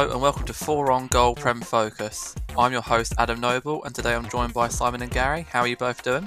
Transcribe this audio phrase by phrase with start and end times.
[0.00, 2.34] Hello and welcome to Four on Goal Prem Focus.
[2.56, 5.42] I'm your host Adam Noble, and today I'm joined by Simon and Gary.
[5.50, 6.26] How are you both doing?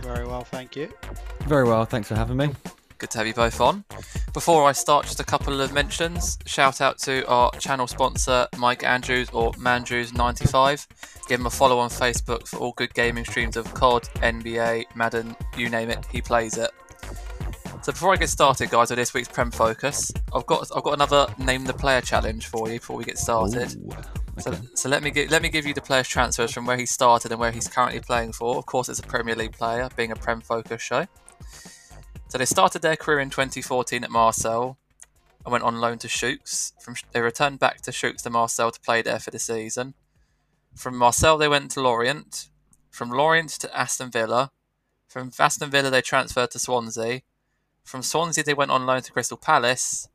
[0.00, 0.90] Very well, thank you.
[1.40, 2.54] Very well, thanks for having me.
[2.96, 3.84] Good to have you both on.
[4.32, 6.38] Before I start, just a couple of mentions.
[6.46, 10.86] Shout out to our channel sponsor, Mike Andrews or Mandrews95.
[11.28, 15.36] Give him a follow on Facebook for all good gaming streams of COD, NBA, Madden,
[15.58, 16.70] you name it, he plays it.
[17.84, 20.94] So before I get started, guys, with this week's Prem Focus, I've got I've got
[20.94, 23.76] another name the player challenge for you before we get started.
[23.76, 23.90] Ooh,
[24.40, 24.60] So, okay.
[24.72, 27.30] so let me gi- let me give you the players' transfers from where he started
[27.30, 28.56] and where he's currently playing for.
[28.56, 31.06] Of course, it's a Premier League player, being a Prem Focus show.
[32.28, 34.78] So they started their career in 2014 at Marseille
[35.44, 36.72] and went on loan to Sochaux.
[36.80, 39.92] From they returned back to Sochaux to Marseille to play there for the season.
[40.74, 42.48] From Marseille they went to Lorient.
[42.90, 44.52] From Lorient to Aston Villa.
[45.06, 47.20] From Aston Villa they transferred to Swansea.
[47.84, 50.08] From Swansea they went on loan to Crystal Palace.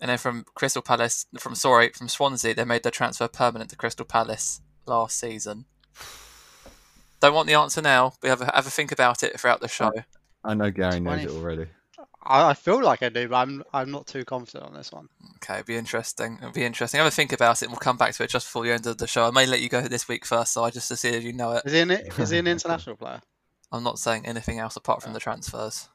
[0.00, 3.76] And then from Crystal Palace, from sorry, from Swansea, they made their transfer permanent to
[3.76, 5.64] Crystal Palace last season.
[7.20, 9.68] Don't want the answer now, but have a, have a think about it throughout the
[9.68, 9.92] show.
[10.44, 11.66] I know Gary knows it already.
[12.22, 15.08] I, I feel like I do, but I'm I'm not too confident on this one.
[15.36, 16.38] Okay, it'll be interesting.
[16.40, 16.98] It'll be interesting.
[16.98, 18.86] Have a think about it, and we'll come back to it just before the end
[18.86, 19.26] of the show.
[19.26, 21.32] I may let you go this week first, so I just to see if you
[21.32, 21.62] know it.
[21.64, 23.20] Is he an is he an international player?
[23.72, 25.14] I'm not saying anything else apart from oh.
[25.14, 25.88] the transfers.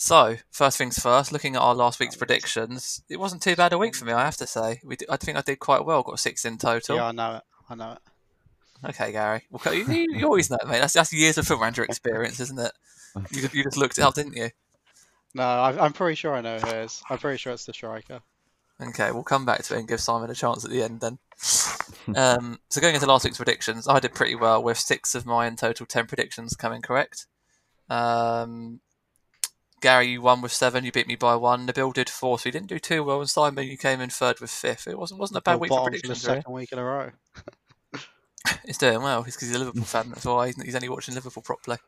[0.00, 3.78] So, first things first, looking at our last week's predictions, it wasn't too bad a
[3.78, 4.80] week for me, I have to say.
[4.84, 6.96] We I think I did quite well, got six in total.
[6.96, 7.42] Yeah, I know it.
[7.68, 8.90] I know it.
[8.90, 9.42] Okay, Gary.
[9.50, 10.78] Well, you, you always know, mate.
[10.78, 12.70] That's, that's years of film experience, isn't it?
[13.32, 14.50] You, you just looked it up, didn't you?
[15.34, 17.02] No, I, I'm pretty sure I know who it is.
[17.10, 18.20] I'm pretty sure it's the striker.
[18.80, 21.18] Okay, we'll come back to it and give Simon a chance at the end then.
[22.14, 25.48] um, so going into last week's predictions, I did pretty well with six of my
[25.48, 27.26] in total ten predictions coming correct.
[27.90, 28.78] Um,
[29.80, 30.84] Gary, you won with seven.
[30.84, 31.66] You beat me by one.
[31.66, 33.20] Nabil did four, so you didn't do too well.
[33.20, 34.86] And Simon, you came in third with fifth.
[34.88, 36.26] It wasn't wasn't a bad Bill week for Bottom for the predictions.
[36.26, 36.38] Really.
[36.38, 37.10] second week in a row.
[38.64, 39.22] He's doing well.
[39.22, 40.10] He's because he's a Liverpool fan.
[40.10, 41.78] That's why he's, he's only watching Liverpool properly.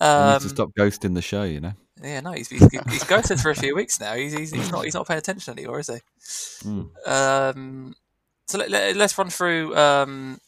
[0.00, 1.72] You need Um, to stop ghosting the show, you know.
[2.02, 4.14] Yeah, no, he's, he's, he's ghosted for a few weeks now.
[4.14, 6.68] He's, he's, he's not he's not paying attention anymore, is he?
[6.68, 7.08] Mm.
[7.08, 7.94] Um,
[8.46, 10.40] so let, let, us run through um,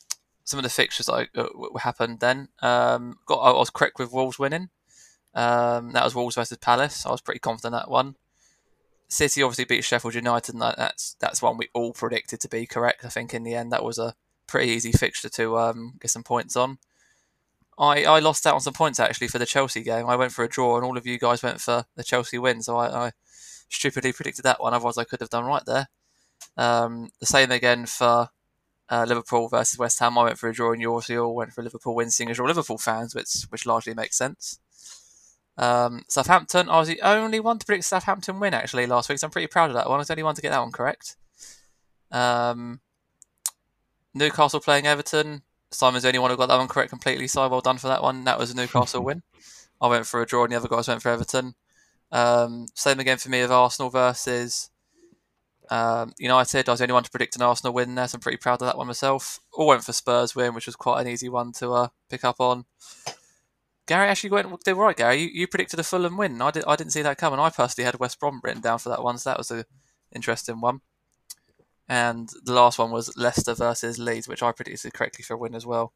[0.44, 2.48] some of the fixtures that uh, happened then.
[2.62, 4.70] Um, got I was correct with Wolves winning.
[5.34, 7.06] Um, that was Wolves versus Palace.
[7.06, 8.16] I was pretty confident that one.
[9.08, 13.04] City obviously beat Sheffield United, and that's that's one we all predicted to be correct.
[13.04, 14.14] I think in the end that was a
[14.46, 16.78] pretty easy fixture to um, get some points on.
[17.78, 20.06] I, I lost out on some points actually for the Chelsea game.
[20.08, 22.62] I went for a draw, and all of you guys went for the Chelsea win.
[22.62, 23.10] So I, I
[23.68, 24.74] stupidly predicted that one.
[24.74, 25.88] Otherwise, I could have done right there.
[26.56, 28.28] Um, the same again for
[28.88, 30.18] uh, Liverpool versus West Ham.
[30.18, 32.46] I went for a draw, and you all went for Liverpool win, seeing as you're
[32.46, 34.58] Liverpool fans, which which largely makes sense.
[35.58, 39.26] Um, Southampton, I was the only one to predict Southampton win actually last week, so
[39.26, 39.96] I'm pretty proud of that one.
[39.96, 41.16] I was the only one to get that one correct.
[42.10, 42.80] Um,
[44.14, 45.42] Newcastle playing Everton.
[45.70, 48.02] Simon's the only one who got that one correct completely, so well done for that
[48.02, 48.24] one.
[48.24, 49.22] That was a Newcastle win.
[49.80, 51.54] I went for a draw, and the other guys went for Everton.
[52.10, 54.70] Um, same again for me of Arsenal versus
[55.70, 56.68] um, United.
[56.68, 58.60] I was the only one to predict an Arsenal win there, so I'm pretty proud
[58.60, 59.40] of that one myself.
[59.52, 62.38] All went for Spurs win, which was quite an easy one to uh, pick up
[62.38, 62.66] on.
[63.86, 64.96] Gary actually went did right.
[64.96, 66.40] Gary, you, you predicted a Fulham win.
[66.40, 66.64] I did.
[66.66, 67.40] I didn't see that coming.
[67.40, 69.64] I personally had West Brom written down for that one, so that was an
[70.14, 70.80] interesting one.
[71.88, 75.54] And the last one was Leicester versus Leeds, which I predicted correctly for a win
[75.54, 75.92] as well.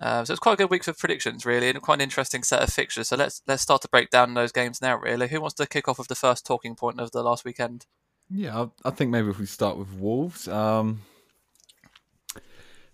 [0.00, 2.60] Um, so it's quite a good week for predictions, really, and quite an interesting set
[2.60, 3.08] of fixtures.
[3.08, 4.96] So let's let's start to break down those games now.
[4.96, 7.86] Really, who wants to kick off with the first talking point of the last weekend?
[8.28, 10.48] Yeah, I, I think maybe if we start with Wolves.
[10.48, 11.02] Um,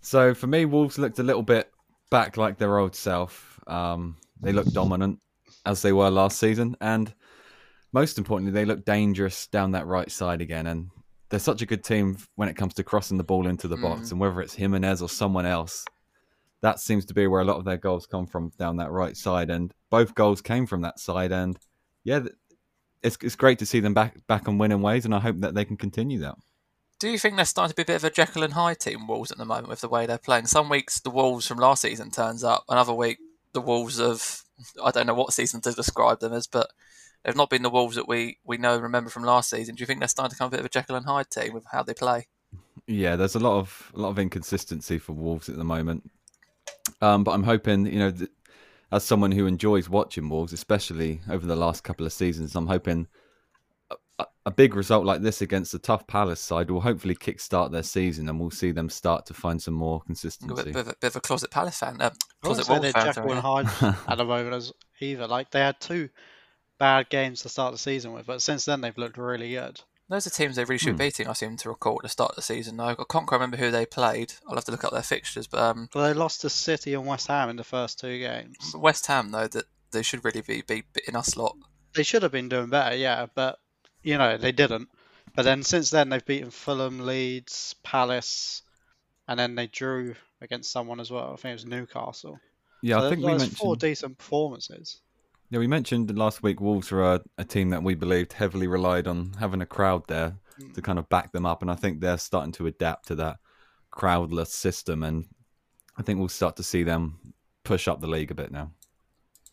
[0.01, 1.71] so for me, Wolves looked a little bit
[2.11, 3.48] back like their old self.
[3.69, 5.19] Um, they look dominant
[5.65, 7.13] as they were last season, and
[7.91, 10.67] most importantly, they look dangerous down that right side again.
[10.67, 10.89] And
[11.29, 14.11] they're such a good team when it comes to crossing the ball into the box,
[14.11, 15.85] and whether it's Jimenez or someone else,
[16.61, 19.15] that seems to be where a lot of their goals come from down that right
[19.15, 19.49] side.
[19.49, 21.57] And both goals came from that side, and
[22.03, 22.21] yeah,
[23.03, 25.53] it's it's great to see them back back on winning ways, and I hope that
[25.53, 26.35] they can continue that.
[26.99, 29.07] Do you think they're starting to be a bit of a Jekyll and Hyde team,
[29.07, 30.47] Wolves, at the moment with the way they're playing?
[30.47, 33.19] Some weeks the Wolves from last season turns up, another week
[33.53, 34.43] the Wolves of
[34.83, 36.69] I don't know what season to describe them as, but
[37.23, 39.75] they've not been the Wolves that we, we know and remember from last season.
[39.75, 41.53] Do you think they're starting to become a bit of a Jekyll and Hyde team
[41.53, 42.27] with how they play?
[42.87, 46.09] Yeah, there's a lot of a lot of inconsistency for Wolves at the moment,
[47.01, 48.31] um, but I'm hoping you know, th-
[48.91, 53.07] as someone who enjoys watching Wolves, especially over the last couple of seasons, I'm hoping
[54.49, 57.83] a- a big result like this against the tough Palace side will hopefully kickstart their
[57.83, 60.63] season, and we'll see them start to find some more A bit, consistency.
[60.71, 62.83] bit, of a, bit of a closet Palace fan, uh, I wouldn't closet say Wolves
[62.83, 63.13] they're fan.
[63.13, 63.63] Jekyll and sorry.
[63.93, 65.27] Hyde at the moment as either.
[65.27, 66.09] Like they had two
[66.77, 69.81] bad games to start the season with, but since then they've looked really good.
[70.09, 71.07] Those are teams they really should be Hmm.
[71.09, 71.27] beating.
[71.27, 72.77] I seem to recall at the start of the season.
[72.77, 72.85] Though.
[72.87, 74.33] I can't quite remember who they played.
[74.47, 75.45] I'll have to look up their fixtures.
[75.45, 78.57] But um, Well, they lost to City and West Ham in the first two games.
[78.73, 81.55] West Ham, though, that they should really be, be beating us a lot.
[81.93, 83.59] They should have been doing better, yeah, but
[84.03, 84.89] you know they didn't.
[85.35, 88.61] But then since then they've beaten Fulham, Leeds, Palace,
[89.27, 91.33] and then they drew against someone as well.
[91.33, 92.39] I think it was Newcastle.
[92.81, 93.57] Yeah, so I think we there's mentioned.
[93.57, 95.01] four decent performances.
[95.51, 99.07] Yeah, we mentioned last week Wolves were a, a team that we believed heavily relied
[99.07, 100.73] on having a crowd there Mm.
[100.73, 103.37] to kind of back them up, and I think they're starting to adapt to that
[103.91, 105.25] crowdless system, and
[105.97, 108.71] I think we'll start to see them push up the league a bit now.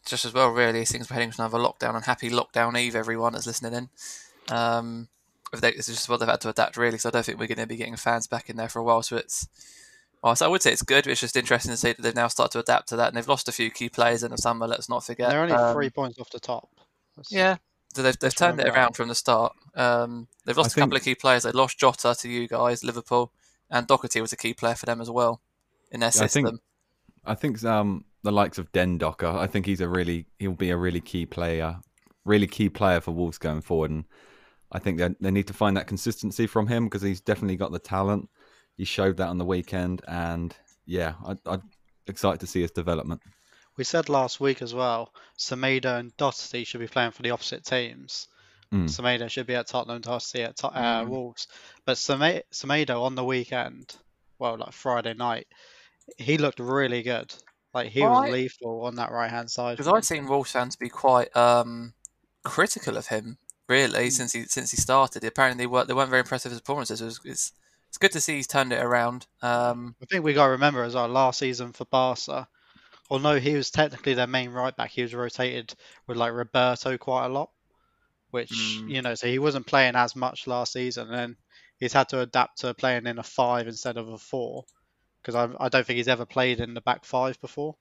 [0.05, 1.95] Just as well, really, things we're heading to another lockdown.
[1.95, 3.89] And happy lockdown eve, everyone that's listening in.
[4.51, 5.09] Um,
[5.53, 6.99] if they, it's just what they've had to adapt, really.
[6.99, 8.85] So I don't think we're going to be getting fans back in there for a
[8.85, 9.03] while.
[9.03, 9.47] So it's,
[10.23, 11.05] well, so I would say it's good.
[11.05, 13.17] But it's just interesting to see that they've now started to adapt to that, and
[13.17, 14.67] they've lost a few key players in the summer.
[14.67, 15.31] Let's not forget.
[15.31, 16.69] They're only Um, three points off the top.
[17.17, 17.57] That's- Yeah,
[17.95, 19.55] so they've, they've Let's turned it around from the start.
[19.75, 21.45] Um, they've lost I a couple think- of key players.
[21.45, 23.33] They lost Jota to you guys, Liverpool,
[23.71, 25.41] and Doherty was a key player for them as well
[25.93, 26.61] in their Yeah, I think-
[27.25, 30.77] I think um, the likes of Dendoncker, I think he's a really he'll be a
[30.77, 31.81] really key player,
[32.25, 34.05] really key player for Wolves going forward, and
[34.77, 37.73] I think they they need to find that consistency from him because he's definitely got
[37.73, 38.29] the talent.
[38.77, 41.63] He showed that on the weekend, and yeah, I, I'm
[42.07, 43.23] excited to see his development.
[43.79, 47.65] We said last week as well, Semedo and Doherty should be playing for the opposite
[47.65, 48.29] teams.
[48.73, 48.85] Mm.
[48.89, 51.09] Semedo should be at Tottenham, Doherty at Tot- uh, Mm.
[51.09, 51.47] Wolves.
[51.87, 53.95] But Seme- Semedo on the weekend,
[54.39, 55.47] well, like Friday night,
[56.19, 57.33] he looked really good.
[57.75, 58.33] Like he was Right.
[58.33, 59.77] lethal on that right hand side.
[59.77, 61.93] Because I'd seen Wolves fans be quite um,
[62.45, 64.13] critical of him, really, Mm.
[64.13, 65.25] since he since he started.
[65.25, 67.01] Apparently, they weren't, they weren't very impressive as performances.
[67.01, 67.53] It was, it's,
[67.89, 69.27] it's good to see he's turned it around.
[69.43, 72.49] Um, I think we got to remember as our last season for Barca,
[73.11, 75.75] although he was technically their main right back, he was rotated
[76.07, 77.51] with like Roberto quite a lot,
[78.31, 78.91] which Mm.
[78.91, 81.37] you know, so he wasn't playing as much last season, and then
[81.79, 84.65] he's had to adapt to playing in a five instead of a four,
[85.23, 87.77] because I, I don't think he's ever played in the back five before,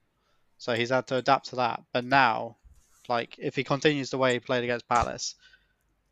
[0.58, 1.82] so he's had to adapt to that.
[1.92, 2.56] But now,
[3.08, 5.34] like if he continues the way he played against Palace,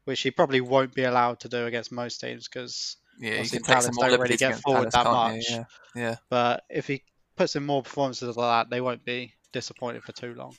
[0.05, 3.67] which he probably won't be allowed to do against most teams, because yeah, Obviously, can
[3.67, 5.51] take some Palace don't really get forward Palace, that much.
[5.51, 5.65] Yeah,
[5.95, 6.17] yeah.
[6.31, 7.03] but if he
[7.37, 10.55] puts in more performances like that, they won't be disappointed for too long.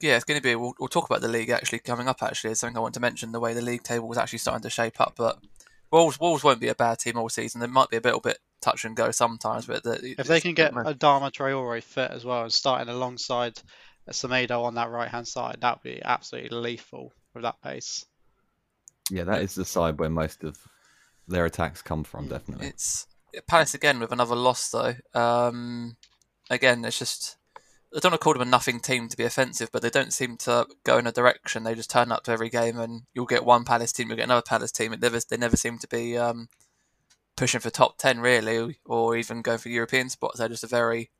[0.00, 0.54] Yeah, it's going to be.
[0.54, 2.22] We'll, we'll talk about the league actually coming up.
[2.22, 3.32] Actually, it's something I want to mention.
[3.32, 5.38] The way the league table was actually starting to shape up, but
[5.94, 7.60] Wolves, Wolves won't be a bad team all season.
[7.60, 10.54] They might be a little bit touch and go sometimes, but the, If they can
[10.54, 13.60] get a Adama Traore fit as well and starting alongside
[14.10, 18.04] Semedo on that right hand side, that would be absolutely lethal with that pace.
[19.10, 20.58] Yeah, that is the side where most of
[21.28, 22.66] their attacks come from, Mm, definitely.
[22.68, 23.06] It's
[23.46, 24.94] Palace again with another loss though.
[25.12, 25.96] Um,
[26.50, 27.36] again, it's just
[27.94, 30.12] I don't want to call them a nothing team to be offensive, but they don't
[30.12, 31.62] seem to go in a direction.
[31.62, 34.24] They just turn up to every game, and you'll get one Palace team, you'll get
[34.24, 34.92] another Palace team.
[34.92, 36.48] It never, they never seem to be um,
[37.36, 40.38] pushing for top ten really, or even going for European spots.
[40.38, 41.10] They're just a very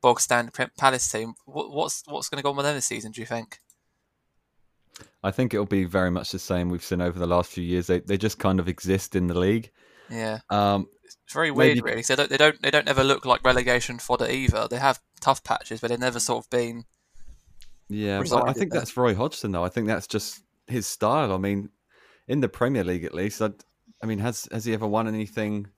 [0.00, 1.34] bog standard Palace team.
[1.44, 3.12] What, what's what's going to go on with them this season?
[3.12, 3.60] Do you think?
[5.22, 7.86] I think it'll be very much the same we've seen over the last few years.
[7.86, 9.70] They they just kind of exist in the league.
[10.10, 10.38] Yeah.
[10.50, 12.02] Um, It's very weird, Maybe- really.
[12.02, 14.68] So they don't, they don't they don't ever look like relegation fodder either.
[14.68, 16.84] They have tough patches, but they've never sort of been.
[17.88, 18.80] Yeah, but I think then.
[18.80, 19.64] that's Roy Hodgson, though.
[19.64, 21.32] I think that's just his style.
[21.32, 21.70] I mean,
[22.26, 23.40] in the Premier League, at least.
[23.40, 23.50] I,
[24.02, 25.68] I mean, has has he ever won anything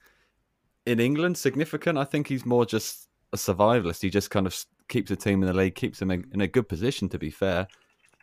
[0.87, 1.99] in England significant?
[1.99, 4.03] I think he's more just a survivalist.
[4.03, 4.57] He just kind of
[4.89, 7.09] keeps the team in the league, keeps them in, in a good position.
[7.11, 7.69] To be fair,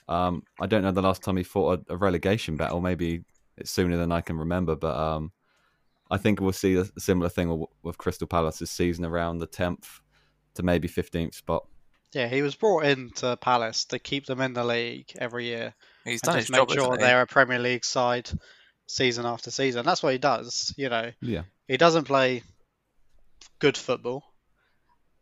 [0.07, 2.81] um, I don't know the last time he fought a, a relegation battle.
[2.81, 3.23] Maybe
[3.57, 5.31] it's sooner than I can remember, but um,
[6.09, 9.47] I think we'll see a similar thing with, with Crystal Palace this season, around the
[9.47, 9.99] tenth
[10.55, 11.65] to maybe fifteenth spot.
[12.13, 15.73] Yeah, he was brought in to Palace to keep them in the league every year
[16.05, 16.69] He's and done his just job.
[16.69, 18.29] make sure they're a Premier League side
[18.87, 19.85] season after season.
[19.85, 20.73] That's what he does.
[20.77, 21.41] You know, Yeah.
[21.67, 22.43] he doesn't play
[23.59, 24.23] good football,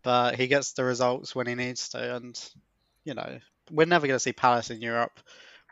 [0.03, 2.15] but he gets the results when he needs to.
[2.17, 2.39] And
[3.03, 3.39] you know,
[3.71, 5.19] we're never going to see Palace in Europe.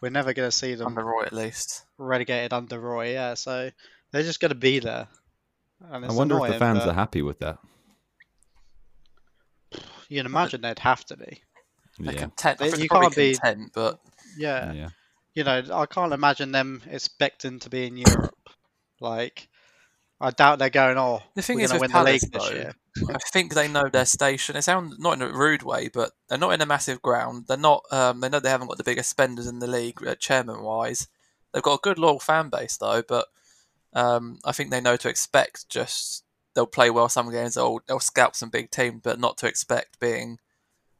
[0.01, 1.85] We're never going to see them under Roy at least.
[1.97, 3.13] relegated under Roy.
[3.13, 3.69] Yeah, so
[4.11, 5.07] they're just going to be there.
[5.91, 7.57] And I it's wonder if the fans but are happy with that.
[10.09, 11.41] You can imagine they'd have to be.
[11.99, 12.19] They're Yeah.
[12.19, 12.59] content.
[12.59, 13.99] They- you can't be- content, but
[14.37, 14.89] Yeah, yeah.
[15.33, 18.35] you know, I can't imagine them expecting to be in Europe.
[18.99, 19.47] Like,
[20.19, 20.97] I doubt they're going.
[20.97, 22.73] Oh, the thing we're is going with win the Palace league this year.
[23.09, 24.55] I think they know their station.
[24.55, 27.45] It sounds not in a rude way, but they're not in a massive ground.
[27.47, 27.83] They're not.
[27.91, 31.07] Um, they know they haven't got the biggest spenders in the league, uh, chairman wise.
[31.51, 33.27] They've got a good loyal fan base though, but
[33.93, 35.69] um, I think they know to expect.
[35.69, 36.23] Just
[36.53, 37.55] they'll play well some games.
[37.55, 40.39] They'll they'll scalp some big teams, but not to expect being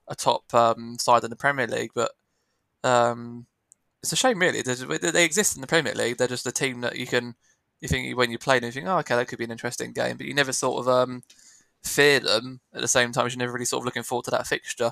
[0.08, 1.92] a top um, side in the Premier League.
[1.94, 2.12] But
[2.84, 3.46] um,
[4.02, 4.62] it's a shame, really.
[4.62, 6.18] There's, they exist in the Premier League.
[6.18, 7.36] They're just a team that you can,
[7.80, 9.94] you think when you play them, you think, oh, okay, that could be an interesting
[9.94, 11.24] game, but you never sort of um,
[11.84, 14.32] fear them at the same time as you're never really sort of looking forward to
[14.32, 14.92] that fixture.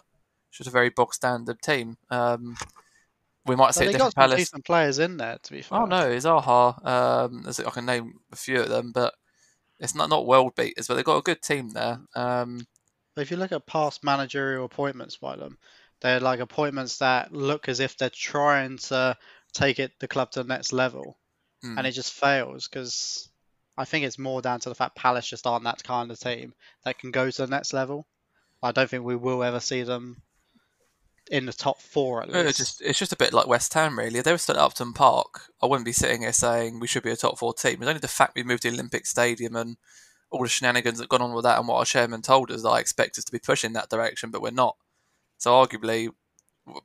[0.49, 1.97] It's just a very bog standard team.
[2.09, 2.57] Um,
[3.45, 4.39] we might see a they got some Palace.
[4.39, 5.79] decent players in there, to be fair.
[5.79, 6.85] Oh no, it's Zaha.
[6.85, 9.13] Um, I can name a few of them, but
[9.79, 11.99] it's not not world beaters, but they've got a good team there.
[12.15, 12.67] Um,
[13.17, 15.57] if you look at past managerial appointments by them,
[16.01, 19.17] they're like appointments that look as if they're trying to
[19.53, 21.17] take it the club to the next level,
[21.63, 21.77] hmm.
[21.77, 23.30] and it just fails because
[23.77, 26.53] I think it's more down to the fact Palace just aren't that kind of team
[26.83, 28.05] that can go to the next level.
[28.61, 30.21] I don't think we will ever see them
[31.29, 32.49] in the top four at least.
[32.49, 34.19] It's just it's just a bit like West Ham, really.
[34.19, 37.03] If they were still at Upton Park, I wouldn't be sitting here saying we should
[37.03, 37.81] be a top four team.
[37.81, 39.77] It's only the fact we moved to the Olympic Stadium and
[40.29, 42.69] all the shenanigans that gone on with that, and what our chairman told us that
[42.69, 44.75] I expect us to be pushing that direction, but we're not.
[45.37, 46.09] So arguably,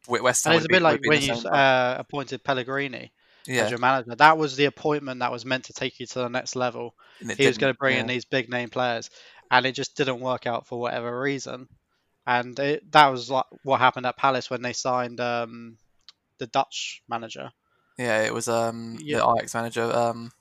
[0.09, 0.55] West Ham.
[0.55, 3.13] and it's a be- bit like be in when you uh, appointed Pellegrini
[3.47, 4.15] yeah, as your manager.
[4.17, 6.95] That was the appointment that was meant to take you to the next level.
[7.37, 9.11] he was going to bring in these big name players,
[9.51, 11.69] and it just didn't work out for whatever reason.
[12.27, 15.79] And it, that was like what happened at Palace when they signed um,
[16.39, 17.51] the Dutch manager,
[17.99, 19.11] Yeah, it was um Yeah.
[19.11, 19.85] the Ajax manager.
[19.85, 20.33] Um,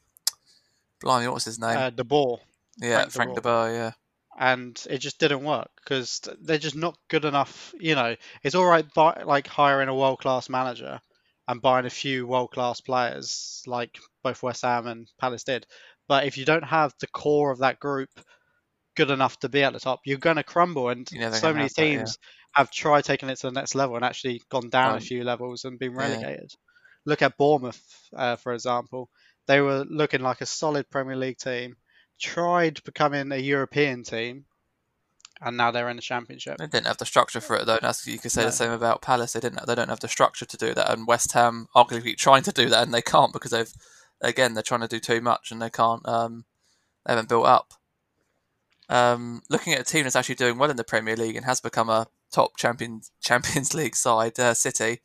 [1.00, 1.86] blimey, what was his name?
[1.86, 2.40] uh, De Boer,
[2.78, 3.42] yeah, Frank de Frank de Boer.
[3.42, 3.72] Boer.
[3.72, 3.92] Yeah,
[4.40, 7.74] and it just didn't work because they're just not good enough.
[7.80, 11.00] You know, it's all right, buy, like hiring a world class manager
[11.48, 15.66] and buying a few world class players, like both West Ham and Palace did.
[16.08, 18.10] But if you don't have the core of that group
[18.96, 20.90] good enough to be at the top, you're going to crumble.
[20.90, 22.12] And so many have that, yeah.
[22.12, 22.18] teams
[22.54, 25.66] have tried taking it to the next level and actually gone down a few levels
[25.66, 26.26] and been Yeah.
[26.26, 26.52] relegated.
[27.06, 27.84] Look at Bournemouth,
[28.16, 29.10] uh, for example.
[29.48, 31.76] They were looking like a solid Premier League team,
[32.20, 34.46] tried becoming a European team,
[35.42, 36.58] and now they're in the Championship.
[36.58, 37.74] They didn't have the structure for it though.
[37.76, 38.48] And that's, you could say No.
[38.48, 39.34] the same about Palace.
[39.34, 39.66] They didn't.
[39.68, 40.92] They don't have the structure to do that.
[40.92, 43.72] And West Ham arguably trying to do that, and they can't because they've
[44.22, 46.08] again they're trying to do too much and they can't.
[46.08, 46.46] Um,
[47.06, 47.74] they haven't built up.
[48.88, 51.60] Um, looking at a team that's actually doing well in the Premier League and has
[51.60, 55.00] become a top Champions Champions League side, uh, City.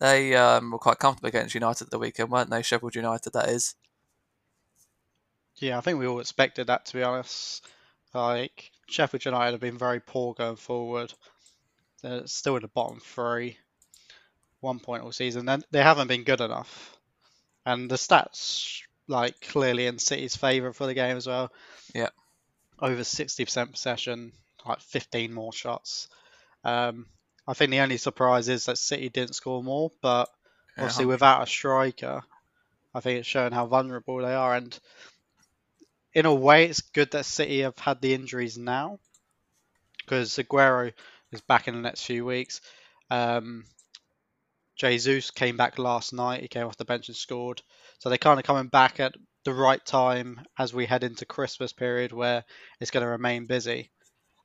[0.00, 2.62] They um, were quite comfortable against United at the weekend, weren't they?
[2.62, 3.76] Sheffield United, that is.
[5.56, 7.64] Yeah, I think we all expected that to be honest.
[8.12, 11.12] Like Sheffield United have been very poor going forward.
[12.02, 13.56] They're still in the bottom three,
[14.60, 15.46] one point all season.
[15.46, 16.96] Then they haven't been good enough,
[17.64, 21.52] and the stats like clearly in City's favour for the game as well.
[21.94, 22.10] Yeah.
[22.80, 24.32] over sixty percent possession,
[24.66, 26.08] like fifteen more shots.
[26.64, 27.06] Um,
[27.46, 30.28] I think the only surprise is that City didn't score more, but
[30.76, 32.22] Yeah, obviously without a striker,
[32.94, 34.54] I think it's showing how vulnerable they are.
[34.54, 34.78] And
[36.14, 38.98] in a way, it's good that City have had the injuries now
[39.98, 40.92] because Aguero
[41.30, 42.60] is back in the next few weeks.
[43.10, 43.64] Um,
[44.76, 46.42] Jesus came back last night.
[46.42, 47.62] He came off the bench and scored.
[47.98, 49.14] So they're kind of coming back at
[49.44, 52.44] the right time as we head into Christmas period where
[52.80, 53.90] it's going to remain busy.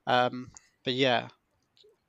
[0.05, 0.51] Um,
[0.83, 1.27] but yeah,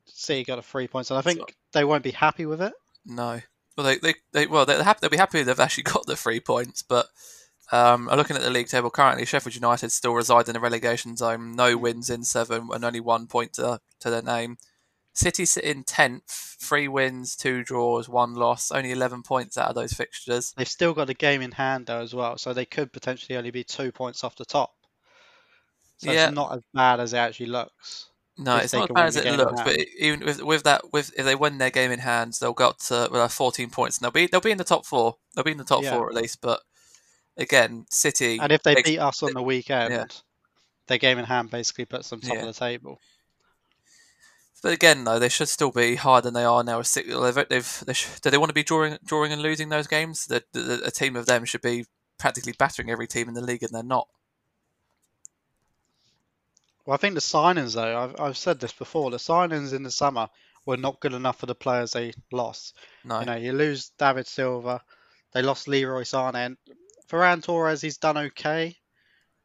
[0.07, 1.41] City got a three points, and I think
[1.73, 2.73] they won't be happy with it.
[3.05, 3.41] No.
[3.77, 4.99] Well, they, they, they well they're happy.
[5.01, 6.83] They'll be happy they've actually got the three points.
[6.83, 7.07] But
[7.73, 11.55] um, looking at the league table currently, Sheffield United still reside in the relegation zone.
[11.55, 14.57] No wins in seven, and only one point to to their name.
[15.15, 19.75] City sit in tenth, three wins, two draws, one loss, only eleven points out of
[19.75, 20.55] those fixtures.
[20.57, 23.51] They've still got the game in hand though as well, so they could potentially only
[23.51, 24.73] be two points off the top.
[25.99, 26.27] So Yeah.
[26.29, 28.07] it's not as bad as it actually looks.
[28.37, 29.61] No, it's not as bad as it looks.
[29.63, 32.69] But even with with that, with if they win their game in hand, they'll go
[32.69, 35.17] up to well, 14 points, and they'll be they'll be in the top four.
[35.35, 35.97] They'll be in the top Yeah.
[35.97, 36.41] four at least.
[36.41, 36.63] But
[37.39, 38.39] again, City.
[38.41, 40.21] And if they beat us on the weekend,
[40.89, 42.41] their game in hand basically puts them top Yeah.
[42.41, 43.01] of the table.
[44.63, 46.83] But again, though, they should still be higher than they are now.
[46.83, 50.27] They've, they've, they sh- do they want to be drawing, drawing and losing those games?
[50.27, 51.87] The, the, a team of them should be
[52.19, 54.09] practically battering every team in the league, and they're not.
[56.85, 59.91] Well, I think the signings though, I've, I've said this before, the signings in the
[59.91, 60.29] summer
[60.67, 62.77] were not good enough for the players they lost.
[63.05, 64.83] No, You know, you lose David Silva,
[65.33, 66.57] they lost Leroy Sane, and
[67.11, 68.77] Ferran Torres, he's done okay,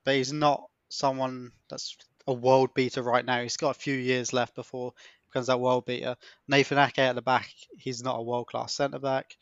[0.03, 3.41] but he's not someone that's a world beater right now.
[3.41, 6.15] He's got a few years left before he becomes that world beater.
[6.48, 9.36] Nathan Ake at the back, he's not a world class centre back.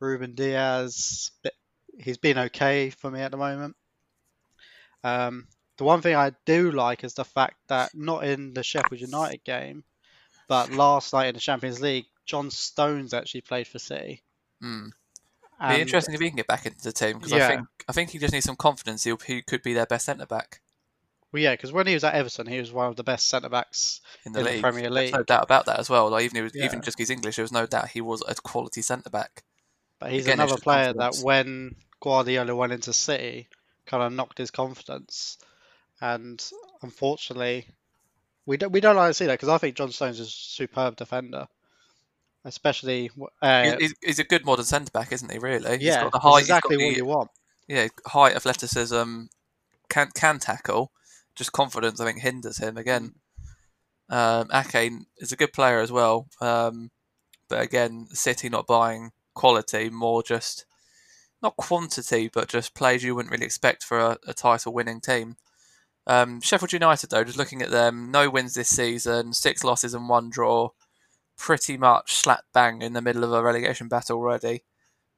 [0.00, 1.30] Ruben Dias,
[1.98, 3.76] he's been okay for me at the moment.
[5.02, 9.00] Um, the one thing I do like is the fact that not in the Sheffield
[9.00, 9.84] United game,
[10.48, 14.22] but last night in the Champions League, John Stones actually played for City.
[14.62, 14.90] mm.
[15.60, 17.92] Be um, interesting if he can get back into the team because I think I
[17.92, 19.04] think he just needs some confidence.
[19.04, 20.60] He'll, he could be their best centre back
[21.32, 23.48] Well, yeah, because when he was at Everton, he was one of the best centre
[23.48, 24.00] backs.
[24.24, 24.92] in the In the league.
[24.94, 26.10] There's no doubt about that as well.
[26.10, 26.64] Like even was, Yeah.
[26.64, 29.42] even just his English, there was no doubt he was a quality centre back.
[29.98, 31.18] But he's Again, another player confidence.
[31.20, 33.48] that when Guardiola went into City,
[33.86, 35.38] kind of knocked his confidence,
[36.00, 36.44] and
[36.82, 37.66] unfortunately,
[38.46, 40.30] we don't we don't like to see that because I think John Stones is a
[40.30, 41.46] superb defender,
[42.44, 43.10] especially
[43.42, 45.38] uh, He's, he's, a good modern centre back, isn't he?
[45.38, 45.78] Really?
[45.78, 46.40] he's yeah, got the height.
[46.40, 47.30] exactly what you want.
[47.68, 49.24] yeah, height, athleticism,
[49.88, 50.92] can can tackle.
[51.34, 53.14] Just confidence, I think, hinders him again.
[54.08, 56.90] Um, Ake is a good player as well, um,
[57.48, 60.66] but again, City not buying quality, more just
[61.42, 65.36] not quantity, but just players you wouldn't really expect for a, a title-winning team.
[66.06, 70.08] Um, Sheffield United, though, just looking at them, no wins this season, six losses and
[70.08, 70.70] one draw,
[71.36, 74.62] pretty much slap bang in the middle of a relegation battle already.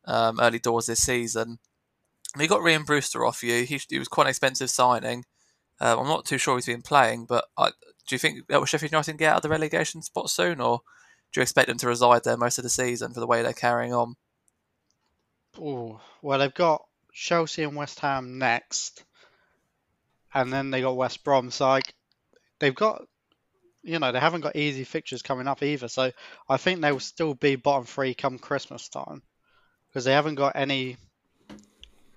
[0.04, 1.58] Um, early doors this season.
[2.38, 3.64] We got Ryan Brewster off you.
[3.64, 5.24] He, he was quite an expensive signing.
[5.80, 7.70] Um, I'm not too sure he's been playing, but I,
[8.06, 10.80] do you think that will Sheffield United get out of the relegation spot soon, or
[11.32, 13.52] do you expect them to reside there most of the season for the way they're
[13.52, 14.14] carrying on?
[15.58, 19.04] Ooh, well, they've got Chelsea and West Ham next,
[20.32, 21.50] and then they got West Brom.
[21.50, 21.94] So like,
[22.58, 23.02] they've got,
[23.86, 25.88] you know, they haven't got easy fixtures coming up either.
[25.88, 26.10] So
[26.48, 29.22] I think they will still be bottom three come Christmas time
[29.88, 30.96] because they haven't got any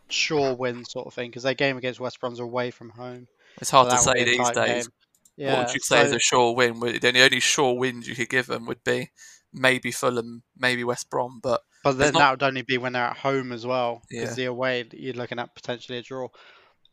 [0.10, 3.28] sure win sort of thing because their game against West Brom's away from home.
[3.62, 4.88] It's hard So to say these days.
[4.88, 4.94] game.
[5.38, 6.80] Yeah, what would you say is a sure win?
[6.82, 9.10] Would- The only sure wins you could give them would be
[9.54, 13.04] maybe Fulham, maybe West Brom, but But then not- that would only be when they're
[13.04, 14.36] at home as well, because Yeah.
[14.36, 16.28] the away you're looking at potentially a draw.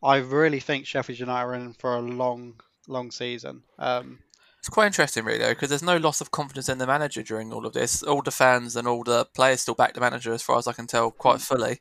[0.03, 3.65] I really think Sheffield United are in for a long, long season.
[3.79, 4.21] Um,
[4.59, 7.53] It's quite interesting, really, though, because there's no loss of confidence in the manager during
[7.53, 8.03] all of this.
[8.03, 10.73] All the fans and all the players still back the manager, as far as I
[10.73, 11.81] can tell, quite fully.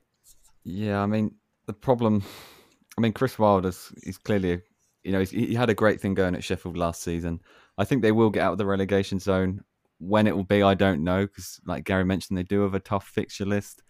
[0.63, 2.23] Yeah, I mean the problem.
[2.97, 4.61] I mean Chris Wilder is he's clearly,
[5.03, 7.41] you know, he's, he had a great thing going at Sheffield last season.
[7.77, 9.63] I think they will get out of the relegation zone.
[9.99, 12.79] When it will be, I don't know, because like Gary mentioned, they do have a
[12.79, 13.81] tough fixture list,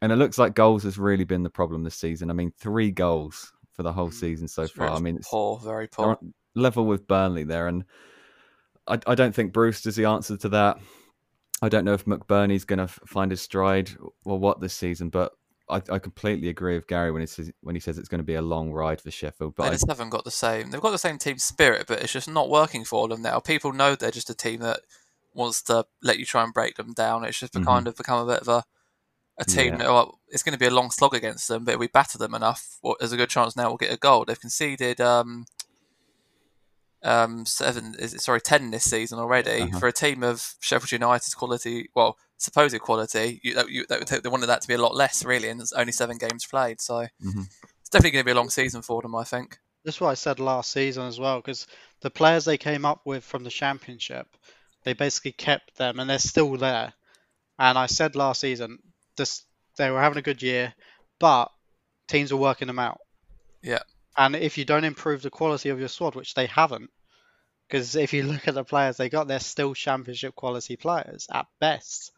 [0.00, 2.30] and it looks like goals has really been the problem this season.
[2.30, 4.88] I mean, three goals for the whole Mm, season so It's far.
[4.96, 6.16] I mean, it's poor, very they're poor.
[6.22, 7.84] on level with Burnley there, and
[8.86, 10.78] I, I don't think Brewster's the answer to that.
[11.60, 13.90] I don't know if McBurnie's going to f- find his stride
[14.24, 15.32] or what this season, but
[15.68, 18.24] I, I completely agree with Gary when he says when he says it's going to
[18.24, 19.54] be a long ride for Sheffield.
[19.56, 20.70] They But I, just haven't got the same.
[20.70, 23.40] They've got the same team spirit, but it's just not working for them now.
[23.40, 24.80] People know they're just a team that
[25.34, 27.24] wants to let you try and break them down.
[27.24, 27.64] It's just Mhm.
[27.64, 28.64] kind of become a bit of a
[29.40, 29.76] a team Yeah.
[29.78, 31.64] that well, it's going to be a long slog against them.
[31.64, 33.96] But if we batter them enough, well, there's a good chance now we'll get a
[33.96, 34.24] goal.
[34.24, 35.46] They've conceded um,
[37.02, 39.78] um, seven, is sorry, ten this season already Uh-huh.
[39.78, 41.88] for a team of Sheffield United's quality.
[41.94, 43.40] Well, supposed quality.
[43.42, 45.92] You, you, that they wanted that to be a lot less, really, and there's only
[45.92, 46.80] seven games played.
[46.80, 47.46] So Mhm.
[47.80, 49.58] it's definitely going to be a long season for them, I think.
[49.84, 51.66] That's what I said last season as well, because
[52.00, 54.26] the players they came up with from the championship,
[54.84, 56.92] they basically kept them, and they're still there.
[57.58, 58.78] And I said last season,
[59.16, 59.44] this
[59.76, 60.74] they were having a good year,
[61.20, 61.50] but
[62.08, 63.00] teams were working them out.
[63.62, 63.82] Yeah.
[64.18, 66.90] And if you don't improve the quality of your squad, which they haven't,
[67.68, 71.46] because if you look at the players they got, they're still championship quality players at
[71.60, 72.12] best.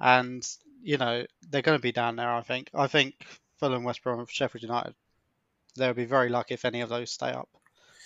[0.00, 0.46] And
[0.82, 2.30] you know they're going to be down there.
[2.30, 2.70] I think.
[2.74, 3.14] I think
[3.58, 4.94] Fulham, West Brom, Sheffield United,
[5.76, 7.48] they'll be very lucky if any of those stay up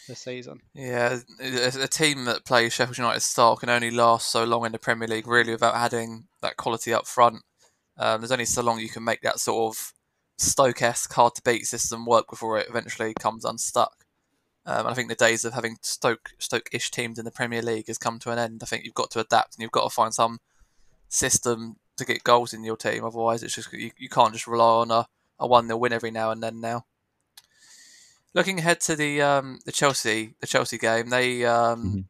[0.09, 0.61] this season.
[0.75, 4.79] Yeah, a team that plays Sheffield United style can only last so long in the
[4.79, 7.43] Premier League, really, without adding that quality up front.
[7.99, 9.93] Um, there's only so long you can make that sort of
[10.39, 14.05] Stoke-esque, hard to beat system work before it eventually comes unstuck.
[14.65, 17.89] Um, and I think the days of having Stoke Stoke-ish teams in the Premier League
[17.89, 18.61] has come to an end.
[18.63, 20.39] I think you've got to adapt and you've got to find some
[21.09, 23.05] system to get goals in your team.
[23.05, 25.07] Otherwise, it's just you, you can't just rely on a,
[25.39, 26.61] a one 0 win every now and then.
[26.61, 26.87] Now,
[28.35, 32.05] looking ahead to the um, the Chelsea the Chelsea game, they um, Mhm.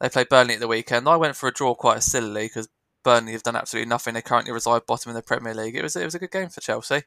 [0.00, 1.08] they played Burnley at the weekend.
[1.08, 2.68] I went for a draw quite sillily because
[3.04, 4.14] Burnley have done absolutely nothing.
[4.14, 5.76] They currently reside bottom in the Premier League.
[5.76, 7.02] It was it was a good game for Chelsea.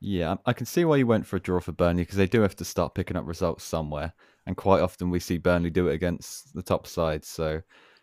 [0.00, 2.40] yeah, I can see why you went for a draw for Burnley because they do
[2.40, 4.14] have to start picking up results somewhere,
[4.46, 7.28] and quite often we see Burnley do it against the top sides.
[7.28, 7.60] So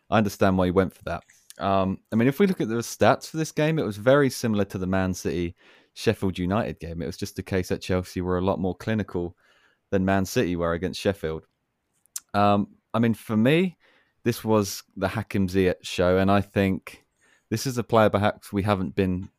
[0.09, 1.23] I understand why you went for that.
[1.59, 4.29] Um, I mean, if we look at the stats for this game, it was very
[4.29, 5.55] similar to the Man City
[5.93, 7.01] Sheffield United game.
[7.01, 9.35] It was just a case that Chelsea were a lot more clinical
[9.91, 11.47] than Man City were against Sheffield.
[12.33, 13.77] Um, I mean, for me,
[14.23, 17.03] this was the Hakim Ziyech show, and I think
[17.49, 19.29] this is a player perhaps we haven't been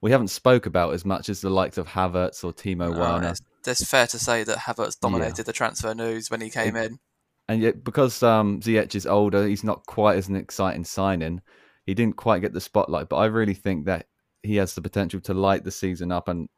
[0.00, 3.28] we haven't spoke about as much as the likes of Havertz or Timo Uh, Werner.
[3.30, 6.98] it's, it's fair to say that Havertz dominated the transfer news when he came in.
[7.48, 11.40] And yet, because um, Ziyech is older, he's not quite as an exciting signing.
[11.86, 14.06] He didn't quite get the spotlight, but I really think that
[14.42, 16.48] he has the potential to light the season up and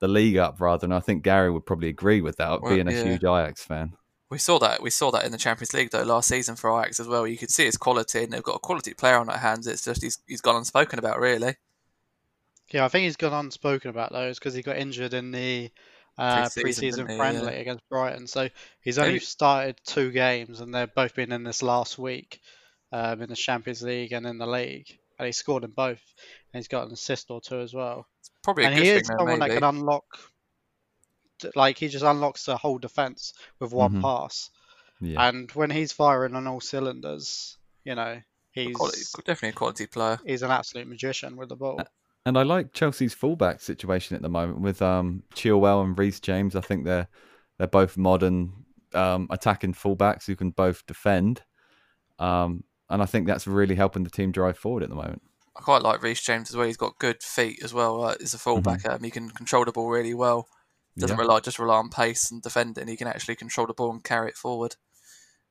[0.00, 0.84] the league up rather.
[0.84, 3.04] And I think Gary would probably agree with that, Well, being a yeah.
[3.04, 3.92] huge Ajax fan.
[4.30, 7.00] We saw that we saw that in the Champions League though last season for Ajax
[7.00, 7.26] as well.
[7.26, 9.66] You could see his quality, and they've got a quality player on their hands.
[9.66, 11.56] It's just he's he's gone unspoken about really.
[12.70, 15.70] Yeah, I think he's gone unspoken about those because he got injured in the
[16.18, 17.60] uh, Pre-season, pre-season friendly Yeah.
[17.60, 18.26] against Brighton.
[18.26, 18.48] So
[18.82, 22.40] he's only Maybe- started two games, and they've both been in this last week
[22.92, 24.98] um, in the Champions League and in the league.
[25.18, 26.02] And he scored in both,
[26.52, 28.06] and he's got an assist or two as well.
[28.44, 30.04] Probably a and good he thing is then, someone that can unlock,
[31.54, 34.02] like he just unlocks the whole defense with one Mhm.
[34.02, 34.50] pass.
[35.00, 35.28] Yeah.
[35.28, 38.20] And when he's firing on all cylinders, you know,
[38.50, 40.18] he's Quality, definitely a quality player.
[40.26, 41.80] he's an absolute magician with the ball.
[42.26, 46.54] And I like Chelsea's fullback situation at the moment with um, Chilwell and Reece James.
[46.56, 47.08] I think they're
[47.58, 51.42] they're both modern um, attacking fullbacks who can both defend,
[52.18, 55.22] um, and I think that's really helping the team drive forward at the moment.
[55.56, 56.66] I quite like Reece James as well.
[56.66, 58.04] He's got good feet as well.
[58.04, 60.48] Uh, as a fullback, um, he can control the ball really well.
[60.98, 61.22] Doesn't Yeah.
[61.22, 62.88] rely just rely on pace and defending.
[62.88, 64.76] He can actually control the ball and carry it forward.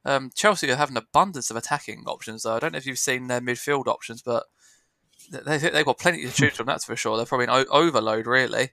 [0.05, 2.55] Um, Chelsea have an abundance of attacking options, though.
[2.55, 4.45] I don't know if you've seen their midfield options, but
[5.31, 6.65] they, they've got plenty to choose from.
[6.65, 7.17] That's for sure.
[7.17, 8.71] They're probably an o- overload, really.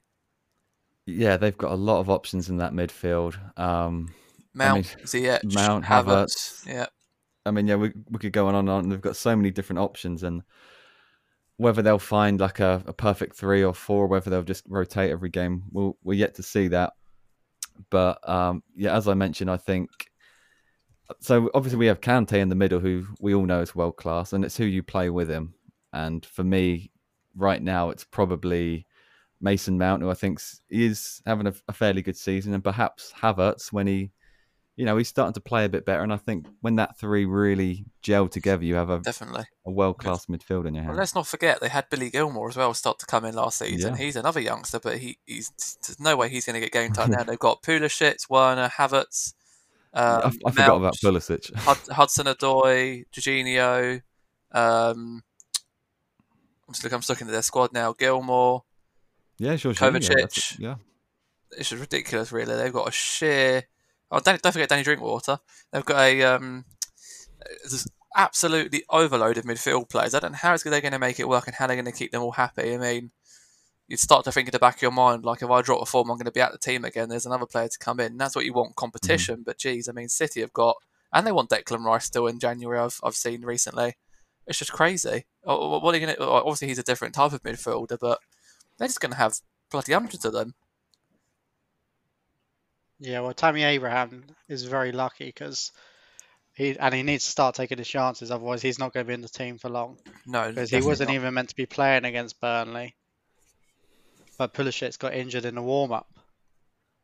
[1.06, 3.36] Yeah, they've got a lot of options in that midfield.
[3.58, 4.14] Um,
[4.54, 6.64] Mount, mean, Ziyech, Mount, Havertz.
[6.66, 6.86] Yeah,
[7.44, 8.88] I mean, yeah, we we could go on and on.
[8.88, 10.42] They've got so many different options, and
[11.56, 15.28] whether they'll find like a, a perfect three or four, whether they'll just rotate every
[15.28, 16.92] game, we'll we're yet to see that.
[17.90, 19.90] But um, yeah, as I mentioned, I think
[21.20, 21.50] so.
[21.54, 24.44] Obviously, we have Kante in the middle, who we all know is world class, and
[24.44, 25.54] it's who you play with him.
[25.92, 26.90] And for me,
[27.36, 28.86] right now, it's probably
[29.40, 30.40] Mason Mount, who I think
[30.70, 34.10] is having a, a fairly good season, and perhaps Havertz when he
[34.76, 36.02] you know, he's starting to play a bit better.
[36.02, 39.44] And I think when that three really gel together, you have a, definitely.
[39.64, 40.98] a world class midfield in your Well, hands.
[40.98, 43.92] let's not forget they had Billy Gilmour as well start to come in last season.
[43.94, 43.98] Yeah.
[44.04, 45.52] He's another youngster, but he he's
[45.86, 47.22] there's no way he's going to get game time now.
[47.22, 49.34] They've got Pulisic, Werner, Havertz.
[49.92, 51.54] Um, I, I forgot about Pulisic.
[51.54, 54.02] Hud- Hudson Odoi, Jorginho.
[54.50, 55.22] Um,
[56.66, 57.92] I'm just looking, I'm just looking at their squad now.
[57.92, 58.64] Gilmore.
[59.38, 59.88] yeah, sure, sure.
[59.92, 60.08] Yeah, Kovacic.
[60.16, 60.74] that's- yeah.
[61.56, 62.56] It's just ridiculous, really.
[62.56, 63.62] They've got a sheer.
[64.14, 65.40] Oh, don't, don't forget Danny Drinkwater.
[65.72, 66.64] They've got a um,
[68.14, 70.14] absolutely overloaded midfield players.
[70.14, 71.92] I don't know how they're going to make it work and how they're going to
[71.92, 72.74] keep them all happy.
[72.74, 73.10] I mean,
[73.88, 75.86] you'd start to think in the back of your mind, like if I drop a
[75.86, 77.08] form, I'm going to be at the team again.
[77.08, 78.16] There's another player to come in.
[78.16, 79.40] That's what you want competition.
[79.40, 79.44] Mm.
[79.46, 80.76] But geez, I mean, City have got,
[81.12, 82.78] and they want Declan Rice still in January.
[82.78, 83.94] I've I've seen recently.
[84.46, 85.24] It's just crazy.
[85.44, 86.22] Oh, What are you going to?
[86.22, 88.20] Uh, obviously, he's a different type of midfielder, but
[88.78, 89.34] they're just going to have
[89.72, 90.54] bloody hundreds of them.
[93.04, 95.72] Yeah, well, Tammy Abraham is very lucky because
[96.54, 98.30] he and he needs to start taking his chances.
[98.30, 101.10] Otherwise, he's not going to be in the team for long No, because he wasn't
[101.10, 101.14] not.
[101.16, 102.94] even meant to be playing against Burnley.
[104.38, 106.08] But Pulisic got injured in the warm up,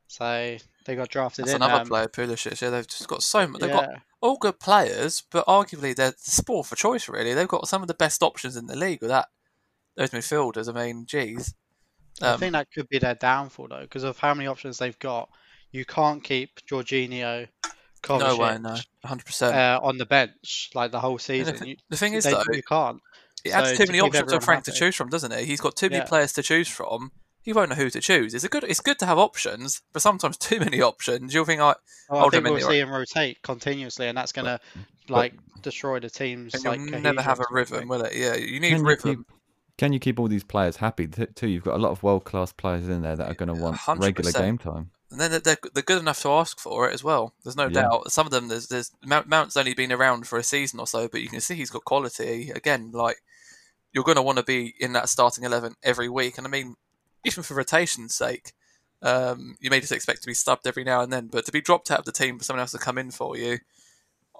[0.08, 1.62] so they got drafted That's in.
[1.62, 2.60] another um, player, Pulisic.
[2.62, 3.60] Yeah, they've just got so much.
[3.60, 7.10] They've yeah, got all good players, but arguably they're the sport for choice.
[7.10, 9.28] Really, they've got some of the best options in the league with that.
[9.96, 10.68] Those midfielders.
[10.68, 11.54] I mean, geez.
[12.22, 14.98] I Um, think that could be their downfall though, because of how many options they've
[14.98, 15.28] got.
[15.72, 17.48] You can't keep Jorginho,
[18.02, 19.54] Kovacic no way, no, hundred percent.
[19.54, 21.56] uh, on the bench like the whole season.
[21.56, 23.00] the, You, the thing is, they- though, you can't.
[23.44, 25.44] it adds so too to many options for everyone Frank to choose from, doesn't it?
[25.44, 26.04] He's got too many Yeah.
[26.06, 27.12] players to choose from.
[27.42, 28.34] He won't know who to choose.
[28.34, 28.64] It's a good.
[28.64, 31.32] It's good to have options, but sometimes too many options.
[31.32, 31.76] You'll think, like,
[32.10, 34.60] Well, I think we'll see him rotate continuously, and that's going to
[35.08, 38.14] like destroy the team's and like you'll never have a rhythm, sort will it?
[38.14, 39.16] Yeah, you need Can you, rhythm.
[39.16, 39.26] keep,
[39.78, 41.48] can you keep all these players happy too?
[41.48, 43.76] You've got a lot of world class players in there that are going to want
[43.76, 44.00] 100%.
[44.00, 44.90] regular game time.
[45.10, 47.34] And then they're, they're good enough to ask for it as well.
[47.42, 47.82] There's no Yeah.
[47.82, 48.12] doubt.
[48.12, 51.08] Some of them, there's there's Mount, Mount's only been around for a season or so,
[51.08, 52.50] but you can see he's got quality.
[52.50, 53.22] Again, like
[53.92, 56.38] you're going to want to be in that starting eleven every week.
[56.38, 56.76] And I mean,
[57.24, 58.52] even for rotation's sake,
[59.02, 61.60] um, you may just expect to be subbed every now and then, but to be
[61.60, 63.58] dropped out of the team for someone else to come in for you,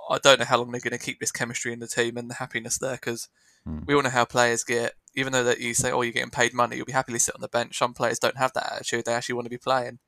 [0.09, 2.31] I don't know how long they're going to keep this chemistry in the team and
[2.31, 3.29] the happiness there because
[3.65, 3.81] Hmm.
[3.87, 4.95] we all know how players get.
[5.15, 7.41] Even though that you say, "Oh, you're getting paid money," you'll be happily sit on
[7.41, 7.77] the bench.
[7.77, 9.99] Some players don't have that attitude; they actually want to be playing.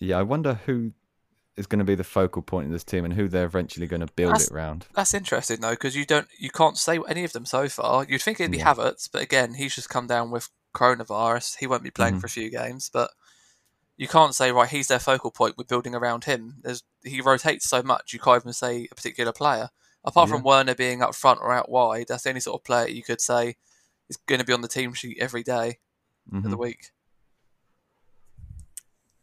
[0.00, 0.92] Yeah, I wonder who
[1.56, 4.00] is going to be the focal point in this team and who they're eventually going
[4.00, 4.86] to build That's- it around.
[4.94, 8.04] That's interesting though, because you don't, you can't say any of them so far.
[8.08, 8.72] You'd think it'd be Yeah.
[8.74, 11.56] Havertz, but again, he's just come down with coronavirus.
[11.58, 12.20] He won't be playing Mhm.
[12.20, 13.10] for a few games, but
[13.98, 14.68] you can't say right.
[14.70, 15.56] He's their focal point.
[15.58, 16.56] We're building around him.
[16.62, 18.12] There's he rotates so much.
[18.14, 19.68] You can't even say a particular player.
[20.02, 22.88] Apart from Werner being up front or out wide, that's the only sort of player
[22.88, 23.56] you could say
[24.08, 25.78] is going to be on the team sheet every day
[26.32, 26.58] of the Mhm.
[26.58, 26.90] week.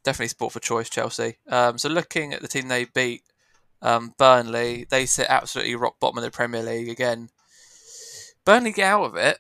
[0.08, 1.36] Definitely sport for choice, Chelsea.
[1.50, 3.24] Um, so looking at the team they beat,
[3.82, 7.28] um, Burnley, they sit absolutely rock bottom of the Premier League again.
[8.46, 9.40] Burnley get out of it,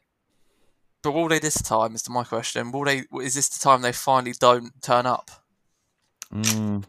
[1.01, 1.95] but will they this time?
[1.95, 2.73] Is my question.
[2.73, 3.03] Will they?
[3.13, 5.31] Is this the time they finally don't turn up?
[6.33, 6.83] Mm,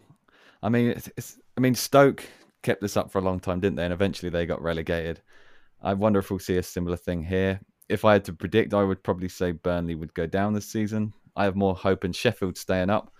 [0.60, 2.24] I mean, it's, I mean, Stoke
[2.62, 3.84] kept this up for a long time, didn't they?
[3.84, 5.20] And eventually they got relegated.
[5.80, 7.60] I wonder if we'll see a similar thing here.
[7.88, 11.12] if I had to predict, I would probably say Burnley would go down this season.
[11.36, 13.12] I have more hope in Sheffield staying up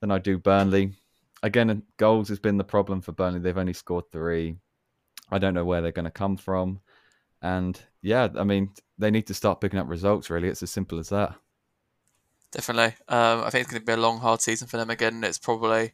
[0.00, 0.92] than I do Burnley.
[1.42, 3.40] Again, goals has been the problem for Burnley.
[3.40, 4.56] They've only scored three.
[5.30, 6.80] I don't know where they're going to come from.
[7.42, 10.48] And yeah, I mean, they need to start picking up results, really.
[10.48, 11.34] It's as simple as that.
[12.50, 12.94] Definitely.
[13.08, 15.22] Um, I think it's going to be a long, hard season for them again.
[15.22, 15.92] It's probably.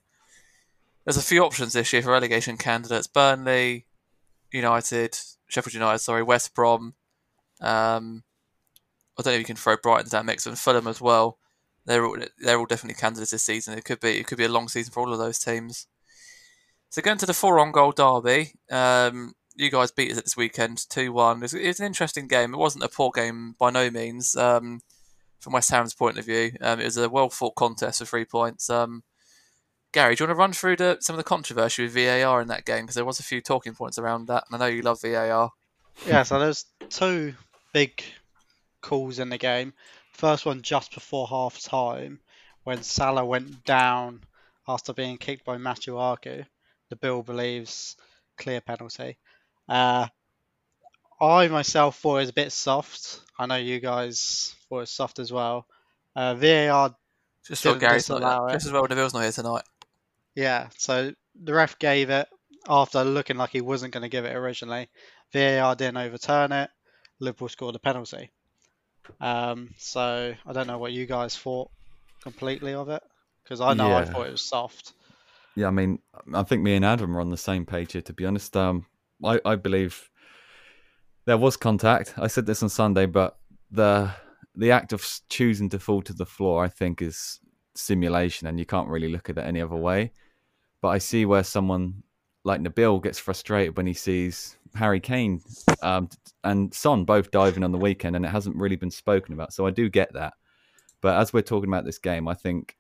[1.05, 3.87] There's a few options this year for relegation candidates Burnley,
[4.53, 6.95] United, Sheffield United, sorry, West Brom.
[7.61, 8.23] Um,
[9.19, 11.39] I don't know if you can throw Brighton into that mix and Fulham as well.
[11.87, 13.77] They're all, they're all definitely candidates this season.
[13.77, 15.87] It could be it could be a long season for all of those teams.
[16.91, 20.37] So going to the four on goal derby, um, you guys beat us at this
[20.37, 21.39] weekend two one.
[21.43, 22.55] It, was an interesting game.
[22.55, 24.37] It wasn't a poor game by no means.
[24.37, 24.81] Um,
[25.41, 28.25] from West Ham's point of view, um, it was a well fought contest for three
[28.25, 28.71] points.
[28.71, 29.03] Um,
[29.93, 32.49] Gary, do you want to run through the, some of the controversy with VAR in
[32.49, 32.85] that game?
[32.85, 35.51] Because there was a few talking points around that, and I know you love VAR.
[36.07, 37.35] Yeah, so there's two
[37.73, 38.03] big
[38.81, 39.73] calls in the game.
[40.15, 42.21] First one just before half time,
[42.65, 44.23] when Salah went down
[44.67, 46.47] after being kicked by Masuaku.
[46.93, 47.97] Nabil believes
[48.39, 49.19] clear penalty.
[49.69, 50.07] Uh,
[51.21, 53.21] I myself thought it was a bit soft.
[53.39, 55.67] I know you guys thought it was soft as well.
[56.15, 56.95] Uh, VAR
[57.47, 58.49] Just so Didn't Gary's not disallow here.
[58.49, 58.53] it.
[58.59, 59.65] Just as well Nabil's not here tonight.
[60.35, 62.29] Yeah, so the ref gave it
[62.69, 64.89] after looking like he wasn't going to give it originally.
[65.33, 66.71] VAR didn't overturn it.
[67.21, 68.31] Liverpool scored a penalty.
[69.21, 71.71] Um, so I don't know what you guys thought
[72.23, 73.03] completely of it
[73.43, 74.93] because I know I thought it was soft.
[75.57, 76.01] Yeah, I mean,
[76.33, 78.03] I think me and Adam are on the same page here.
[78.03, 78.87] To be honest, um,
[79.23, 80.11] I, I believe
[81.27, 82.15] there was contact.
[82.17, 83.37] I said this on Sunday, but
[83.71, 84.11] the
[84.57, 87.41] the act of choosing to fall to the floor, I think, is
[87.75, 90.13] simulation, and you can't really look at it any other way.
[90.81, 92.03] But I see where someone
[92.45, 95.41] like Nabil gets frustrated when he sees Harry Kane
[95.83, 96.09] um,
[96.43, 99.53] and Son both diving on the weekend, and it hasn't really been spoken about.
[99.53, 100.35] So I do get that.
[101.01, 102.77] But as we're talking about this game, I think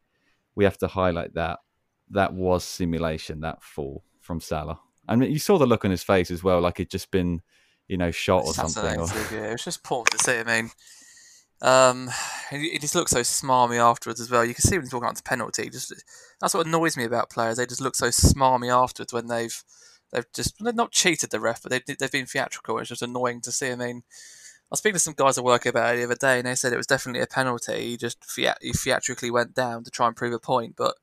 [0.54, 1.58] we have to highlight that
[2.10, 4.80] that was simulation, that fall from Salah.
[5.08, 7.42] I mean, you saw the look on his face as well, like he'd just been,
[7.88, 8.98] you know, shot or something.
[8.98, 10.38] Or, yeah, it was just poor to see.
[10.38, 10.70] I mean,
[11.60, 12.10] um,
[12.50, 14.44] he, just looked so smarmy afterwards as well.
[14.44, 15.68] You can see when he's walking out to penalty.
[15.68, 15.92] Just
[16.40, 17.58] that's what annoys me about players.
[17.58, 19.62] They just look so smarmy afterwards when they've
[20.14, 22.78] they've just they've not cheated the ref, but they've they've been theatrical.
[22.78, 23.70] It's just annoying to see.
[23.70, 24.02] I mean.
[24.64, 26.54] I was speaking to some guys at work about it the other day, and they
[26.54, 27.90] said it was definitely a penalty.
[27.90, 30.74] He just he theatrically went down to try and prove a point.
[30.74, 30.94] But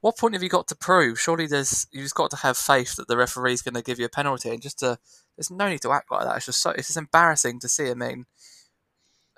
[0.00, 1.20] what point have you got to prove?
[1.20, 4.06] Surely there's you've just got to have faith that the referee's going to give you
[4.06, 4.98] a penalty, and just to
[5.36, 6.36] there's no need to act like that.
[6.36, 7.90] It's just so it's just embarrassing to see.
[7.90, 8.26] I mean,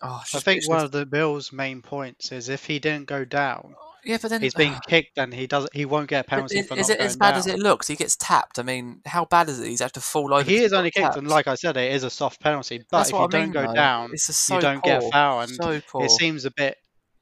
[0.03, 4.19] oh, I think one of Nabil's main points is if he didn't go down, yeah,
[4.21, 4.81] but then he's being ah.
[4.89, 5.75] kicked, and he doesn't.
[5.75, 7.39] He won't get a penalty is, for is it as bad down.
[7.39, 7.87] as it looks?
[7.87, 8.59] He gets tapped.
[8.59, 9.69] I mean, how bad is it?
[9.69, 10.49] He's had to fall over.
[10.49, 12.79] He is only kicked, and like I said, it is a soft penalty.
[12.79, 13.75] But That's if you I don't mean, go though.
[13.75, 16.05] down, just you don't get a foul, and so poor.
[16.05, 16.77] it seems a bit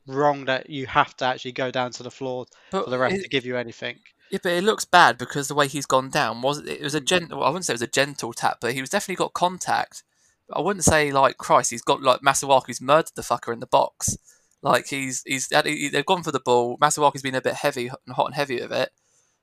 [0.06, 3.12] wrong that you have to actually go down to the floor but for the ref
[3.12, 3.98] it- to give you anything.
[4.30, 7.00] Yeah, but it looks bad because the way he's gone down was it was a
[7.00, 7.42] gentle.
[7.42, 10.04] I wouldn't say it was a gentle tap, but he was definitely got contact.
[10.52, 14.16] I wouldn't say like Christ, he's got like Masuaku's murdered the fucker in the box.
[14.62, 16.78] Like he's he's they've gone for the ball.
[16.78, 18.90] Masuaku's been a bit heavy and hot and heavy with it,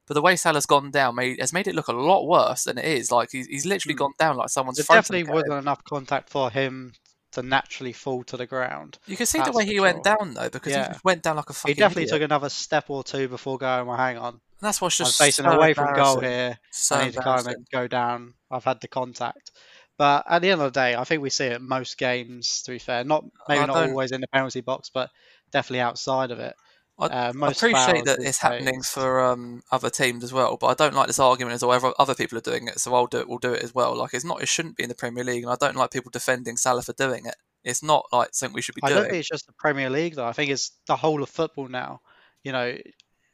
[0.07, 2.77] but the way Salah's gone down made, has made it look a lot worse than
[2.77, 3.11] it is.
[3.11, 3.99] Like he's he's literally Mm.
[3.99, 4.77] gone down like someone's.
[4.77, 5.33] There definitely at him.
[5.33, 6.93] wasn't enough contact for him
[7.31, 8.97] to naturally fall to the ground.
[9.07, 10.15] You can see the way he went sure.
[10.17, 10.93] down though, because Yeah.
[10.93, 11.75] he went down like a fucking.
[11.75, 12.15] He definitely idiot.
[12.15, 15.17] took another step or two before going, well, hang on, And that's what's I'm just
[15.17, 16.59] facing so away from goal here.
[16.71, 18.35] So I need to kind of go down.
[18.49, 19.51] I've had the contact.
[19.97, 22.71] But at the end of the day, I think we see it most games, to
[22.71, 23.03] be fair.
[23.03, 25.09] Not Maybe I not always in the penalty box, but
[25.51, 26.55] definitely outside of it.
[26.99, 30.67] I- Uh, I appreciate that it's happening days- for um, other teams as well, but
[30.67, 31.71] I don't like this argument as well.
[31.77, 33.27] Other- Other people are doing it, so I'll do it.
[33.29, 33.95] We'll do it as well.
[33.95, 34.41] Like it's not.
[34.41, 36.93] It shouldn't be in the Premier League, and I don't like people defending Salah for
[36.93, 37.35] doing it.
[37.63, 40.15] It's not like something we should be I don't think it's just the Premier League
[40.15, 40.25] though.
[40.27, 42.01] I think it's the whole of football now.
[42.43, 42.77] You know,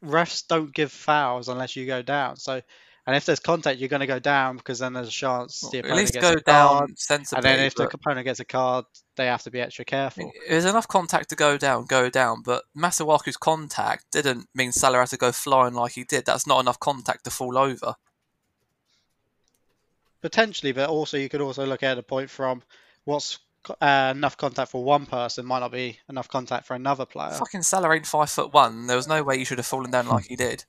[0.03, 2.37] refs don't give fouls unless you go down.
[2.37, 2.61] So,
[3.07, 5.79] and if there's contact, you're going to go down because then there's a chance the
[5.79, 6.99] At opponent least gets go a down card.
[6.99, 7.37] sensibly.
[7.37, 8.85] And then if the opponent gets a card,
[9.15, 10.31] they have to be extra careful.
[10.47, 12.43] there's enough contact to go down, go down.
[12.43, 16.25] But Masuaku's contact didn't mean Salah had to go flying like he did.
[16.25, 17.95] That's not enough contact to fall over.
[20.21, 22.61] Potentially, but also you could also look at a point from
[23.05, 23.39] what's
[23.81, 27.31] uh, enough contact for one person might not be enough contact for another player.
[27.31, 28.85] Fucking Salah ain't five foot one.
[28.85, 30.65] There was no way he should have fallen down like he did.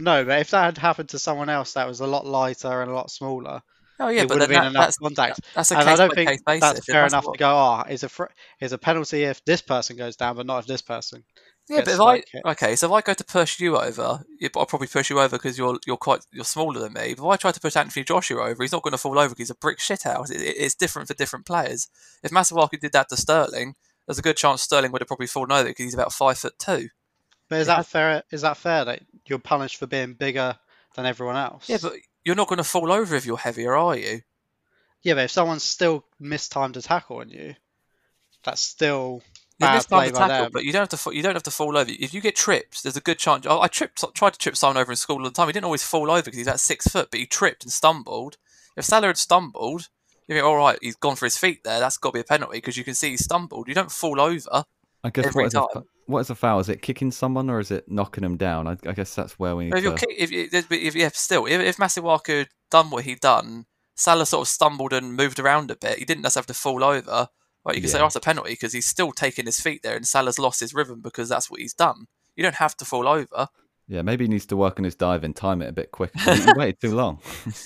[0.00, 2.90] No, but if that had happened to someone else that was a lot lighter and
[2.90, 3.62] a lot smaller,
[4.02, 5.40] Oh yeah, it but would have been that, enough that's contact.
[5.54, 6.60] that's a and I don't by think case basis.
[6.72, 7.48] that's fair enough what- to go.
[7.50, 10.66] Ah, is a fr- is a penalty if this person goes down, but not if
[10.66, 11.22] this person.
[11.68, 12.42] Yeah, but if like I hit.
[12.52, 14.24] okay, so if I go to push you over,
[14.56, 17.14] I'll probably push you over because you're you're quite you're smaller than me.
[17.14, 19.28] But if I try to push Anthony Joshua over, he's not going to fall over
[19.28, 20.30] because he's a brick shithouse.
[20.30, 21.88] It, it, it's different for different players.
[22.22, 23.74] If Masuaku did that to Sterling,
[24.06, 26.54] there's a good chance Sterling would have probably fallen over because he's about five foot
[26.58, 26.88] two.
[27.50, 28.22] But is that fair?
[28.30, 30.56] Is that fair that you're punished for being bigger
[30.94, 31.68] than everyone else?
[31.68, 31.92] Yeah, but
[32.24, 34.22] you're not going to fall over if you're heavier, are you?
[35.02, 37.54] yeah, but if someone's still mistimed a tackle on you,
[38.44, 39.22] that's still
[39.58, 40.50] You bad missed play by tackle, them.
[40.52, 41.14] but you don't have to.
[41.14, 41.90] You don't have to fall over.
[41.90, 43.46] If you get tripped, there's a good chance.
[43.46, 45.48] I, I tripped, tried to trip Simon over in school all the time.
[45.48, 48.36] He didn't always fall over because he's at six foot, but he tripped and stumbled.
[48.76, 49.88] If Salah had stumbled,
[50.28, 51.80] you think, all right, he's gone for his feet there.
[51.80, 53.66] That's got to be a penalty because you can see he stumbled.
[53.66, 54.64] You don't fall over.
[55.02, 55.84] I guess Every what is, a, time.
[56.10, 56.60] What is a foul?
[56.60, 58.66] Is it kicking someone or is it knocking them down?
[58.66, 59.94] I, I guess that's where we need If to.
[59.94, 64.26] kick, if, if, if yeah, still, if, if Masuaku had done what he'd done, Salah
[64.26, 65.98] sort of stumbled and moved around a bit.
[65.98, 67.28] He didn't necessarily have to fall over.
[67.64, 68.02] Right, you say Yeah.
[68.02, 70.72] oh, that's a penalty because he's still taking his feet there, and Salah's lost his
[70.72, 72.06] rhythm because that's what he's done.
[72.34, 73.48] You don't have to fall over.
[73.86, 76.18] Yeah, maybe he needs to work on his dive and time it a bit quicker.
[76.34, 77.20] He he waited too long.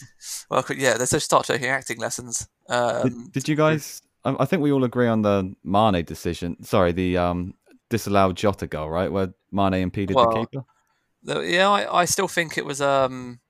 [0.51, 2.49] Well, yeah, let's just start taking acting lessons.
[2.69, 4.03] Um, did, did you guys?
[4.25, 6.63] I, I think we all agree on the Mane decision.
[6.65, 7.55] Sorry, the um,
[7.97, 9.11] disallowed Jota goal, right?
[9.11, 10.65] Where Mane impeded Well, the keeper.
[11.23, 13.41] the- yeah, I, I still think it was um,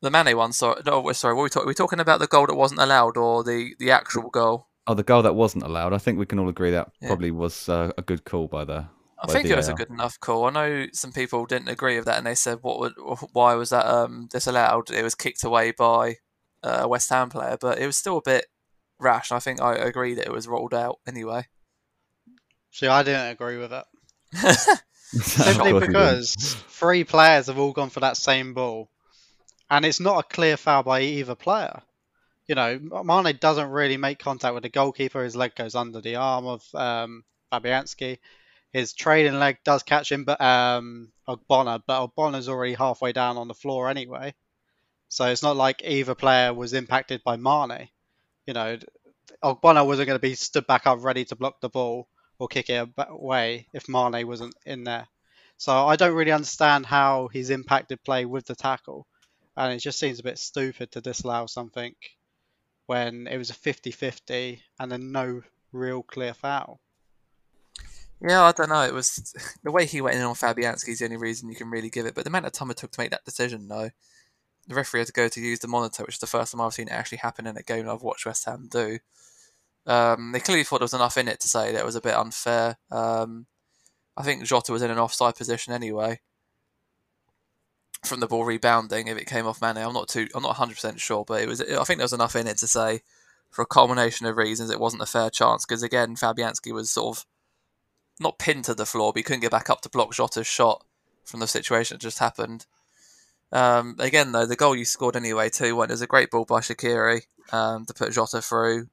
[0.00, 0.52] the Mane one.
[0.52, 1.34] Sorry, no, we're- sorry.
[1.34, 3.74] What were we, talk- were we talking about the goal that wasn't allowed or the,
[3.78, 4.68] the actual goal?
[4.86, 5.92] Oh, the goal that wasn't allowed.
[5.92, 7.08] I think we can all agree that Yeah.
[7.08, 8.86] probably was uh, a good call by the.
[9.22, 10.46] I by think it was a good enough call.
[10.46, 12.80] I know some people didn't agree with that, and they said, "What?
[12.80, 12.92] Would,
[13.32, 14.90] why was that um, disallowed?
[14.90, 16.16] It was kicked away by
[16.64, 18.46] uh, a West Ham player, but it was still a bit
[18.98, 19.30] rash.
[19.30, 21.46] and I think I agree that it was rolled out anyway.
[22.72, 23.84] See, I didn't agree with it.
[25.12, 25.86] Simply course we didn't.
[25.88, 26.34] because
[26.68, 28.88] three players have all gone for that same ball,
[29.70, 31.82] and it's not a clear foul by either player.
[32.46, 35.22] You know, Mane doesn't really make contact with the goalkeeper.
[35.22, 38.18] His leg goes under the arm of um, Fabianski.
[38.72, 43.48] His trailing leg does catch him, but um, Ogbonna, but Ogbonna's already halfway down on
[43.48, 44.34] the floor anyway.
[45.08, 47.90] So it's not like either player was impacted by Mane.
[48.46, 48.78] You know,
[49.44, 52.70] Ogbonna wasn't going to be stood back up ready to block the ball or kick
[52.70, 55.06] it away if Mane wasn't in there.
[55.56, 59.06] So I don't really understand how he's impacted play with the tackle,
[59.56, 61.94] and it just seems a bit stupid to disallow something
[62.86, 65.42] when it was a 50-50 and then no
[65.72, 66.80] real clear foul.
[68.20, 68.82] Yeah, I don't know.
[68.82, 71.70] It was the way he went in on Fabianski is the only reason you can
[71.70, 72.14] really give it.
[72.14, 73.90] But the amount of time it took to make that decision, though,
[74.68, 76.74] the referee had to go to use the monitor, which is the first time I've
[76.74, 78.98] seen it actually happen in a game I've watched West Ham do.
[79.86, 82.00] Um, they clearly thought there was enough in it to say that it was a
[82.00, 82.78] bit unfair.
[82.90, 83.46] Um,
[84.16, 86.20] I think Jota was in an offside position anyway
[88.04, 89.08] from the ball rebounding.
[89.08, 91.48] If it came off Mane, I'm not too, I'm not 100 percent sure, but it
[91.48, 91.60] was.
[91.60, 93.02] I think there was enough in it to say,
[93.50, 95.64] for a culmination of reasons, it wasn't a fair chance.
[95.64, 97.26] Because again, Fabianski was sort of
[98.20, 100.84] not pinned to the floor, but he couldn't get back up to block Jota's shot
[101.24, 102.66] from the situation that just happened.
[103.52, 106.46] Um, again, though, the goal you scored anyway, 2 1, it was a great ball
[106.46, 108.88] by Shaqiri um, to put Jota through.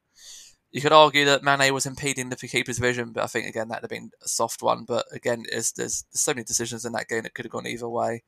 [0.72, 3.82] You could argue that Mane was impeding the keeper's vision, but I think, again, that
[3.82, 4.84] would have been a soft one.
[4.84, 7.88] But again, there's, there's so many decisions in that game that could have gone either
[7.88, 8.22] way.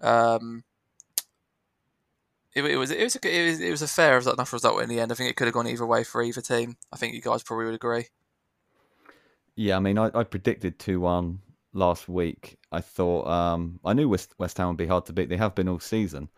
[0.00, 0.64] Um,
[2.54, 4.88] it, it was it was, a, it was it was a fair enough result in
[4.88, 5.10] the end.
[5.10, 6.76] I think it could have gone either way for either team.
[6.92, 8.06] I think you guys probably would agree.
[9.54, 11.38] Yeah, I mean, I, I predicted 2 1
[11.74, 12.58] last week.
[12.70, 15.28] I thought, um, I knew West, West Ham would be hard to beat.
[15.28, 16.28] They have been all season,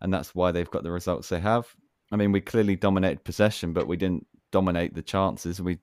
[0.00, 1.68] and that's why they've got the results they have.
[2.10, 5.60] I mean, we clearly dominated possession, but we didn't dominate the chances.
[5.60, 5.78] We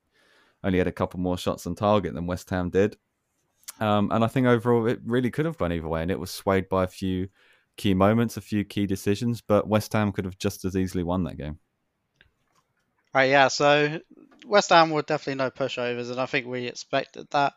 [0.63, 2.97] only had a couple more shots on target than West Ham did.
[3.79, 6.31] Um, and I think overall it really could have gone either way, and it was
[6.31, 7.29] swayed by a few
[7.75, 11.23] key moments, a few key decisions, but West Ham could have just as easily won
[11.23, 11.59] that game.
[13.13, 13.47] Right, yeah.
[13.47, 13.99] So
[14.45, 17.53] West Ham were definitely no pushovers, and I think we expected that.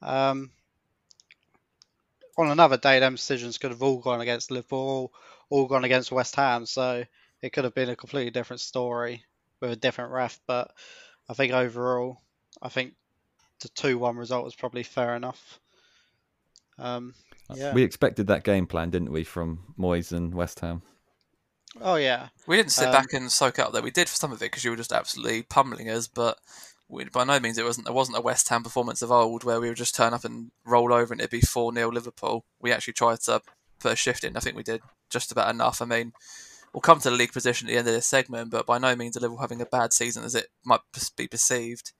[0.00, 0.50] Um,
[2.36, 5.12] on another day, them decisions could have all gone against Liverpool,
[5.50, 6.66] all gone against West Ham.
[6.66, 7.04] So
[7.42, 9.24] it could have been a completely different story
[9.60, 10.40] with a different ref.
[10.46, 10.72] But
[11.28, 12.22] I think overall,
[12.62, 12.94] I think
[13.60, 15.58] the two-one result was probably fair enough.
[16.78, 17.14] Um,
[17.54, 17.72] yeah.
[17.74, 20.82] We expected that game plan, didn't we, from Moyes and West Ham?
[21.80, 22.28] Oh yeah.
[22.46, 23.82] We didn't sit Um, back and soak up that.
[23.82, 26.38] We did for some of it because you were just absolutely pummeling us, but
[26.88, 27.86] we, by no means it wasn't.
[27.86, 30.50] There wasn't a West Ham performance of old where we would just turn up and
[30.64, 32.44] roll over and it'd be four 0 Liverpool.
[32.60, 33.42] We actually tried to
[33.80, 34.36] put a shift in.
[34.36, 34.80] I think we did
[35.10, 35.82] just about enough.
[35.82, 36.12] I mean,
[36.72, 38.94] we'll come to the league position at the end of this segment, but by no
[38.96, 40.80] means are Liverpool having a bad season as it might
[41.16, 41.92] be perceived.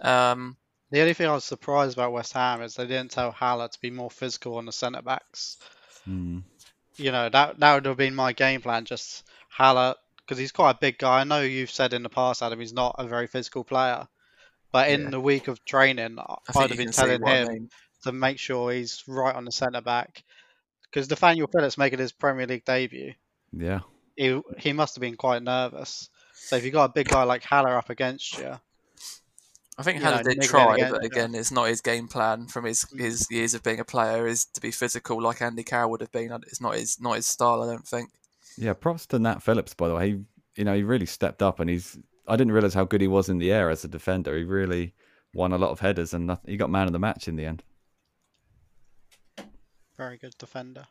[0.00, 0.56] Um,
[0.90, 3.80] The only thing I was surprised about West Ham is they didn't tell Haller to
[3.80, 5.56] be more physical on the centre backs.
[6.04, 6.40] Hmm.
[6.98, 8.84] you know that that would have been my game plan.
[8.84, 11.20] Just Haller because he's quite a big guy.
[11.20, 14.06] I know you've said in the past, Adam, he's not a very physical player,
[14.72, 15.10] but in Yeah.
[15.10, 17.70] the week of training, I- I I'd have been telling what I him mean.
[18.04, 20.22] to make sure he's right on the centre back
[20.84, 23.14] because Nathaniel Phillips making his Premier League debut,
[23.56, 23.80] Yeah.
[24.16, 26.10] he he must have been quite nervous.
[26.34, 28.54] So if you got a big guy like Haller up against you,
[29.78, 31.06] I think Haller did try, against but it.
[31.12, 33.00] again, it's not his game plan from his, Mm.
[33.00, 34.26] his years of being a player.
[34.26, 36.30] Is to be physical like Andy Carroll would have been.
[36.46, 37.62] It's not his not his style.
[37.62, 38.10] I don't think.
[38.58, 40.10] Yeah, props to Nat Phillips, by the way.
[40.10, 40.20] He,
[40.56, 41.98] you know, he really stepped up, and he's.
[42.28, 44.36] I didn't realize how good he was in the air as a defender.
[44.36, 44.94] He really
[45.34, 47.44] won a lot of headers, and noth- he got man of the match in the
[47.44, 47.62] end.
[49.96, 50.86] very good defender.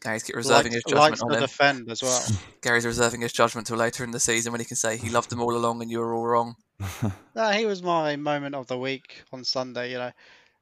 [0.00, 1.40] Gary's reserving likes, his judgment likes on to him.
[1.42, 2.26] defend as well.
[2.62, 5.30] Gary's reserving his judgment till later in the season when he can say he loved
[5.30, 6.56] them all along and you were all wrong.
[7.34, 9.92] No, he was my moment of the week on Sunday.
[9.92, 10.12] You know,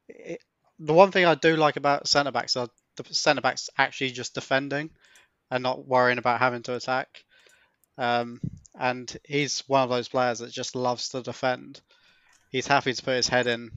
[0.09, 0.43] it,
[0.79, 4.35] the one thing I do like about centre backs are the centre backs actually just
[4.35, 4.91] defending
[5.51, 7.09] and not worrying about having to attack.
[7.97, 8.41] Um,
[8.79, 11.81] and he's one of those players that just loves to defend.
[12.51, 13.71] He's happy to put his head in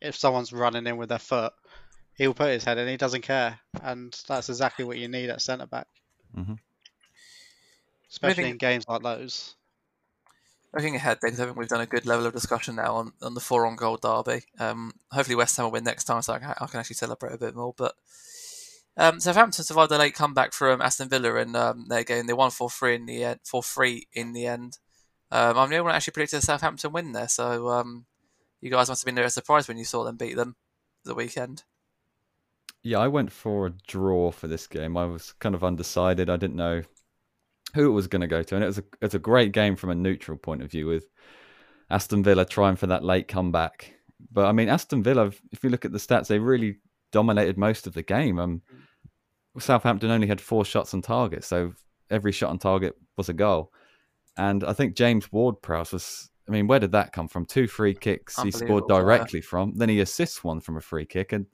[0.00, 1.52] if someone's running in with their foot.
[2.16, 2.88] He'll put his head in.
[2.88, 5.86] He doesn't care, and that's exactly what you need at centre back,
[6.36, 6.58] Mhm.
[8.10, 9.54] especially think- in games like those.
[10.74, 13.12] Looking ahead, then, 'cause I think we've done a good level of discussion now on,
[13.20, 14.44] on the four on goal derby.
[14.58, 17.32] Um, hopefully, West Ham will win next time, so I can, I can actually celebrate
[17.34, 17.74] a bit more.
[17.76, 17.94] But
[18.96, 22.26] um, Southampton survived a late comeback from Aston Villa in um, their game.
[22.26, 23.40] They won four three in the end.
[23.44, 24.78] Four three in the end.
[25.30, 28.06] Um, I'm the only one actually predicted a Southampton win there, so um,
[28.62, 30.56] you guys must have been very surprised when you saw them beat them
[31.04, 31.64] the weekend.
[32.82, 34.96] Yeah, I went for a draw for this game.
[34.96, 36.28] I was kind of undecided.
[36.28, 36.82] I didn't know
[37.74, 39.76] who it was going to go to, and it was a it's a great game
[39.76, 41.06] from a neutral point of view with
[41.90, 43.94] Aston Villa trying for that late comeback.
[44.32, 46.78] But I mean, Aston Villa, if you look at the stats, they really
[47.12, 48.38] dominated most of the game.
[48.38, 48.62] Um,
[49.58, 51.74] Southampton only had four shots on target, so
[52.10, 53.72] every shot on target was a goal.
[54.36, 56.30] And I think James Ward-Prowse was.
[56.48, 57.46] I mean, where did that come from?
[57.46, 59.02] Two free kicks he scored player.
[59.02, 59.74] directly from.
[59.76, 61.46] Then he assists one from a free kick, and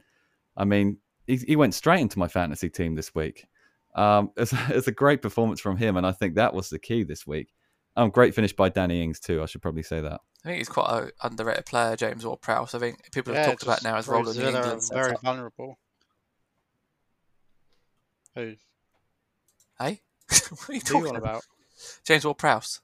[0.57, 0.99] I mean,
[1.29, 3.47] he, he went straight into my fantasy team this week.
[3.95, 7.05] Um, it's, it's a great performance from him, and I think that was the key
[7.05, 7.53] this week.
[7.97, 9.43] Um, great finish by Danny Ings too.
[9.43, 10.21] I should probably say that.
[10.45, 12.75] I think he's quite an underrated player, James Ward-Prowse.
[12.75, 15.09] I think people have Yeah, talked about now as proves role in the England very
[15.09, 15.23] setup.
[15.23, 15.79] vulnerable.
[18.35, 18.55] Who?
[19.81, 21.29] Hey, what are you Who you talking on about?
[21.31, 21.45] about?
[22.05, 22.81] James Ward-Prowse.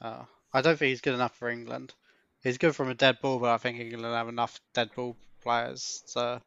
[0.00, 1.94] Uh, I don't think he's good enough for England.
[2.42, 6.02] He's good from a dead ball, but I think England have enough dead ball players
[6.14, 6.40] to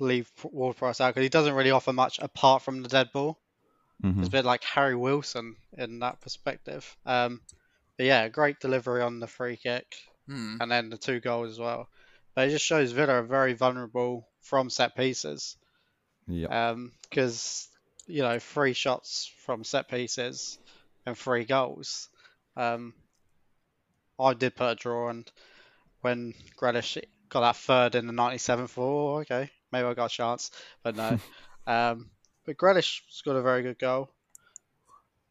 [0.00, 3.38] leave Ward Prowse out because he doesn't really offer much apart from the dead ball.
[4.02, 4.18] Mhm.
[4.20, 6.96] It's a bit like Harry Wilson in that perspective.
[7.04, 7.40] Um,
[7.96, 9.94] but yeah, great delivery on the free kick
[10.26, 10.56] Hmm.
[10.60, 11.88] and then the two goals as well.
[12.34, 15.56] But it just shows Villa are very vulnerable from set pieces.
[16.26, 17.68] Yeah, because
[18.06, 20.58] you know three shots from set pieces
[21.04, 22.08] and three goals.
[22.56, 22.94] Um,
[24.18, 25.30] I did put a draw, and
[26.02, 30.50] when Grealish got that third in the 97th, oh, okay, maybe I got a chance,
[30.82, 31.18] but no.
[31.66, 32.10] um,
[32.46, 34.10] but Grealish scored a very good goal.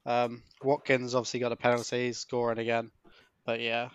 [0.06, 2.92] Um, Watkins obviously got a penalty, scoring again,
[3.46, 3.90] but yeah,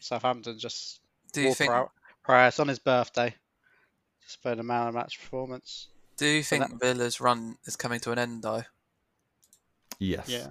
[0.00, 1.00] Southampton just
[1.32, 1.70] Do you think?
[1.70, 1.90] proud-
[2.22, 3.34] Prowse on his birthday,
[4.22, 5.88] just played a man of match performance.
[6.18, 8.62] Do you So think Villa's run is coming to an end though?
[9.98, 10.48] yes, Yeah.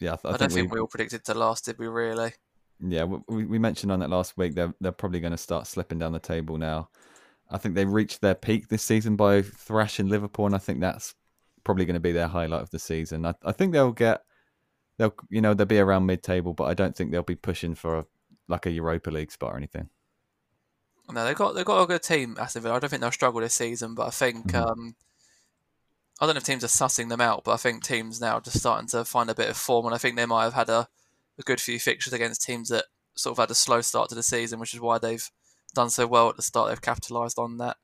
[0.00, 0.12] yeah.
[0.14, 1.86] I, th- I, I don't think, think we, we all predicted to last, did we?
[1.86, 2.32] Really?
[2.80, 4.54] yeah, we, we mentioned on it last week.
[4.54, 6.88] They're they're probably going to start slipping down the table now.
[7.50, 11.14] I think they reached their peak this season by thrashing Liverpool, and I think that's
[11.64, 13.26] probably going to be their highlight of the season.
[13.26, 14.22] I, I think they'll get
[14.98, 17.98] they'll you know they'll be around mid-table, but I don't think they'll be pushing for
[17.98, 18.06] a,
[18.48, 19.88] like a Europa League spot or anything.
[21.10, 22.76] No, they've got they've got a good team, Aston Villa.
[22.76, 24.66] I don't think they'll struggle this season, but I think Mhm.
[24.66, 24.96] um,
[26.20, 28.40] I don't know if teams are sussing them out, but I think teams now are
[28.40, 30.68] just starting to find a bit of form, and I think they might have had
[30.70, 30.88] a,
[31.38, 34.22] a good few fixtures against teams that sort of had a slow start to the
[34.22, 35.30] season, which is why they've
[35.76, 36.68] done so well at the start.
[36.68, 37.76] They've capitalised on that.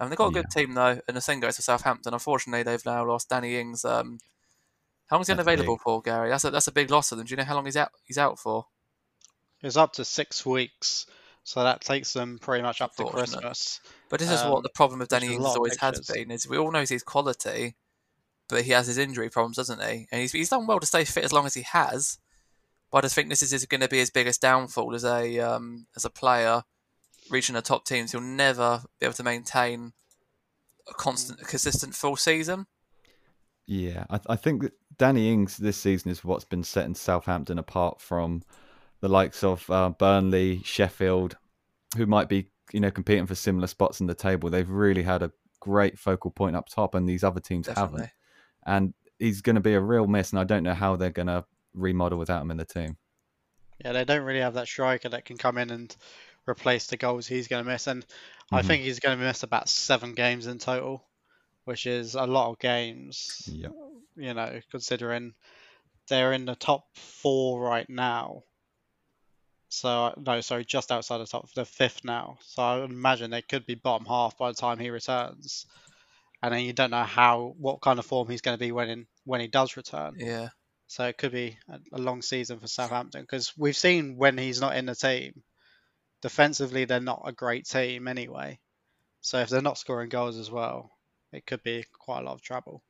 [0.00, 2.14] And they've got a good team though, and the same goes for Southampton.
[2.14, 3.84] Unfortunately, they've now lost Danny Ings.
[3.84, 4.20] Um,
[5.06, 6.28] how long is he That's unavailable for, Gary?
[6.28, 7.26] That's a that's a big loss for them.
[7.26, 7.90] Do you know how long he's out?
[8.04, 8.66] He's out for?
[9.60, 11.06] It's up to six weeks,
[11.42, 13.80] so that takes them pretty much up to Christmas.
[14.08, 16.30] But this is Um, what the problem with Danny is Ings always has been.
[16.30, 17.74] Is we all know he's quality,
[18.48, 20.06] but he has his injury problems, doesn't he?
[20.12, 22.18] And he's he's done well to stay fit as long as he has.
[22.92, 25.86] But I just think this is going to be his biggest downfall as a um,
[25.96, 26.62] as a player
[27.30, 28.12] reaching the top teams.
[28.12, 29.92] He'll never be able to maintain
[30.88, 32.66] a constant, consistent full season.
[33.66, 38.00] Yeah, I, I think that Danny Ings this season is what's been setting Southampton apart
[38.00, 38.42] from
[39.00, 41.36] the likes of uh, Burnley, Sheffield,
[41.96, 44.50] who might be you know competing for similar spots in the table.
[44.50, 48.00] They've really had a great focal point up top, and these other teams Definitely.
[48.00, 48.12] haven't.
[48.66, 51.28] And he's going to be a real miss, and I don't know how they're going
[51.28, 52.96] to remodel without him in the team.
[53.84, 55.94] Yeah, they don't really have that striker that can come in and
[56.48, 57.86] replace the goals he's going to miss.
[57.86, 58.04] And
[58.52, 58.66] I Mhm.
[58.66, 61.06] think he's going to miss about seven games in total,
[61.64, 63.48] which is a lot of games.
[63.52, 63.72] Yep.
[64.16, 65.34] You know, considering
[66.08, 68.42] they're in the top four right now.
[69.70, 72.38] So no, sorry, just outside the top, the fifth now.
[72.42, 75.66] So I imagine they could be bottom half by the time he returns,
[76.42, 78.88] and then you don't know how what kind of form he's going to be when
[78.88, 80.14] in, when he does return.
[80.18, 80.48] Yeah.
[80.86, 84.60] So it could be a, a long season for Southampton because we've seen when he's
[84.60, 85.42] not in the team,
[86.22, 88.58] defensively they're not a great team anyway.
[89.20, 90.92] So if they're not scoring goals as well,
[91.32, 92.82] it could be quite a lot of trouble.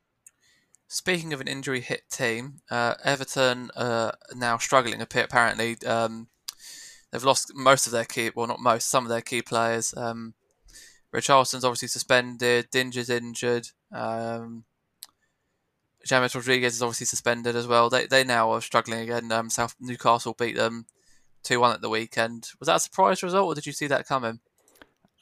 [0.86, 5.26] Speaking of an injury hit team, uh, Everton are now struggling a bit.
[5.26, 6.28] Apparently, um,
[7.10, 9.92] they've lost most of their key, well, not most, some of their key players.
[9.96, 10.34] Um,
[11.14, 12.70] Richarlison's obviously suspended.
[12.70, 13.68] Digne's injured.
[13.92, 14.64] Um,
[16.06, 17.90] James Rodriguez is obviously suspended as well.
[17.90, 19.30] They they now are struggling again.
[19.32, 20.86] Um, South Newcastle beat them
[21.42, 22.48] two one at the weekend.
[22.58, 24.40] Was that a surprise result, or did you see that coming?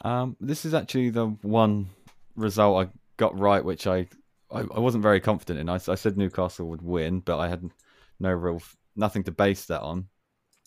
[0.02, 1.88] Um, this is actually the one
[2.36, 4.08] result I got right, which I
[4.50, 5.68] I, I wasn't very confident in.
[5.68, 7.68] I, I, said Newcastle would win, but I had
[8.20, 8.62] no real
[8.94, 10.06] nothing to base that on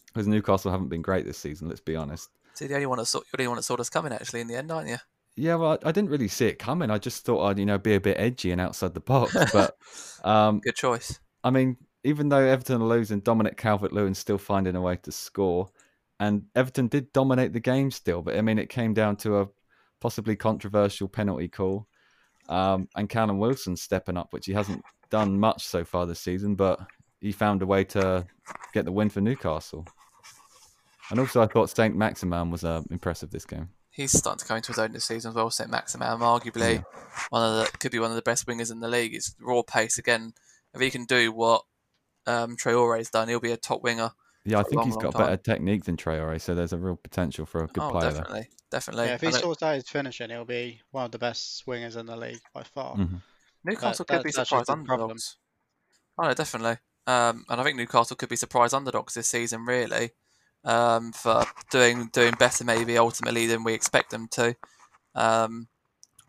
[0.07, 1.69] because Newcastle haven't been great this season.
[1.69, 2.29] Let's be honest.
[2.55, 4.41] See, the only one that saw, you're the only one that saw us coming actually
[4.41, 4.97] in the end, aren't you?
[5.35, 6.89] Yeah, well, I, I didn't really see it coming.
[6.89, 9.77] I just thought I'd you know be a bit edgy and outside the box, but
[10.23, 11.19] um, Good choice.
[11.43, 15.69] I mean, even though Everton are losing, Dominic Calvert-Lewin's still finding a way to score,
[16.19, 18.21] and Everton did dominate the game still.
[18.21, 19.47] But I mean, it came down to a
[19.99, 21.87] possibly controversial penalty call,
[22.47, 26.55] um, and Callum Wilson stepping up, which he hasn't done much so far this season,
[26.55, 26.79] but
[27.19, 28.25] he found a way to
[28.73, 29.85] get the win for Newcastle.
[31.11, 33.69] And also, I thought Saint Maximin was uh, impressive this game.
[33.89, 35.49] He's starting to come into his own this season as well.
[35.49, 36.81] Saint Maximin, arguably Yeah.
[37.29, 39.13] one of the could be one of the best wingers in the league.
[39.15, 40.33] It's raw pace again.
[40.73, 41.63] If he can do what
[42.29, 44.11] um, Traore's done, he'll be a top winger.
[44.45, 45.25] Yeah, I think long, he's long got time.
[45.27, 48.21] better technique than Traore, so there's a real potential for a good oh, player there.
[48.21, 49.05] definitely, definitely.
[49.05, 51.57] yeah, if he And it- sorts out his finishing, he'll be one of the best
[51.57, 52.95] swingers in the league by far.
[52.95, 53.21] Mhm.
[53.65, 55.37] Newcastle that- could be that's actually surprise underdogs.
[56.17, 56.77] Oh no, definitely.
[57.05, 60.11] Um, and I think Newcastle could be surprise underdogs this season, really,
[60.63, 64.55] um, for doing doing better maybe ultimately than we expect them to.
[65.15, 65.67] Um,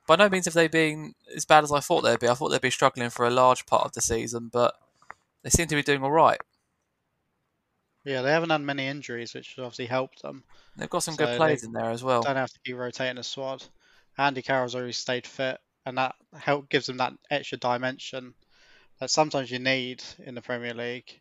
[0.06, 2.28] by no means have they been as bad as I thought they'd be.
[2.28, 4.74] I thought they'd be struggling for a large part of the season, but
[5.42, 6.40] they seem to be doing all right.
[8.04, 10.42] Yeah, they haven't had many injuries, which has obviously helped them.
[10.76, 12.22] They've got some So good players in there as well.
[12.22, 13.62] Don't have to keep rotating the squad.
[14.16, 18.34] Andy Carroll's already stayed fit, and that help gives them that extra dimension
[19.00, 21.20] that sometimes you need in the Premier League.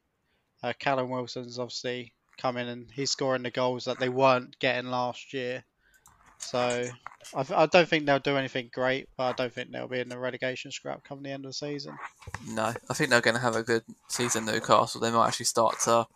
[0.61, 4.89] Uh, Callum Wilson's obviously come in and he's scoring the goals that they weren't getting
[4.89, 5.63] last year.
[6.39, 6.85] So
[7.35, 10.09] I, I don't think they'll do anything great, but I don't think they'll be in
[10.09, 11.97] the relegation scrap come the end of the season.
[12.47, 14.45] No, I think they're going to have a good season.
[14.45, 15.01] Newcastle.
[15.01, 16.07] They might actually start to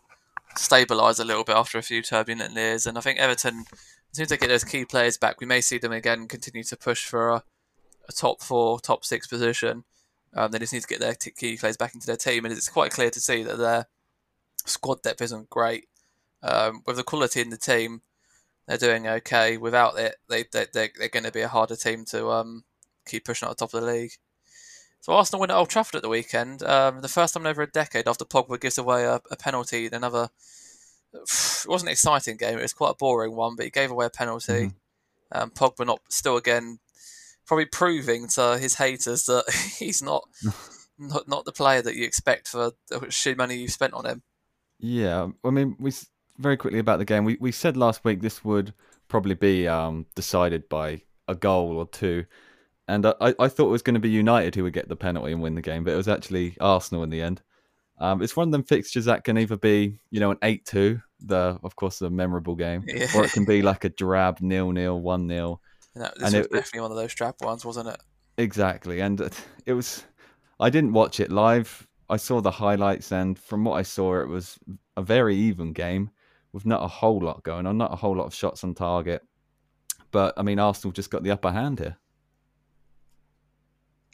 [0.56, 4.22] stabilise a little bit after a few turbulent years, and I think Everton, as soon
[4.24, 7.06] as they get those key players back, we may see them again continue to push
[7.06, 7.44] for a,
[8.08, 9.84] a top four, top six position.
[10.32, 12.52] Um, they just need to get their t- key players back into their team, and
[12.52, 13.86] it's quite clear to see that their
[14.64, 15.86] squad depth isn't great.
[16.42, 18.02] Um, with the quality in the team,
[18.66, 19.56] they're doing okay.
[19.56, 22.64] Without it, they, they, they, they're going to be a harder team to um,
[23.06, 24.12] keep pushing at the top of the league.
[25.00, 26.62] So Arsenal win at Old Trafford at the weekend.
[26.62, 29.86] Um, the first time in over a decade after Pogba gives away a, a penalty
[29.86, 30.30] in another.
[31.12, 32.58] It wasn't an exciting game.
[32.58, 34.72] It was quite a boring one, but he gave away a penalty.
[35.30, 36.78] Um, Pogba not still again,
[37.46, 39.44] probably proving to his haters that
[39.78, 40.24] he's not
[40.98, 44.22] not not the player that you expect for the shit money you've spent on him.
[44.78, 45.92] Yeah, I mean, we
[46.38, 47.24] very quickly about the game.
[47.24, 48.72] We we said last week this would
[49.08, 52.24] probably be um, decided by a goal or two,
[52.88, 55.32] and I, I thought it was going to be United who would get the penalty
[55.32, 57.42] and win the game, but it was actually Arsenal in the end.
[57.98, 61.58] Um, it's one of them fixtures that can either be you know an eight-two, the
[61.62, 63.06] of course a memorable game, Yeah.
[63.14, 65.60] or it can be like a drab nil-nil, one-nil.
[65.94, 68.00] And that, this And was it- definitely one of those trap ones, wasn't it?
[68.38, 69.20] Exactly, and
[69.66, 70.04] it was.
[70.60, 71.86] I didn't watch it live.
[72.10, 74.58] I saw the highlights, and from what I saw, it was
[74.96, 76.10] a very even game
[76.54, 79.22] with not a whole lot going on, not a whole lot of shots on target.
[80.12, 81.96] But I mean, Arsenal just got the upper hand here.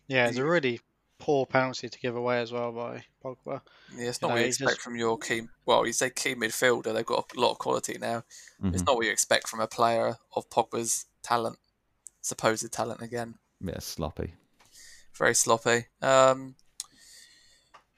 [0.09, 0.81] Yeah, it's a really
[1.19, 3.61] poor penalty to give away as well by Pogba.
[3.95, 5.43] Yeah, it's You not know, what you expect just- from your key.
[5.67, 8.25] Well, you say key midfielder; they've got a lot of quality now.
[8.65, 8.87] It's Mhm.
[8.87, 11.59] not what you expect from a player of Pogba's talent,
[12.23, 13.39] supposed talent again.
[13.61, 14.35] Yeah, sloppy.
[15.13, 15.85] Very sloppy.
[16.01, 16.57] Um,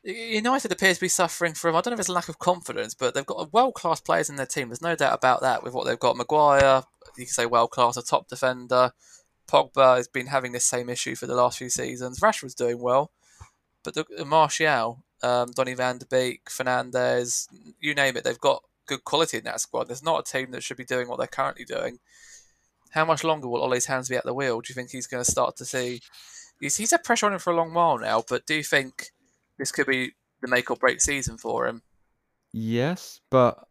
[0.05, 2.93] United appears to be suffering from I don't know if it's a lack of confidence,
[2.95, 4.69] but they've got world class players in their team.
[4.69, 5.63] There's no doubt about that.
[5.63, 6.83] With what they've got, Maguire,
[7.17, 8.93] you can say world class, a top defender.
[9.47, 12.21] Pogba has been having this same issue for the last few seasons.
[12.21, 13.13] Rashford's doing well,
[13.85, 17.49] but the, Martial, um, Donny Van de Beek, Fernandes,
[17.79, 19.89] you name it, they've got good quality in that squad.
[19.89, 21.99] There's not a team that should be doing what they're currently doing.
[22.91, 24.61] how much longer will Ollie's hands be at the wheel?
[24.61, 26.01] Do you think he's going to start to see?
[26.61, 29.13] He's, he's had pressure on him for a long while now, but do you think
[29.59, 31.83] this could be the make or break season for him?
[32.53, 33.67] Yes, but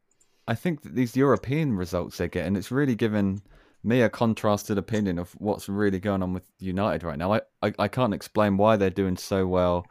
[0.48, 3.42] I think that these European results they're getting, it's really given
[3.84, 7.34] me a contrasted opinion of what's really going on with United right now.
[7.34, 9.86] I, I, I can't explain why they're doing so well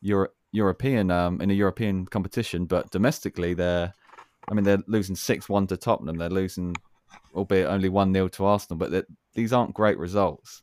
[0.00, 3.92] Euro, European um in a European competition, but domestically they're
[4.48, 6.74] I mean they're losing six one to Tottenham, they're losing
[7.34, 10.62] albeit only one 0 to Arsenal, but these aren't great results.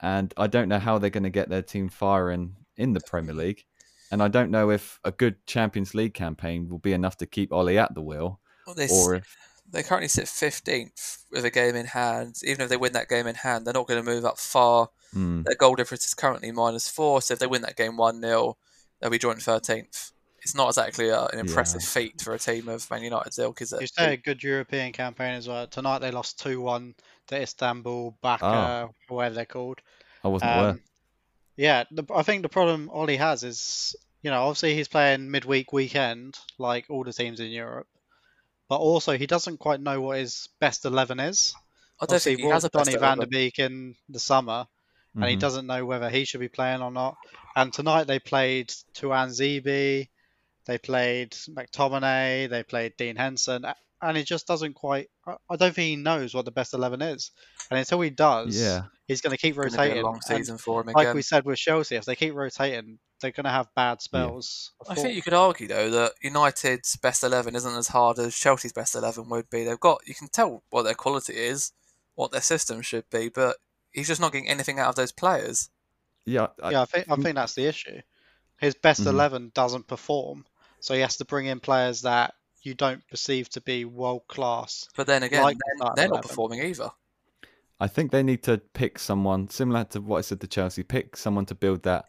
[0.00, 3.34] And I don't know how they're going to get their team firing in the Premier
[3.34, 3.64] League.
[4.10, 7.52] And I don't know if a good Champions League campaign will be enough to keep
[7.52, 8.40] Ollie at the wheel.
[8.66, 9.36] Well, they, or if
[9.70, 12.36] they currently sit 15th with a game in hand.
[12.44, 14.88] Even if they win that game in hand, they're not going to move up far.
[15.12, 15.42] Hmm.
[15.42, 17.20] Their goal difference is currently minus four.
[17.22, 18.56] So if they win that game 1 0,
[19.00, 20.12] they'll be joint 13th.
[20.40, 21.88] It's not exactly a, an impressive Yeah.
[21.88, 23.80] feat for a team of Man United's ilk, is it?
[23.80, 25.66] You say a good European campaign as well.
[25.66, 26.94] Tonight they lost 2 1
[27.28, 29.14] to Istanbul, Baka, Oh.
[29.14, 29.80] whatever they're called.
[30.24, 30.78] I wasn't aware.
[31.58, 35.72] Yeah, the, I think the problem Ollie has is, you know, obviously he's playing midweek
[35.72, 37.88] weekend like all the teams in Europe,
[38.68, 41.54] but also he doesn't quite know what his best 11 is.
[42.00, 43.18] I don't Obviously, think he has a best Donny van 11.
[43.18, 44.68] der Beek in the summer,
[45.16, 45.40] and he Mhm.
[45.40, 47.16] doesn't know whether he should be playing or not.
[47.56, 50.08] And tonight they played Tuanzebe,
[50.66, 55.08] they played McTominay, they played Dean Henderson, a- and he just doesn't quite.
[55.26, 57.30] I I don't think he knows what the best 11 is.
[57.70, 58.82] And until he does, Yeah.
[59.06, 59.98] he's going to keep Gonna be rotating.
[59.98, 61.16] a long and season for him like again.
[61.16, 64.72] we said with Chelsea, if they keep rotating, they're going to have bad spells.
[64.80, 68.34] of I think you could argue though that United's best eleven isn't as hard as
[68.36, 69.64] Chelsea's best eleven would be.
[69.64, 71.72] They've got you can tell what their quality is,
[72.14, 73.56] what their system should be, but
[73.90, 75.70] he's just not getting anything out of those players.
[76.24, 78.00] Yeah, I, yeah, I think I think- think that's the issue.
[78.58, 79.06] His best Mhm.
[79.08, 80.44] 11 doesn't perform,
[80.80, 82.34] so he has to bring in players that
[82.68, 84.86] you don't perceive to be world class.
[84.96, 86.28] But then again, Like they're, they're not 11.
[86.28, 86.90] performing either.
[87.80, 90.82] I think they need to pick someone similar to what I said to Chelsea.
[90.82, 92.06] Pick someone to build that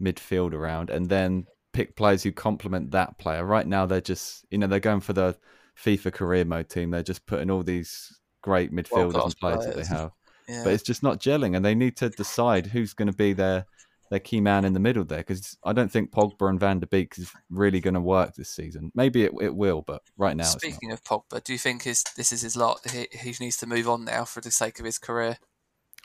[0.00, 3.44] midfield around, and then pick players who complement that player.
[3.44, 5.36] Right now, they're just you know they're going for the
[5.84, 6.90] FIFA career mode team.
[6.90, 10.12] They're just putting all these great midfielders World-class and players that they have,
[10.48, 10.62] Yeah.
[10.64, 13.66] but it's just not gelling, and they need to decide who's going to be their
[14.10, 15.18] their key man in the middle there.
[15.18, 18.50] Because I don't think Pogba and Van der Beek is really going to work this
[18.50, 18.90] season.
[18.94, 20.44] Maybe it, it will, but right now.
[20.44, 22.80] Speaking of Pogba, do you think his, this is his lot?
[22.90, 25.38] He, he needs to move on now for the sake of his career.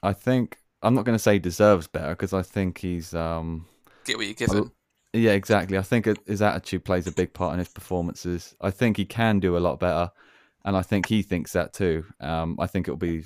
[0.01, 3.66] I think I'm not going to say deserves better because I think he's um
[4.06, 4.72] Get what you're given.
[5.14, 5.78] Yeah, exactly.
[5.78, 8.56] I think it- his attitude plays a big part in his performances.
[8.60, 10.12] I think he can do a lot better,
[10.66, 12.06] and I think he thinks that too.
[12.20, 13.24] Um, I think it'll be.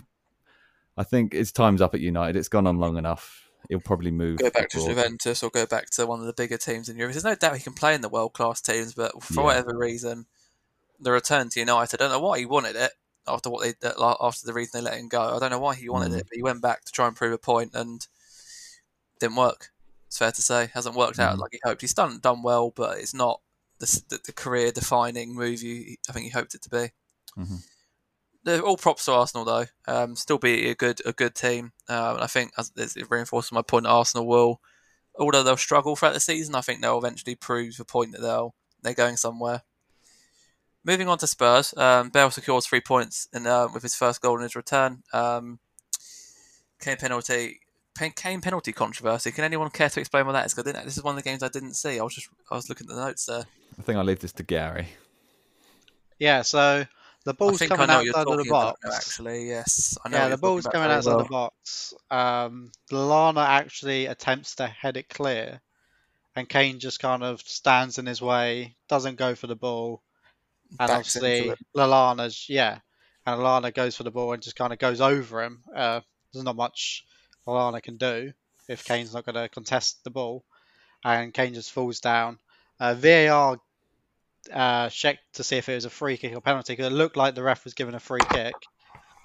[0.97, 2.37] I think his time's up at United.
[2.37, 3.46] It's gone on long enough.
[3.69, 4.37] He'll probably move.
[4.37, 4.79] go back to.
[4.85, 7.13] Juventus or go back to one of the bigger teams in Europe.
[7.13, 9.43] There's no doubt he can play in the world class teams, but for Yeah.
[9.43, 10.25] whatever reason,
[10.99, 12.93] the return to United, I don't know why he wanted it
[13.27, 13.89] after what they
[14.21, 15.35] after the reason they let him go.
[15.35, 16.19] I don't know why he wanted Mm.
[16.19, 18.07] it, but he went back to try and prove a point and
[19.19, 19.71] didn't work.
[20.07, 21.39] It's fair to say, hasn't worked out Mm.
[21.41, 21.81] like he hoped.
[21.81, 23.41] He's done done well, but it's not
[23.79, 26.91] the, the, the career defining move you I think he hoped it to be.
[27.37, 27.63] Mhm.
[28.47, 29.65] They're all props to Arsenal though.
[29.87, 31.73] Um, still be a good a good team.
[31.89, 33.85] Um, and I think as, as it reinforces my point.
[33.85, 34.61] Arsenal will,
[35.19, 38.55] although they'll struggle throughout the season, I think they'll eventually prove the point that they'll
[38.81, 39.63] they're going somewhere.
[40.85, 44.37] Moving on to Spurs, um, Bale secures three points in, uh, with his first goal
[44.37, 45.03] in his return.
[45.11, 45.59] Um,
[46.79, 47.59] Kane penalty,
[47.95, 49.33] Pen- Kane penalty controversy.
[49.33, 50.53] Can anyone care to explain what that is?
[50.53, 51.99] 'Cause I didn't, this is one of the games I didn't see.
[51.99, 53.43] I was just I was looking at the notes there.
[53.77, 54.87] I think I'll leave this to Gary.
[56.17, 56.85] Yeah, so
[57.27, 59.09] the ball's coming outside of the talking about box.
[59.09, 59.49] actually.
[59.49, 60.17] Yes, I know.
[60.17, 61.93] yeah, the ball's coming outside very the box.
[62.09, 65.59] Um, Lallana actually attempts to head it clear,
[66.37, 70.01] and Kane just kind of stands in his way, doesn't go for the ball,
[70.79, 71.59] and Backs obviously it.
[71.75, 72.79] Lallana's yeah,
[73.25, 75.63] and Lallana goes for the ball and just kind of goes over him.
[75.75, 75.99] Uh,
[76.31, 77.03] there's not much
[77.45, 78.31] Lallana can do
[78.69, 80.45] if Kane's not going to contest the ball,
[81.03, 82.39] and Kane just falls down.
[82.79, 83.57] Uh, VAR
[84.53, 87.17] uh, checked to see if it was a free kick or penalty because it looked
[87.17, 88.55] like the ref was given a free kick.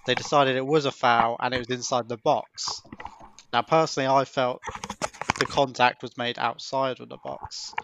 [0.06, 2.82] They decided it was a foul and it was inside the box.
[3.52, 4.60] Now, personally, I felt
[5.38, 7.74] the contact was made outside of the box,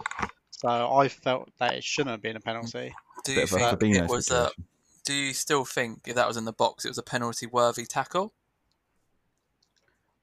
[0.50, 2.94] so I felt that it shouldn't have been a penalty.
[3.24, 4.50] Do you of a think it was a?
[5.04, 8.32] Do you still think if that was in the box, it was a penalty-worthy tackle?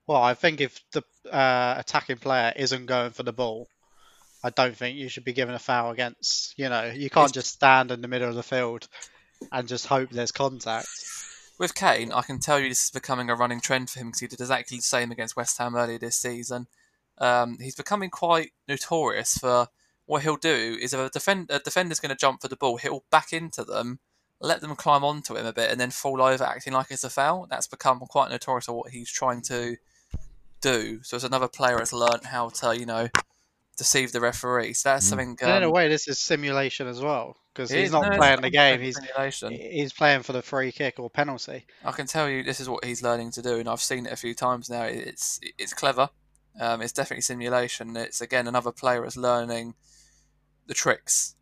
[0.08, 3.68] Well, I think if the uh, attacking player isn't going for the ball,
[4.46, 6.54] I don't think you should be given a foul against.
[6.58, 8.88] You know, you can't just stand in the middle of the field
[9.52, 10.88] and just hope there's contact.
[11.58, 14.20] With Kane, I can tell you this is becoming a running trend for him because
[14.20, 16.68] he did exactly the same against West Ham earlier this season.
[17.18, 19.70] Um, he's becoming quite notorious for
[20.06, 22.78] what he'll do is if a, defend, a defender's going to jump for the ball,
[22.78, 24.00] he'll back into them
[24.42, 27.10] let them climb onto him a bit and then fall over acting like it's a
[27.10, 27.48] foul.
[27.50, 29.78] That's become quite notorious of what he's trying to
[30.62, 31.00] do.
[31.04, 33.08] So it's another player that's learned how to, you know,
[33.78, 34.74] deceive the referee.
[34.74, 35.10] So that's Mm.
[35.10, 35.38] something.
[35.42, 38.18] And in a um, way, this is simulation as well because he's is- not no,
[38.18, 38.82] playing the game.
[38.82, 39.52] He's simulation.
[39.52, 41.66] he's playing for the free kick or penalty.
[41.84, 44.12] I can tell you this is what he's learning to do, and I've seen it
[44.14, 44.84] a few times now.
[44.84, 46.10] It's it's clever.
[46.60, 47.96] Um, it's definitely simulation.
[47.98, 49.76] It's again another player is learning
[50.68, 51.36] the tricks.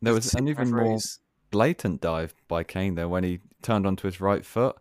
[0.00, 0.98] There was an deceiving even more
[1.52, 4.76] blatant dive by Kane there when he turned onto his right foot,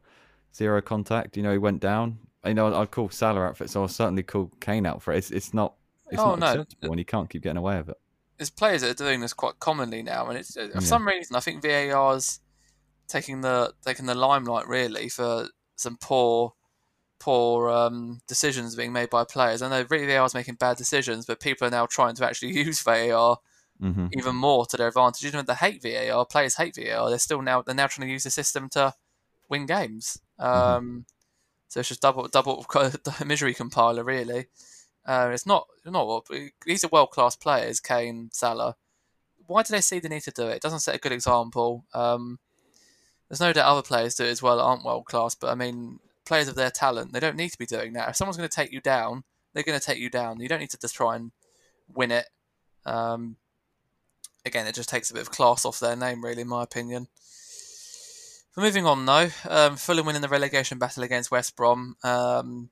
[0.55, 1.37] zero contact.
[1.37, 2.17] You know, he went down.
[2.43, 5.13] You know, I'd call Salah out for it, so I'll certainly call Kane out for
[5.13, 5.17] it.
[5.19, 5.75] It's, it's not,
[6.11, 6.45] it's Oh, not no.
[6.47, 7.97] acceptable, and you can't keep getting away with it.
[8.37, 10.87] There's players that are doing this quite commonly now, and it's uh, for Yeah.
[10.87, 12.39] some reason I think VAR's
[13.07, 16.53] taking the taking the limelight really for some poor
[17.19, 19.61] poor um, decisions being made by players.
[19.61, 23.37] I know VAR's making bad decisions, but people are now trying to actually use VAR
[23.79, 25.25] hmm even more to their advantage.
[25.25, 27.09] Even though they hate VAR, players hate VAR.
[27.09, 28.93] They're still now they're now trying to use the system to
[29.49, 30.19] win games.
[30.39, 31.05] Um,
[31.69, 32.65] So it's just double double
[33.25, 34.47] misery compiler really.
[35.05, 36.27] Uh, it's not not
[36.65, 38.75] these are world class players, Kane, Salah.
[39.47, 40.57] Why do they see the need to do it?
[40.57, 41.85] It doesn't set a good example.
[41.93, 42.39] Um,
[43.27, 45.99] there's no doubt other players do it as well aren't world class, but I mean
[46.25, 48.09] players of their talent, they don't need to be doing that.
[48.09, 49.23] If someone's going to take you down,
[49.53, 50.39] they're going to take you down.
[50.39, 51.31] You don't need to just try and
[51.93, 52.27] win it.
[52.85, 53.37] Um,
[54.45, 57.07] again, it just takes a bit of class off their name, really, in my opinion.
[58.55, 61.95] But moving on, though, um, Fulham winning the relegation battle against West Brom.
[62.03, 62.69] Um,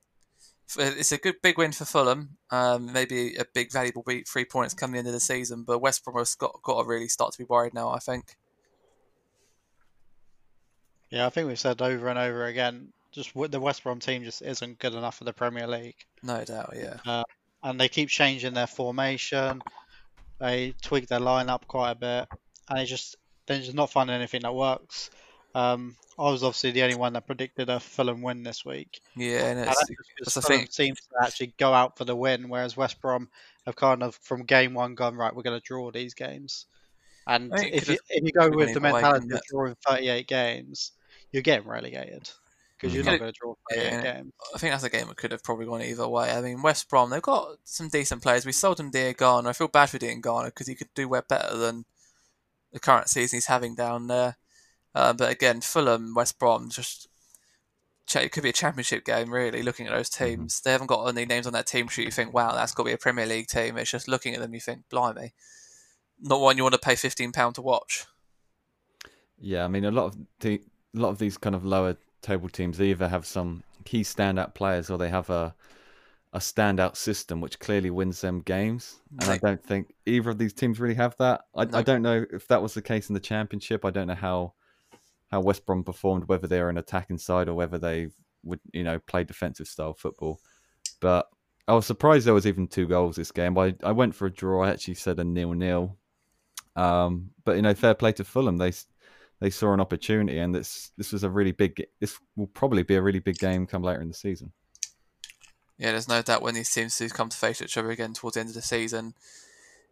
[0.78, 2.38] it's a good big win for Fulham.
[2.52, 5.64] Um, maybe a big valuable beat, three points come the end of the season.
[5.64, 7.90] But West Brom has got, got to really start to be worried now.
[7.90, 8.36] I think.
[11.10, 12.90] Yeah, I think we've said over and over again.
[13.12, 16.74] Just the West Brom team just isn't good enough for the Premier League, No doubt,
[16.76, 17.24] yeah.
[17.64, 19.64] and they keep changing their formation.
[20.40, 22.28] They tweak their lineup quite a bit,
[22.70, 23.16] and it's just
[23.48, 25.10] they're just not finding anything that works.
[25.56, 29.02] Um, I was obviously the only one that predicted a Fulham win this week.
[29.16, 29.90] Yeah, and And it's, that's
[30.20, 33.30] that's the Fulham seems to actually go out for the win, whereas West Brom
[33.66, 35.34] have kind of from game one gone right.
[35.36, 36.66] We're going to draw these games,
[37.28, 40.28] and I think it if you if you go with the mentality of drawing 38
[40.28, 40.92] games,
[41.32, 42.30] you're getting relegated
[42.78, 43.08] because you're Mhm.
[43.08, 44.34] not going to draw 38 and- games.
[44.54, 46.32] I think that's a game that could have probably gone either way.
[46.32, 48.46] I mean, West Brom, they've got some decent players.
[48.46, 49.48] We sold them Diangana.
[49.48, 51.86] I feel bad for Diangana because he could do way better than
[52.72, 54.38] the current season he's having down there.
[54.96, 57.08] Uh, but again, Fulham, West Brom, just
[58.16, 60.62] it could be a championship game, really, looking at those teams.
[60.62, 62.88] They haven't got any names on that team sheet you think, wow, that's got to
[62.90, 63.78] be a Premier League team.
[63.78, 65.34] It's just looking at them, you think, blimey.
[66.20, 68.06] Not one you want to pay £15 to watch.
[69.40, 70.62] Yeah, I mean, a lot of te-
[70.96, 74.54] a lot of these kind of lower table teams they either have some key standout
[74.54, 75.56] players or they have a
[76.34, 78.98] a standout system which clearly wins them games.
[79.20, 81.42] And I don't think either of these teams really have that.
[81.56, 81.80] I, No.
[81.80, 83.84] I don't know if that was the case in the championship.
[83.84, 84.54] I don't know how
[85.32, 88.10] how West Brom performed, whether they're an attacking side or whether they
[88.44, 90.40] would, you know, play defensive style football.
[91.00, 91.28] But
[91.68, 93.58] I was surprised there was even two goals this game.
[93.58, 94.64] I, I went for a draw.
[94.64, 95.98] I actually said a nil nil.
[96.76, 98.58] Um, but you know, fair play to Fulham.
[98.58, 98.74] They
[99.40, 101.86] they saw an opportunity, and this this was a really big.
[102.00, 104.52] This will probably be a really big game come later in the season.
[105.78, 108.34] Yeah, there's no doubt when these teams do come to face each other again towards
[108.34, 109.14] the end of the season,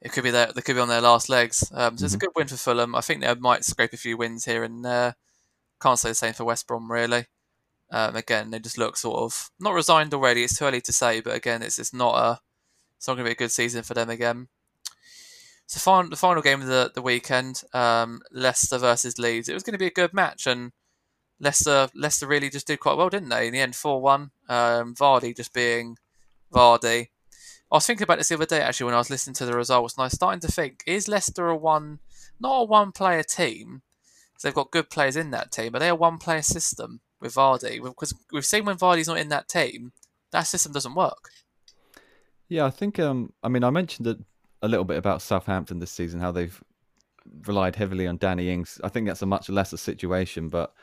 [0.02, 1.72] it could be that they could be on their last legs.
[1.74, 2.22] Um, so it's a Mhm.
[2.22, 2.94] good win for Fulham.
[2.94, 5.16] I think they might scrape a few wins here and there.
[5.82, 7.26] Can't say the same for West Brom really.
[7.90, 10.44] Um, again, they just look sort of not resigned already.
[10.44, 12.40] It's too early to say, but again, it's it's not a
[12.98, 14.48] it's not going to be a good season for them again.
[15.68, 19.50] So final, the final game of the, the weekend, um, Leicester versus Leeds.
[19.50, 20.72] It was going to be a good match, and
[21.40, 23.48] Leicester Leicester really just did quite well, didn't they?
[23.48, 24.32] In the end, four one.
[24.50, 25.98] Um, Vardy just being
[26.54, 27.10] Vardy.
[27.70, 29.56] I was thinking about this the other day actually when I was listening to the
[29.56, 32.00] results, and I was starting to think: Is Leicester a one,
[32.40, 33.82] not a one-player team?
[34.44, 37.82] They've got good players in that team, but they a one-player system with Vardy.
[37.84, 39.94] Because we've seen when Vardy's not in that team,
[40.32, 41.30] that system doesn't work.
[42.48, 43.00] Yeah, I think.
[43.00, 44.08] Um, I mean, I mentioned
[44.62, 46.64] a little bit about Southampton this season, how they've
[47.46, 48.80] relied heavily on Danny Ings.
[48.84, 50.74] I think that's a much lesser situation, but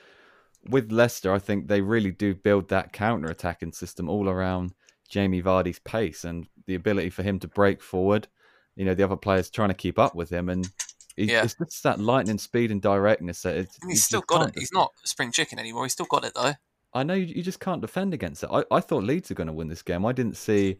[0.69, 4.75] with Leicester, I think they really do build that counter-attacking system all around
[5.09, 8.29] Jamie Vardy's pace and the ability for him to break forward.
[8.77, 10.69] You know, the other players trying to keep up with him, and
[11.17, 11.45] he, Yeah.
[11.45, 14.55] it's just that lightning speed and directness that it's, And you he's still got it.
[14.59, 15.85] He's not spring chicken anymore.
[15.85, 16.55] He's still got it though.
[16.93, 18.51] I know you, you just can't defend against it.
[18.53, 20.07] I, I thought Leeds are going to win this game.
[20.07, 20.79] I didn't see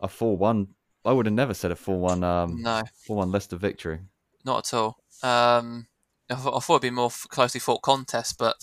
[0.00, 0.68] a four-one.
[1.06, 2.22] I would have never said a four-one.
[2.22, 4.00] Um, No, four-one Leicester victory.
[4.44, 4.98] not at all.
[5.22, 5.86] Um,
[6.30, 8.56] I, thought, I thought it'd be more f- closely fought contest, but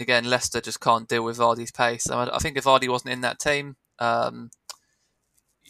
[0.00, 2.08] again, Leicester just can't deal with Vardy's pace.
[2.08, 4.50] I, I think if Vardy wasn't in that team, um,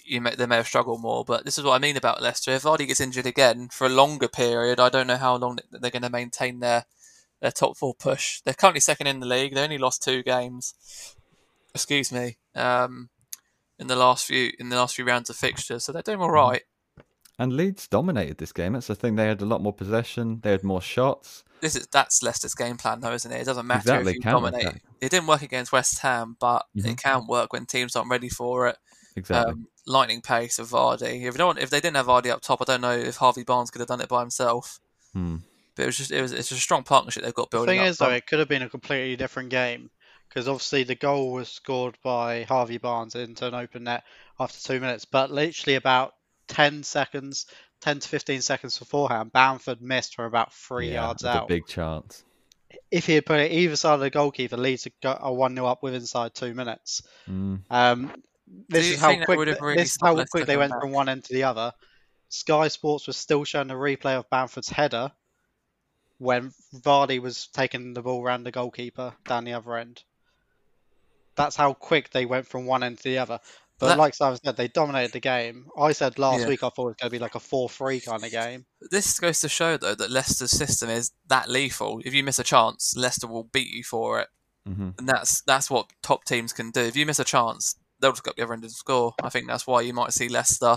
[0.05, 1.25] you may, they may have struggled more.
[1.25, 2.51] But this is what I mean about Leicester.
[2.53, 5.91] If Vardy gets injured again for a longer period, I don't know how long they're
[5.91, 6.85] going to maintain their
[7.41, 8.41] their top four push.
[8.45, 9.55] They're currently second in the league.
[9.55, 10.75] They only lost two games.
[11.75, 12.37] Excuse me.
[12.55, 13.11] Um,
[13.79, 16.29] in the last few in the last few rounds of fixtures, so they're doing all
[16.31, 16.59] Mm-hmm.
[17.39, 18.75] And Leeds dominated this game.
[18.75, 19.17] That's the thing.
[19.17, 20.41] They had a lot more possession.
[20.43, 21.43] They had more shots.
[21.61, 23.41] This is that's Leicester's game plan, though, isn't it?
[23.41, 24.83] It doesn't matter Exactly, if you dominate.
[25.01, 26.93] It didn't work against West Ham, but Mhm.
[26.93, 28.77] it can work when teams aren't ready for it.
[29.17, 29.53] Exactly.
[29.53, 31.25] Um, lightning pace of Vardy.
[31.25, 33.45] If no one, if they didn't have Vardy up top, I don't know if Harvey
[33.45, 34.79] Barnes could have done it by himself.
[35.13, 35.37] Hmm.
[35.75, 37.81] But it was just it was it's a strong partnership they've got The building thing
[37.81, 37.87] up.
[37.91, 39.91] is, though, it could have been a completely different game
[40.29, 44.05] because obviously the goal was scored by Harvey Barnes into an open net
[44.39, 46.13] after two minutes, but literally about
[46.49, 47.47] 10 seconds,
[47.83, 51.49] 10 to 15 seconds beforehand, Bamford missed from about three Yeah, yards with a out.
[51.49, 52.25] big chance.
[52.91, 55.55] If he had put it either side of the goalkeeper, Leeds would go a 1
[55.55, 57.03] 0 up with inside two minutes.
[57.29, 57.61] Mm.
[57.71, 58.13] Um,
[58.69, 60.81] this is how quick would have th- really this is how quick they went back?
[60.81, 61.73] from one end to the other.
[62.29, 65.13] Sky Sports was still showing the replay of Bamford's header
[66.19, 70.03] when Vardy was taking the ball around the goalkeeper down the other end.
[71.35, 73.41] That's how quick they went from one end to the other.
[73.79, 75.67] But That- like Simon said, they dominated the game.
[75.77, 76.49] I said last Yeah.
[76.49, 78.65] week I thought it was going to be like a 4-3 kind of game.
[78.91, 82.01] This goes to show though that Leicester's system is that lethal.
[82.05, 84.29] If you miss a chance, Leicester will beat you for it,
[84.67, 86.83] hmm and that's that's what top teams can do.
[86.83, 89.15] If you miss a chance, they'll just go up the other end and score.
[89.23, 90.77] I think that's why you might see Leicester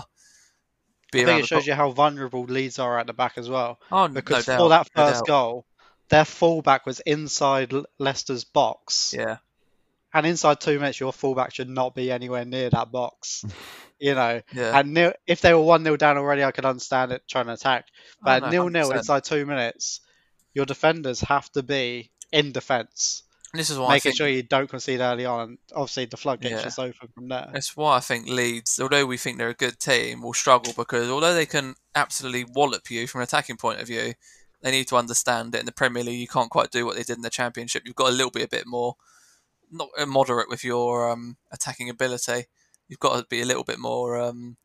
[1.12, 1.66] be I think it shows top.
[1.68, 3.78] you how vulnerable Leeds are at the back as well.
[3.92, 5.26] Oh, Because no doubt, for that first doubt.
[5.26, 5.66] goal,
[6.08, 9.14] their fullback was inside Leicester's box.
[9.16, 9.36] yeah,
[10.14, 13.44] and inside two minutes, your fullback should not be anywhere near that box.
[14.00, 14.78] you know, yeah.
[14.78, 17.52] and nil, if they were one 0 down already, I could understand it trying to
[17.54, 17.86] attack.
[17.88, 20.00] Oh, but Oh, no, nil nil inside two minutes,
[20.54, 23.22] your defenders have to be in defence,
[23.54, 25.40] this is why I making think sure you don't concede early on.
[25.40, 26.62] And obviously, the floodgates Yeah.
[26.62, 27.48] just open from there.
[27.52, 31.08] That's why I think Leeds, although we think they're a good team, will struggle because
[31.08, 34.14] although they can absolutely wallop you from an attacking point of view,
[34.62, 37.02] they need to understand that in the Premier League you can't quite do what they
[37.02, 37.84] did in the Championship.
[37.86, 38.96] You've got a little bit, a bit more,
[39.70, 42.46] not moderate with your um, attacking ability.
[42.88, 44.56] You've got to be a little bit more, um,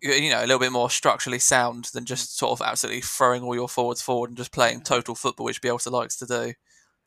[0.00, 3.42] you you know, a little bit more structurally sound than just sort of absolutely throwing
[3.42, 6.54] all your forwards forward and just playing total football, which Bielsa likes to do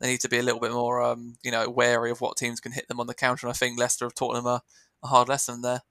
[0.03, 2.59] they need to be a little bit more, um, you know, wary of what teams
[2.59, 3.47] can hit them on the counter.
[3.47, 4.61] And I think Leicester have taught them a,
[5.01, 5.81] a hard lesson there.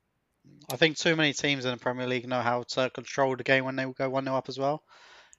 [0.71, 3.65] I think too many teams in the Premier League know how to control the game
[3.65, 4.83] when they go 1 0 up as well.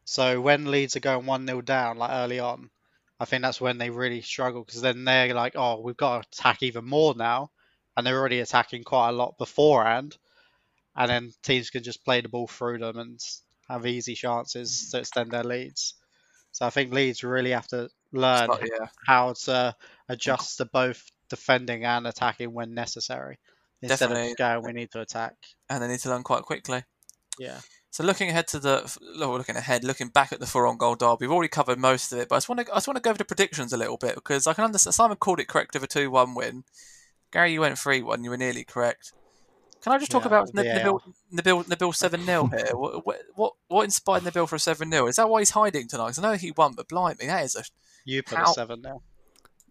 [0.06, 2.72] So when Leeds are going 1 0 down, like early on,
[3.20, 6.28] I think that's when they really struggle because then they're like, oh, we've got to
[6.28, 7.52] attack even more now.
[7.96, 10.18] And they're already attacking quite a lot beforehand.
[10.96, 13.20] And then teams can just play the ball through them and
[13.70, 15.94] have easy chances to extend their leads.
[16.54, 19.76] So I think Leeds really have to learn yeah, how to
[20.08, 23.40] adjust to both defending and attacking when necessary.
[23.82, 24.32] Instead Definitely.
[24.32, 25.34] of going, we need to attack.
[25.70, 26.84] and they need to learn quite quickly.
[27.38, 27.60] Yeah.
[27.90, 30.78] So looking ahead to the, oh, well, looking ahead, looking back at the four on
[30.78, 32.88] goal derby, we've already covered most of it, but I just want to, I just
[32.88, 34.94] want to go over the predictions a little bit because I can understand.
[34.94, 36.64] Simon called it correct with a two-one win.
[37.32, 38.24] Gary, you went three-one.
[38.24, 39.14] You were nearly correct.
[39.84, 41.00] Can I just talk Yeah, about the N- Nabil,
[41.34, 42.70] Nabil, Nabil seven 0 here?
[42.74, 45.88] What, what, what, what inspired Nabil for a seven 0 Is that why he's hiding
[45.90, 46.08] tonight?
[46.08, 47.64] 'Cause I know he won, but blimey, that is a
[48.06, 49.02] You put How- a seven now.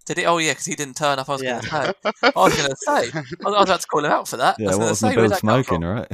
[0.04, 0.26] Did he?
[0.26, 1.28] Oh yeah, because he didn't turn up.
[1.28, 1.60] I was Yeah.
[1.60, 1.92] going to say.
[2.24, 3.10] I was going to say.
[3.46, 4.56] I was, about to call him out for that.
[4.58, 6.12] I Yeah, was what going to was say Nabil that smoking, right?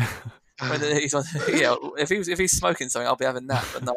[0.68, 3.64] Whether he's on, yeah, if he was, if he's smoking something, I'll be having that.
[3.72, 3.94] But no,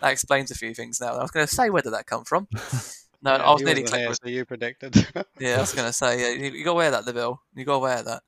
[0.00, 1.14] that explains a few things now.
[1.14, 2.48] I was going to say where did that come from?
[3.22, 4.94] No, Yeah, I was he nearly wasn't clicked so you predicted.
[5.38, 5.56] yeah.
[5.56, 6.42] I was going to say yeah.
[6.44, 7.40] You, you got to wear that, the bill.
[7.54, 8.22] You got to wear that.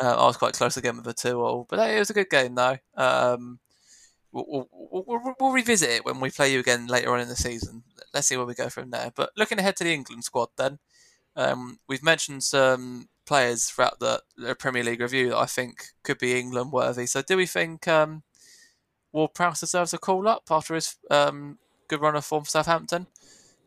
[0.00, 2.30] Uh, I was quite close again with a two all, but it was a good
[2.30, 2.78] game though.
[2.96, 3.58] Um,
[4.32, 7.36] we'll, we'll, we'll, we'll revisit it when we play you again later on in the
[7.36, 7.82] season.
[8.14, 9.12] Let's see where we go from there.
[9.14, 10.78] But looking ahead to the England squad, then
[11.36, 16.18] um, we've mentioned some players throughout the, the Premier League review that I think could
[16.18, 17.06] be England worthy.
[17.06, 18.22] So, do we think um,
[19.12, 23.06] Ward Prowse deserves a call up after his um, good run of form for Southampton?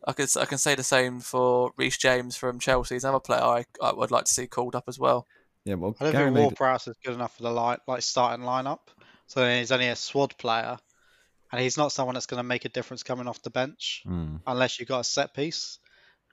[0.07, 2.95] I could I can say the same for Reece James from Chelsea.
[2.95, 5.25] He's another player I, I would like to see called up as well.
[5.65, 7.79] Yeah, well, I don't Gary think made, Ward Prowse is good enough for the line,
[7.87, 8.79] like starting lineup.
[9.27, 10.77] So then he's only a SWAD player,
[11.51, 14.41] and he's not someone that's going to make a difference coming off the bench Mm,
[14.45, 15.79] unless you've got a set piece.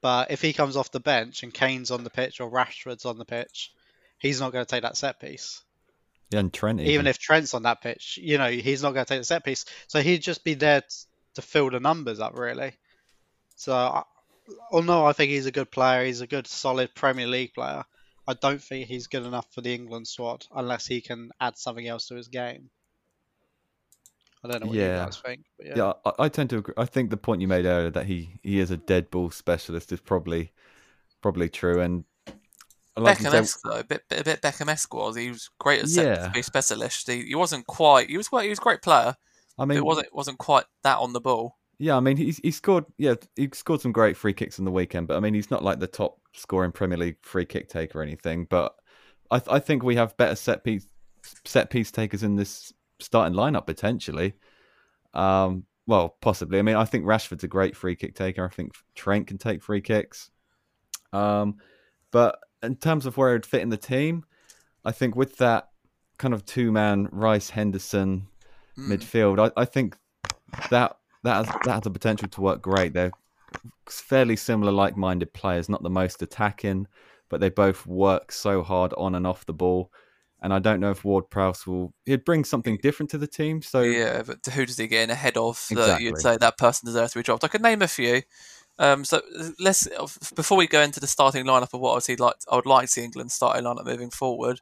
[0.02, 3.18] But if he comes off the bench and Kane's on the pitch or Rashford's on
[3.18, 3.72] the pitch,
[4.18, 5.62] he's not going to take that set piece.
[6.30, 9.08] yeah, and Trent Even if Trent's on that pitch, you know, he's not going to
[9.08, 9.64] take the set piece.
[9.86, 10.86] So he'd just be there t-
[11.34, 12.72] to fill the numbers up, really.
[13.54, 14.02] So, I-
[14.72, 17.84] although I think he's a good player, he's a good, solid Premier League player.
[18.26, 21.86] I don't think he's good enough for the England squad unless he can add something
[21.86, 22.70] else to his game.
[24.44, 25.00] I don't know what Yeah.
[25.00, 25.44] you guys think.
[25.56, 25.72] But yeah.
[25.76, 26.74] yeah, I, I tend to agree.
[26.76, 29.92] I think the point you made earlier that he, he is a dead ball specialist
[29.92, 30.52] is probably
[31.20, 31.80] probably true.
[31.80, 32.04] And
[32.96, 35.16] like Beckham said, esque though, a bit, bit a bit Beckham esque was.
[35.16, 36.42] He was great at set Yeah.
[36.42, 37.08] specialist.
[37.08, 38.10] He, he wasn't quite.
[38.10, 38.44] He was quite.
[38.44, 39.16] He was a great player.
[39.58, 41.58] I mean, it wasn't wasn't quite that on the ball.
[41.78, 44.70] Yeah, I mean he's he scored yeah he scored some great free kicks in the
[44.70, 47.94] weekend, but I mean he's not like the top scoring Premier League free kick take
[47.94, 48.46] or anything.
[48.48, 48.74] But
[49.30, 50.86] I I think we have better set piece
[51.44, 54.34] set piece takers in this starting lineup potentially.
[55.14, 56.58] Um, well, possibly.
[56.58, 58.44] I mean, I think Rashford's a great free kick taker.
[58.44, 60.30] I think Trent can take free kicks.
[61.12, 61.56] Um,
[62.10, 64.24] but in terms of where it'd fit in the team,
[64.84, 65.68] I think with that
[66.18, 68.28] kind of two man Rice Henderson
[68.78, 68.88] Mm.
[68.88, 69.98] midfield, I, I think
[70.70, 72.94] that that has, that has the potential to work great.
[72.94, 73.12] They're
[73.88, 76.86] fairly similar, like minded players, not the most attacking,
[77.28, 79.90] but they both work so hard on and off the ball.
[80.42, 83.62] And I don't know if Ward Prowse will he'd bring something different to the team.
[83.62, 86.04] So Yeah, but who does he get in ahead of that Exactly.
[86.04, 87.44] you'd say that person deserves to be dropped?
[87.44, 88.22] I could name a few.
[88.78, 89.22] Um, so
[89.60, 89.86] let's
[90.34, 92.66] before we go into the starting lineup of what I would see like I would
[92.66, 94.60] like to see England starting lineup moving forward.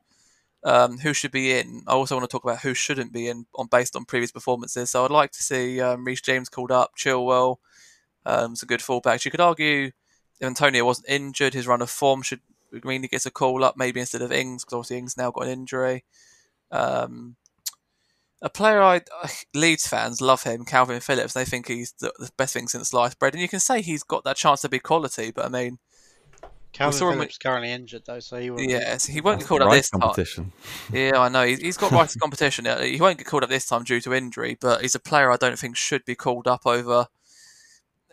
[0.63, 1.85] Um, who should be in?
[1.87, 4.91] I also want to talk about who shouldn't be in on based on previous performances.
[4.91, 7.57] So I'd like to see um, Reece James called up, Chilwell,
[8.31, 9.25] um, some good fullbacks.
[9.25, 9.87] You could argue
[10.41, 12.41] if Antonio wasn't injured, his run of form should
[12.85, 15.47] mean he gets a call up maybe instead of Ings because obviously Ings now got
[15.47, 16.05] an injury.
[16.71, 17.37] Um,
[18.43, 19.03] a player I
[19.55, 21.35] Leeds fans love him, Kalvin Phillips.
[21.35, 24.03] They think he's the, the best thing since sliced bread, and you can say he's
[24.03, 25.31] got that chance to be quality.
[25.31, 25.79] But I mean,
[26.73, 28.61] Kalvin saw him Phillips currently injured though, so he will.
[28.61, 30.53] yeah, so he won't that's get called up right this time.
[30.93, 31.45] Yeah, I know.
[31.45, 32.67] He's, he's got right to competition.
[32.67, 35.31] Uh, He won't get called up this time due to injury, but he's a player
[35.31, 37.09] I don't think should be called up over.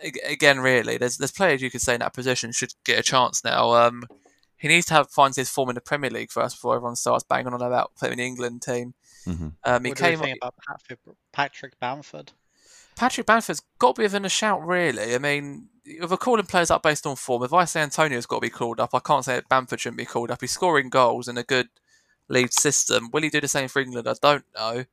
[0.04, 3.04] Ag- Again, really, there's there's players you could say in that position should get a
[3.04, 3.72] chance now.
[3.74, 4.04] Um,
[4.58, 7.24] he needs to have finds his form in the Premier League first before everyone starts
[7.24, 8.94] banging on about playing in the England team.
[9.26, 10.20] hmm Um, he What do you came.
[10.20, 11.00] think about Patrick,
[11.32, 12.32] Patrick Bamford?
[12.96, 15.14] Patrick Bamford's got to be within a shout, really.
[15.14, 18.38] I mean, if we're calling players up based on form, if I say Antonio's got
[18.38, 20.42] to be called up, I can't say that Bamford shouldn't be called up.
[20.42, 21.70] He's scoring goals in a good
[22.28, 23.10] Leeds system.
[23.14, 24.08] Will he do the same for England?
[24.08, 24.86] I don't know.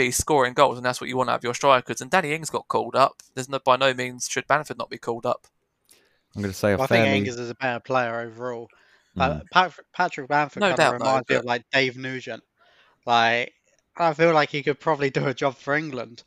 [0.00, 2.00] But he's scoring goals, and that's what you want out of your strikers.
[2.00, 3.22] And Danny Ings got called up.
[3.34, 5.46] There's no, by no means should Bamford not be called up.
[6.34, 7.18] I'm going to say a Well, I think fairly.
[7.18, 8.68] Ings is a better player overall.
[9.14, 9.40] Mm.
[9.42, 12.42] But Patrick, Patrick Bamford No kind doubt, of no, reminds me of like Dave Nugent.
[13.04, 13.52] Like
[13.98, 16.22] I feel like he could probably do a job for England,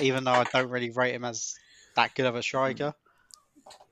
[0.00, 1.56] even though I don't really rate him as
[1.96, 2.94] that good of a striker.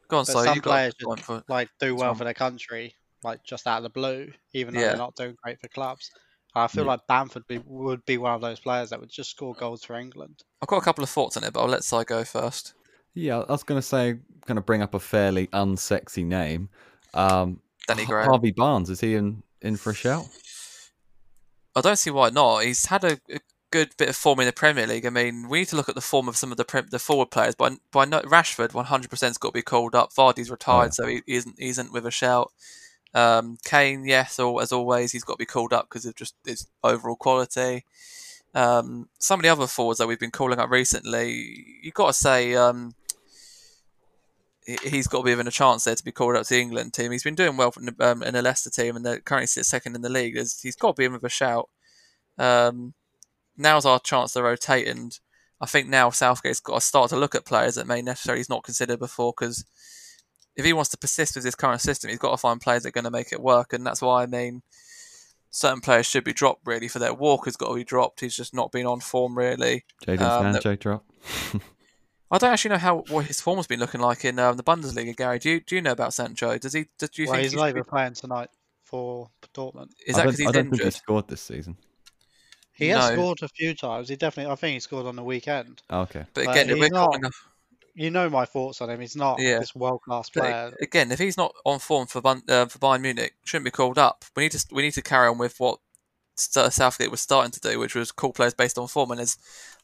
[0.07, 2.16] Go on, But so some you got players go for- Like do well on.
[2.16, 4.89] for their country, like just out of the blue, even though Yeah.
[4.91, 6.12] they're not doing great for clubs.
[6.57, 6.91] I feel Yeah.
[6.93, 9.97] like Bamford be, would be one of those players that would just score goals for
[9.97, 10.45] England.
[10.63, 12.75] I've got a couple of thoughts on it, but I'll let Si go first.
[13.15, 16.69] Yeah, I was going to say, going to bring up a fairly unsexy name.
[17.13, 18.29] Um, Danny Har- Graham.
[18.31, 20.27] Harvey Barnes is he in in for a shout?
[21.77, 22.61] I don't see why not.
[22.65, 23.41] He's had a, a
[23.71, 25.07] good bit of form in the Premier League.
[25.07, 26.99] I mean, we need to look at the form of some of the pre- the
[26.99, 27.55] forward players.
[27.55, 30.13] But by no, Rashford, one hundred percent's got to be called up.
[30.13, 30.91] Vardy's retired, yeah.
[30.91, 32.53] so he, he isn't he isn't with a shout.
[33.15, 36.35] Um, Kane, yes, or as always, he's got to be called up because of just
[36.45, 37.85] his overall quality.
[38.55, 42.12] Um, some of the other forwards that we've been calling up recently, you've got to
[42.12, 42.95] say um,
[44.67, 46.61] he- he's got to be given a chance there to be called up to the
[46.61, 47.12] England team.
[47.12, 49.69] He's been doing well in the, um, in the Leicester team, and they currently sits
[49.69, 50.35] second in the league.
[50.35, 51.69] There's, he's got to be in with a shout.
[52.39, 52.95] Um,
[53.57, 55.19] now's our chance to rotate, and
[55.61, 58.49] I think now Southgate's got to start to look at players that may necessarily he's
[58.49, 59.33] not considered before.
[59.37, 59.65] Because
[60.57, 62.91] if he wants to persist with his current system, he's got to find players that
[62.91, 64.63] are going to make it work, and that's why I mean
[65.51, 66.67] certain players should be dropped.
[66.67, 68.21] Really, for that Walker's got to be dropped.
[68.21, 69.85] He's just not been on form really.
[70.07, 71.05] Jadon Um, Sancho drop.
[72.31, 75.15] I don't actually know how what his form's been looking like in um, the Bundesliga.
[75.17, 76.59] Gary, do you do you know about Sancho?
[76.59, 76.87] Does he?
[76.99, 78.49] Do you well, think he's he not be- even playing tonight
[78.83, 79.91] for Dortmund.
[80.07, 81.77] is that don't, because I he's don't think he scored this season.
[82.73, 83.15] He has No.
[83.15, 84.09] scored a few times.
[84.09, 85.83] He definitely, I think he scored on the weekend.
[85.91, 86.25] Oh, okay.
[86.35, 87.33] But But again, if he's we're not- calling up,
[87.95, 89.01] You know my thoughts on him.
[89.01, 89.61] He's not Yeah.
[89.61, 90.73] this world class but player.
[90.81, 94.25] again, if he's not on form for uh, for Bayern Munich, shouldn't be called up.
[94.37, 95.79] We need to we need to carry on with what
[96.37, 99.13] Southgate was starting to do, which was call players based on form.
[99.13, 99.39] And there's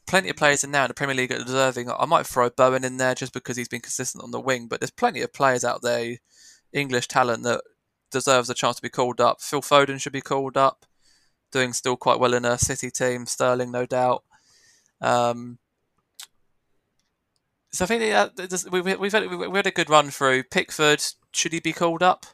[0.07, 1.89] plenty of players in now in the Premier League that are deserving.
[1.89, 4.81] I might throw Bowen in there just because he's been consistent on the wing, but
[4.81, 6.17] there's plenty of players out there,
[6.73, 7.61] English talent that
[8.11, 9.41] deserves a chance to be called up.
[9.41, 10.85] Phil Foden should be called up,
[11.53, 13.25] doing still quite well in a City team.
[13.25, 14.23] Sterling, no doubt.
[14.99, 15.59] Um,
[17.71, 18.29] so I think uh,
[18.71, 20.43] we- we- we've had we had a good run through.
[20.43, 22.25] Pickford, should he be called up?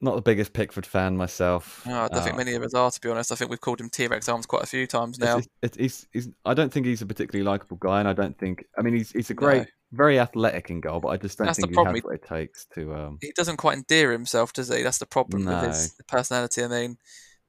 [0.00, 1.86] Not the biggest Pickford fan myself.
[1.86, 3.30] No, I don't think Uh, many of us are, to be honest.
[3.30, 5.38] I think we've called him T Rex arms quite a few times now.
[5.38, 8.36] It's, it's, it's, he's, I don't think he's a particularly likable guy, and I don't
[8.36, 8.64] think.
[8.76, 9.64] I mean, he's he's a great, No.
[9.92, 12.24] very athletic in goal, but I just don't That's the think he has what it
[12.26, 12.92] takes to.
[12.94, 14.82] Um, He doesn't quite endear himself, does he?
[14.82, 16.64] That's the problem with his personality.
[16.64, 16.96] I mean,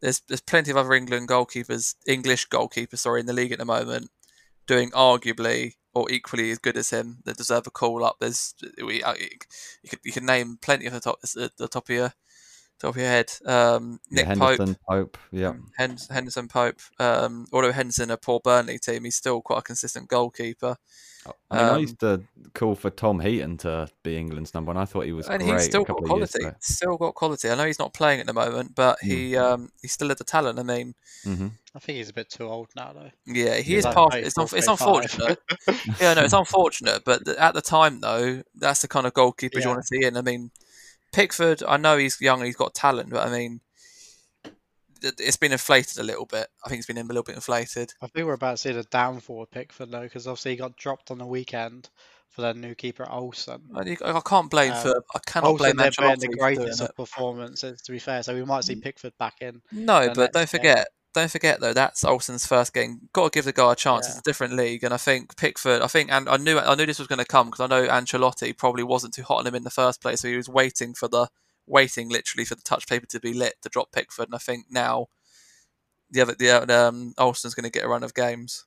[0.02, 3.66] there's there's plenty of other England goalkeepers, English goalkeepers, sorry, in the league at the
[3.66, 4.12] moment,
[4.68, 8.18] doing arguably or equally as good as him that deserve a call up.
[8.20, 12.14] There's we uh, you could you name plenty of the top the top of your
[12.84, 13.32] top of your head.
[13.46, 15.18] Um, Nick Pope, Henderson, Pope.
[15.32, 15.54] Yeah.
[15.78, 16.80] Hen- Henderson Pope.
[17.00, 20.78] Um, although Henderson a poor Burnley team, he's still quite a consistent goalkeeper.
[21.50, 22.22] I mean, I Um, used to
[22.54, 24.78] call for Tom Heaton to be England's number one.
[24.78, 26.58] I thought he was and great he's still a got couple years quality.
[26.60, 27.50] Still got quality.
[27.50, 29.08] I know he's not playing at the moment, but Mm.
[29.08, 30.60] he um, he still had the talent.
[30.60, 33.10] I mean, hmm I think he's a bit too old now, though.
[33.26, 33.78] yeah, he Yeah.
[33.80, 34.16] is Like past.
[34.18, 35.40] It's, un- it's unfortunate.
[36.02, 37.04] yeah, no, it's unfortunate.
[37.06, 40.06] But th- at the time, though, that's the kind of goalkeepers you want to see
[40.06, 40.18] in.
[40.18, 40.52] I mean,
[41.14, 41.64] Pickford.
[41.68, 43.62] I know he's young and he's got talent, but I mean,
[45.02, 46.48] it- it's been inflated a little bit.
[46.66, 47.94] I think it's been a little bit inflated.
[48.02, 50.76] I think we're about to see the downfall of Pickford, though, because obviously he got
[50.78, 51.90] dropped on the weekend
[52.30, 53.62] for their new keeper, Olsen.
[53.76, 55.04] I, can't blame Um, for.
[55.14, 58.64] I cannot Olsen, blame Ancelotti the greatest of performances, to be fair, so we might
[58.64, 59.62] see Pickford back in.
[59.72, 61.74] No, but don't forget, don't forget though.
[61.74, 63.10] That's Olsen's first game.
[63.14, 64.08] Got to give the guy a chance.
[64.08, 65.82] It's a different league, and I think Pickford.
[65.82, 67.88] I think, and I knew, I knew this was going to come because I know
[67.88, 70.94] Ancelotti probably wasn't too hot on him in the first place, so he was waiting
[70.94, 71.28] for the,
[71.68, 74.28] waiting literally for the touch paper to be lit to drop Pickford.
[74.28, 75.08] And I think now,
[76.10, 78.66] the other, the um, Olsen's going to get a run of games.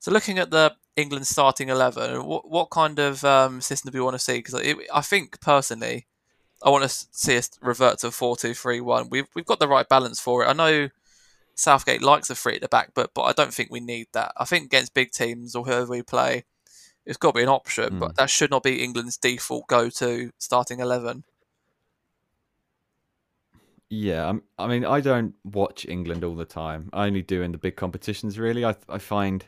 [0.00, 4.04] So looking at the England starting eleven, what what kind of um, system do we
[4.04, 4.38] want to see?
[4.38, 4.54] Because
[4.92, 6.06] I think personally,
[6.62, 9.08] I want to see us revert to four two three one.
[9.10, 10.48] We've we've got the right balance for it.
[10.48, 10.88] I know
[11.54, 14.32] Southgate likes a three at the back, but but I don't think we need that.
[14.36, 16.44] I think against big teams or whoever we play,
[17.06, 18.00] it's got to be an option, Mm.
[18.00, 21.24] but that should not be England's default go to starting eleven.
[23.90, 26.90] Yeah, I'm- I mean, I don't watch England all the time.
[26.92, 28.38] I only do in the big competitions.
[28.38, 29.46] Really, I I find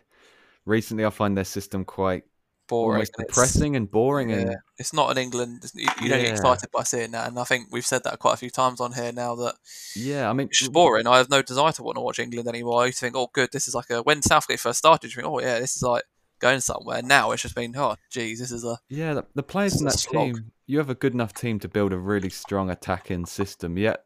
[0.65, 2.25] recently I find their system quite
[2.73, 2.97] Oh, boring.
[2.99, 4.31] almost and it's- depressing and boring.
[4.31, 5.65] Yeah, And it's not an England.
[5.75, 8.37] You, don't get excited by seeing that, and I think we've said that quite a
[8.37, 9.57] few times on here now that
[9.97, 11.07] yeah, I mean, it's just boring.
[11.07, 12.83] I have no desire to want to watch England anymore.
[12.83, 15.09] I used to think, oh, good, this is like a when Southgate first started.
[15.11, 16.05] You think, oh yeah, this is like
[16.39, 17.03] going somewhere.
[17.03, 19.99] Now it's just been, oh, geez, this is a Yeah, the, the players in that
[19.99, 20.35] slog.
[20.37, 23.77] team, you have a good enough team to build a really strong attacking system.
[23.77, 24.03] Yet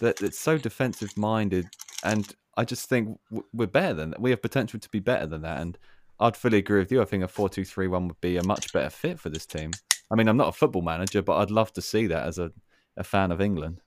[0.00, 1.66] that it's so defensive minded,
[2.04, 3.18] and I just think
[3.54, 4.20] we're better than that.
[4.20, 5.78] We have potential to be better than that, and
[6.20, 7.00] I'd fully agree with you.
[7.00, 9.70] I think a four-two-three-one would be a much better fit for this team.
[10.10, 12.50] I mean, I'm not a football manager, but I'd love to see that as a,
[12.96, 13.80] a fan of England.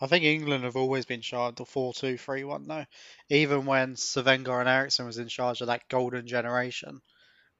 [0.00, 2.86] I think England have always been shy of the 4 2 3 1, though.
[3.28, 7.00] Even when Sir and Eriksson was in charge of that golden generation,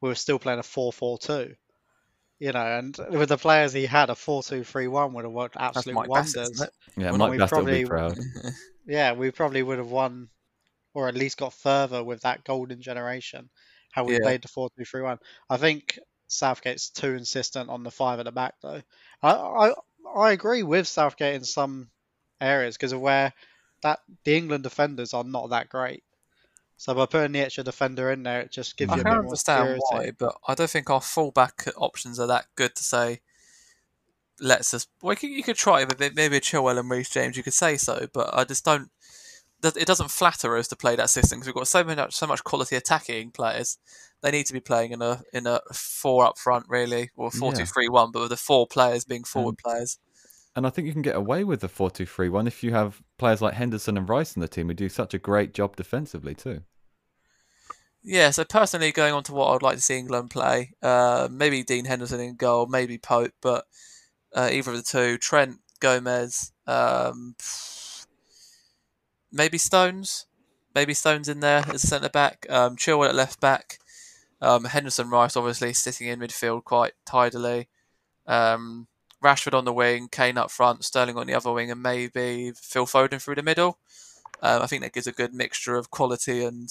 [0.01, 1.55] we were still playing a 4 4 2.
[2.39, 5.33] You know, and with the players he had, a 4 2 3 1 would have
[5.33, 6.69] worked that's absolute Mike Bassett, wonders.
[6.97, 8.53] Yeah, Mike we Bassett will be probably- proud.
[8.87, 10.31] Yeah, we probably would have won,
[10.95, 13.51] or at least got further with that golden generation.
[13.93, 14.19] How we Yeah.
[14.23, 15.19] played the 4 2 3 1.
[15.49, 18.83] I think Southgate's too insistent on the five at the back, though.
[19.23, 19.75] I I,
[20.17, 21.91] I agree with Southgate in some
[22.41, 23.33] areas because of where
[23.83, 26.05] that the England defenders are not that great.
[26.79, 29.13] So by putting the extra defender in there, it just gives I you a can
[29.13, 32.83] bit more understand why, but I don't think our fullback options are that good to
[32.85, 33.21] say.
[34.41, 34.89] Let's just.
[35.03, 37.37] Well, you could, try it with maybe a Chilwell and Reece James.
[37.37, 38.91] You could say so, but I just don't.
[39.63, 42.45] It doesn't flatter us to play that system because we've got so much so much
[42.45, 43.79] quality attacking players.
[44.23, 47.53] They need to be playing in a in a four up front really, or four
[47.53, 49.99] two three one, but with the four players being forward players.
[50.57, 53.55] And I think you can get away with the four-two-three-one if you have players like
[53.55, 56.63] Henderson and Rice in the team who do such a great job defensively too.
[58.03, 61.63] Yeah, so personally, going on to what I'd like to see England play, uh, maybe
[61.63, 63.65] Dean Henderson in goal, maybe Pope, but
[64.35, 67.37] uh, either of the two, Trent, Gomez, um,
[69.33, 70.27] maybe Stones,
[70.75, 73.79] maybe Stones in there as a centre back, um, Chilwell at left back,
[74.41, 77.69] um, Henderson Rice obviously sitting in midfield quite tidily,
[78.27, 78.87] um,
[79.23, 82.87] Rashford on the wing, Kane up front, Sterling on the other wing, and maybe Phil
[82.87, 83.79] Foden through the middle.
[84.43, 86.71] Um, I think that gives a good mixture of quality and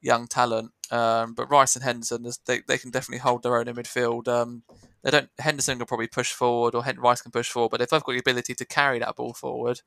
[0.00, 0.72] young talent.
[0.90, 4.28] Um, but Rice and Henderson, they, they can definitely hold their own in midfield.
[4.28, 4.62] Um,
[5.02, 5.30] they don't.
[5.38, 8.18] Henderson can probably push forward, or Rice can push forward, but if they've got the
[8.18, 9.80] ability to carry that ball forward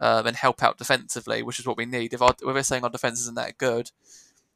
[0.00, 2.14] um, and help out defensively, which is what we need.
[2.14, 3.90] If, our, if we're saying our defense isn't that good,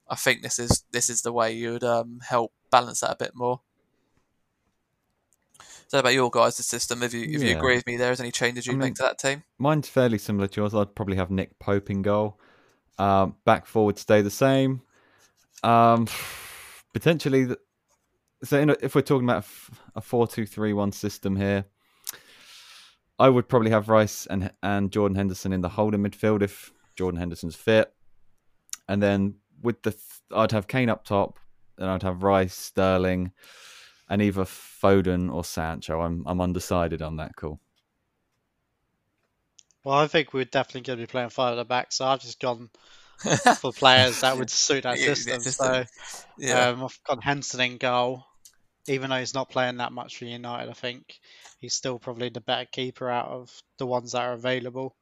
[0.08, 3.16] I think this is this is the way you would um, help balance that a
[3.16, 3.60] bit more.
[5.88, 8.30] So about your guys' system, if you if you agree with me, there is any
[8.30, 9.44] changes you'd mean- make to that team?
[9.58, 10.74] Mine's fairly similar to yours.
[10.74, 12.38] I'd probably have Nick Pope in goal.
[12.98, 14.82] Um, back forward stay the same.
[15.62, 16.06] Um,
[16.92, 17.58] potentially, the,
[18.42, 19.44] so in a, if we're talking about
[19.94, 21.64] a four-two-three-one system here,
[23.18, 27.20] I would probably have Rice and and Jordan Henderson in the holding midfield if Jordan
[27.20, 27.92] Henderson's fit,
[28.88, 31.38] and then with the th- I'd have Kane up top,
[31.78, 33.32] and I'd have Rice, Sterling,
[34.08, 36.00] and either Foden or Sancho.
[36.00, 37.60] I'm I'm undecided on that call.
[39.84, 42.20] Well, I think we're definitely going to be playing five at the back, so I've
[42.20, 42.70] just gone
[43.60, 45.40] for players that would suit that Yeah, system.
[45.40, 45.52] system.
[45.62, 45.84] So
[46.38, 48.24] yeah, um, I've got Henderson in goal.
[48.86, 51.18] Even though he's not playing that much for United, I think
[51.58, 54.94] he's still probably the better keeper out of the ones that are available.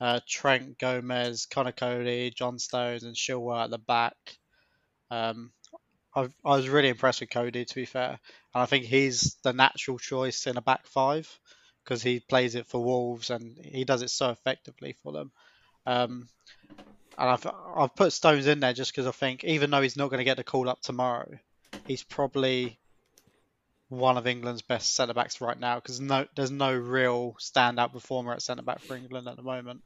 [0.00, 4.16] Uh, Trent, Gomez, Conor Coady, John Stones, and Chilwell at the back.
[5.10, 5.50] Um,
[6.14, 8.10] i I was really impressed with Cody, to be fair,
[8.54, 11.28] and I think he's the natural choice in a back five
[11.84, 15.32] because he plays it for Wolves and he does it so effectively for them.
[15.86, 16.28] Um,
[17.16, 17.46] and I've
[17.76, 20.24] I've put Stones in there just because I think even though he's not going to
[20.24, 21.38] get the call up tomorrow,
[21.86, 22.78] he's probably
[23.88, 28.32] one of England's best centre backs right now because no, there's no real standout performer
[28.32, 29.82] at centre back for England at the moment.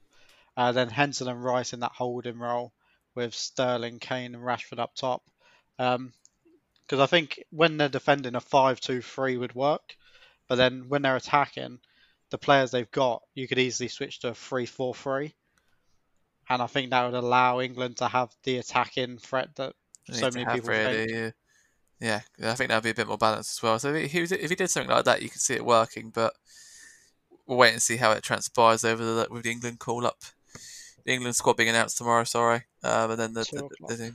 [0.56, 2.72] Uh, then Henderson and Rice in that holding role
[3.14, 5.22] with Sterling, Kane, and Rashford up top.
[5.76, 6.12] Because um,
[7.00, 9.96] I think when they're defending, a 5 2 3 would work.
[10.48, 11.78] But then when they're attacking,
[12.30, 15.34] the players they've got, you could easily switch to a 3 4 3.
[16.48, 19.74] And I think that would allow England to have the attacking threat that
[20.10, 21.10] so many people really, think.
[21.10, 21.30] Yeah.
[22.02, 23.78] Yeah, I think that'd be a bit more balanced as well.
[23.78, 26.10] So if he, if he did something like that, you could see it working.
[26.10, 26.34] But
[27.46, 30.24] we'll wait and see how it transpires over the with the England call up
[31.04, 32.24] the England squad being announced tomorrow.
[32.24, 34.14] Sorry, um, and then the, the, the,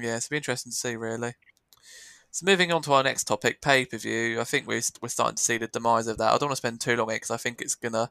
[0.00, 1.34] yeah, it's be interesting to see really.
[2.30, 4.40] So moving on to our next topic, pay per view.
[4.40, 6.32] I think we're we're starting to see the demise of that.
[6.32, 8.10] I don't want to spend too long on it because I think it's gonna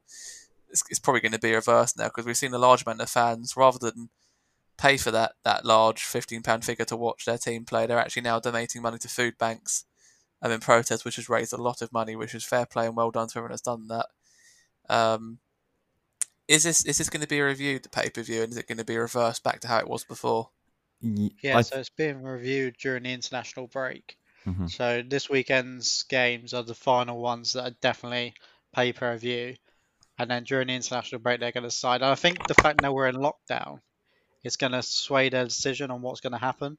[0.70, 3.10] it's, it's probably going to be reversed now because we've seen a large amount of
[3.10, 4.10] fans rather than
[4.78, 8.24] pay for that that large fifteen pound figure to watch their team play, they're actually
[8.24, 9.86] now donating money to food banks.
[10.42, 12.96] Um, in protest, which has raised a lot of money, which is fair play and
[12.96, 14.08] well done to everyone that's done that.
[14.90, 15.40] Um,
[16.48, 18.68] is this is this going to be reviewed the pay per view, and is it
[18.68, 20.50] going to be reversed back to how it was before?
[21.02, 21.62] Yeah, I...
[21.62, 24.18] so it's being reviewed during the international break.
[24.46, 24.68] Mm-hmm.
[24.68, 28.36] So this weekend's games are the final ones that are definitely
[28.74, 29.56] pay per view,
[30.20, 32.02] and then during the international break they're going to decide.
[32.02, 33.80] And I think the fact that we're in lockdown
[34.46, 36.78] is going to sway their decision on what's going to happen.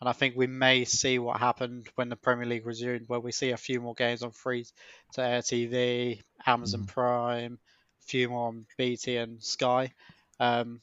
[0.00, 3.32] And I think we may see what happened when the Premier League resumed, where we
[3.32, 4.66] see a few more games on free
[5.12, 6.88] to air TV, Amazon mm.
[6.88, 7.58] Prime,
[8.00, 9.92] few more on BT and Sky.
[10.40, 10.80] Um,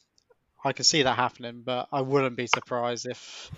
[0.63, 3.51] I can see that happening, but I wouldn't be surprised if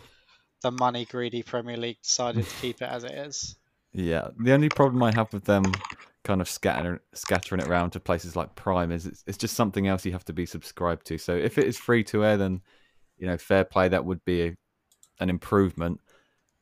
[0.61, 3.55] the money greedy Premier League decided to keep it as it is.
[3.93, 5.71] Yeah, the only problem I have with them
[6.25, 9.87] kind of scattering scattering it around to places like Prime is it's, it's just something
[9.87, 11.17] else you have to be subscribed to.
[11.17, 12.61] So if it is free to air, then
[13.17, 14.57] you know fair play that would be a,
[15.19, 16.01] an improvement.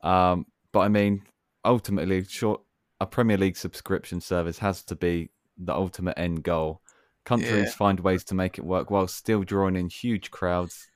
[0.02, 1.24] Um, but I mean,
[1.66, 2.62] ultimately, short
[3.00, 6.82] a Premier League subscription service has to be the ultimate end goal
[7.26, 7.72] countries yeah.
[7.72, 10.88] find ways to make it work while still drawing in huge crowds,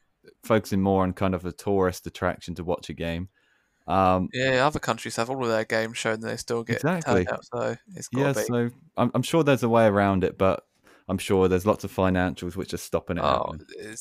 [0.44, 3.30] focusing more on kind of a tourist attraction to watch a game.
[3.88, 7.28] Um, yeah, other countries have all of their games shown that they still get exactly.
[7.28, 7.78] Out, so
[8.12, 8.42] yeah, be.
[8.42, 10.66] so I'm, I'm, sure there's a way around it, but
[11.08, 13.24] I'm sure there's lots of financials which are stopping it.
[13.24, 13.56] Oh,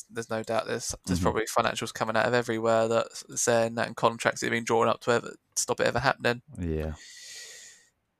[0.09, 1.23] there's no doubt there's there's mm-hmm.
[1.23, 4.89] probably financials coming out of everywhere that's saying that and contracts that have been drawn
[4.89, 6.41] up to ever stop it ever happening.
[6.59, 6.93] Yeah.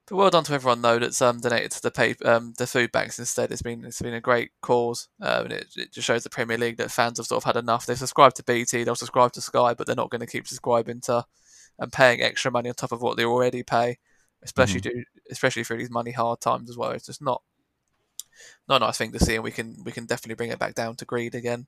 [0.07, 2.93] But well done to everyone though that's um, donated to the pay, um, the food
[2.93, 3.51] banks instead.
[3.51, 6.57] It's been it's been a great cause, um, and it, it just shows the Premier
[6.57, 7.85] League that fans have sort of had enough.
[7.85, 11.01] They've subscribed to BT, they'll subscribe to Sky, but they're not going to keep subscribing
[11.01, 11.25] to
[11.79, 13.97] and paying extra money on top of what they already pay,
[14.43, 14.99] especially mm-hmm.
[14.99, 16.91] do especially through these money hard times as well.
[16.91, 17.41] It's just not
[18.67, 20.75] not a nice thing to see, and we can we can definitely bring it back
[20.75, 21.67] down to greed again.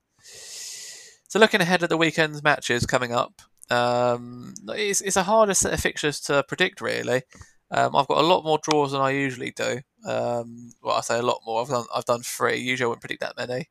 [1.27, 5.73] So looking ahead at the weekend's matches coming up, um, it's, it's a harder set
[5.73, 7.23] of fixtures to predict really.
[7.71, 9.81] Um, I've got a lot more draws than I usually do.
[10.03, 11.61] Um, well, I say a lot more.
[11.61, 12.57] I've done I've done three.
[12.57, 13.69] Usually, I wouldn't predict that many.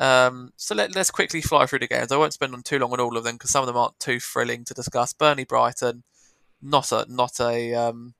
[0.00, 2.10] Um, so let, us quickly fly through the games.
[2.10, 4.00] I won't spend on too long on all of them because some of them aren't
[4.00, 5.12] too thrilling to discuss.
[5.12, 6.04] Burnley Brighton,
[6.62, 7.74] not a not a.
[7.74, 8.14] Um,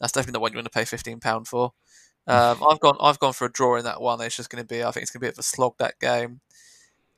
[0.00, 1.74] that's definitely the one you want to pay fifteen pound for.
[2.26, 4.20] Um, I've gone I've gone for a draw in that one.
[4.22, 4.82] It's just going to be.
[4.82, 6.40] I think it's going to be a bit of a slog that game.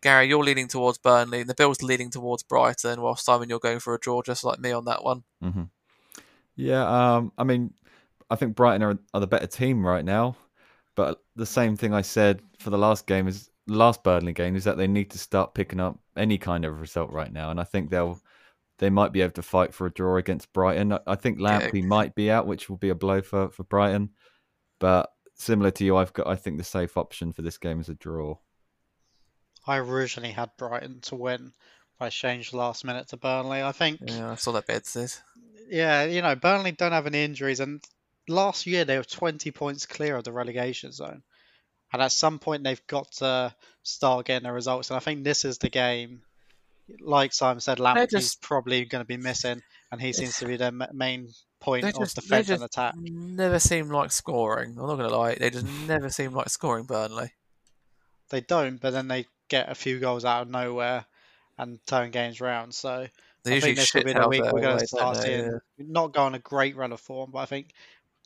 [0.01, 3.79] Gary, you're leaning towards Burnley, and the Bills leaning towards Brighton, while Simon, you're going
[3.79, 5.23] for a draw, just like me on that one.
[5.43, 5.63] Mm-hmm.
[6.57, 7.73] Yeah, um, I mean,
[8.29, 10.37] I think Brighton are, are the better team right now,
[10.97, 14.65] but the same thing I said for the last game is last Burnley game is
[14.65, 17.65] that they need to start picking up any kind of result right now, and I
[17.65, 18.21] think they'll
[18.79, 20.99] they might be able to fight for a draw against Brighton.
[21.07, 21.87] I think Lamptey yeah.
[21.87, 24.11] might be out, which will be a blow for for Brighton,
[24.79, 27.89] but similar to you, I've got I think the safe option for this game is
[27.89, 28.39] a draw.
[29.67, 31.53] I originally had Brighton to win.
[32.01, 33.63] I changed last minute to Burnley.
[33.63, 34.01] I think.
[34.03, 35.13] Yeah, I saw that bed said
[35.73, 37.83] yeah, you know, Burnley don't have any injuries, and
[38.29, 41.23] last year they were 20 points clear of the relegation zone.
[41.93, 44.91] And at some point, they've got to start getting the results.
[44.91, 46.23] And I think this is the game.
[47.01, 50.57] Like Simon said, Lamptey's just, probably going to be missing, and he seems to be
[50.57, 51.29] their main
[51.61, 52.95] point of just, defense and attack.
[52.97, 54.71] Never seem like scoring.
[54.71, 56.85] I'm not going to lie; they just never seem like scoring.
[56.85, 57.33] Burnley.
[58.31, 61.05] They don't, but then they get a few goals out of nowhere
[61.59, 62.75] and turn games around.
[62.75, 63.07] So
[63.45, 65.59] They I think this will be the week we're going to start seeing Yeah.
[65.79, 67.73] not go on a great run of form, but I think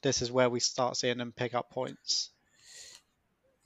[0.02, 2.30] this is where we start seeing them pick up points.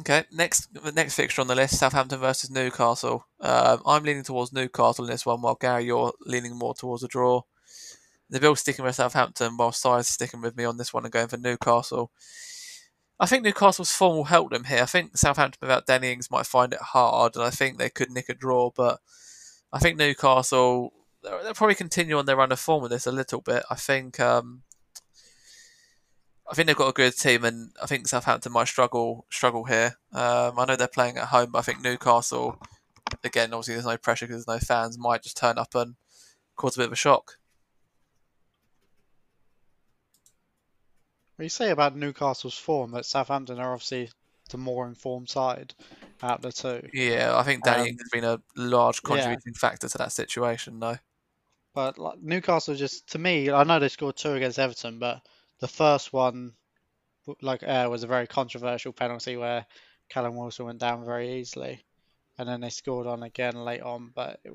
[0.01, 3.27] Okay, next next fixture on the list: Southampton versus Newcastle.
[3.41, 7.09] Um, I'm leaning towards Newcastle in this one, while Gary, you're leaning more towards a
[7.09, 7.43] draw.
[8.31, 11.29] The Bill's sticking with Southampton, while Si's sticking with me on this one and going
[11.29, 12.11] for Newcastle.
[13.19, 14.83] I think Newcastle's form will help them here.
[14.83, 18.11] I think Southampton without Danny Ings might find it hard, and I think they could
[18.11, 18.71] nick a draw.
[18.75, 19.01] But
[19.71, 23.43] I think Newcastle they'll probably continue on their run of form with this a little
[23.43, 23.65] bit.
[23.71, 24.63] I think um,
[26.51, 29.97] I think they've got a good team, and I think Southampton might struggle struggle here.
[30.13, 32.59] Um, I know they're playing at home, but I think Newcastle,
[33.23, 35.95] again, obviously there's no pressure because there's no fans, might just turn up and
[36.57, 37.37] cause a bit of a shock.
[41.37, 44.11] What you say about Newcastle's form, that Southampton are obviously
[44.51, 45.73] the more informed side
[46.23, 46.89] out of the two.
[46.93, 49.09] Yeah, I think Danny Um, has been a large yeah.
[49.09, 50.99] contributing factor to that situation, though.
[51.75, 55.23] But like, Newcastle just, to me, I know they scored two against Everton, but
[55.61, 56.53] the first one,
[57.41, 59.67] like, uh, was a very controversial penalty where
[60.09, 61.85] Callum Wilson went down very easily,
[62.39, 64.11] and then they scored on again late on.
[64.15, 64.53] But it,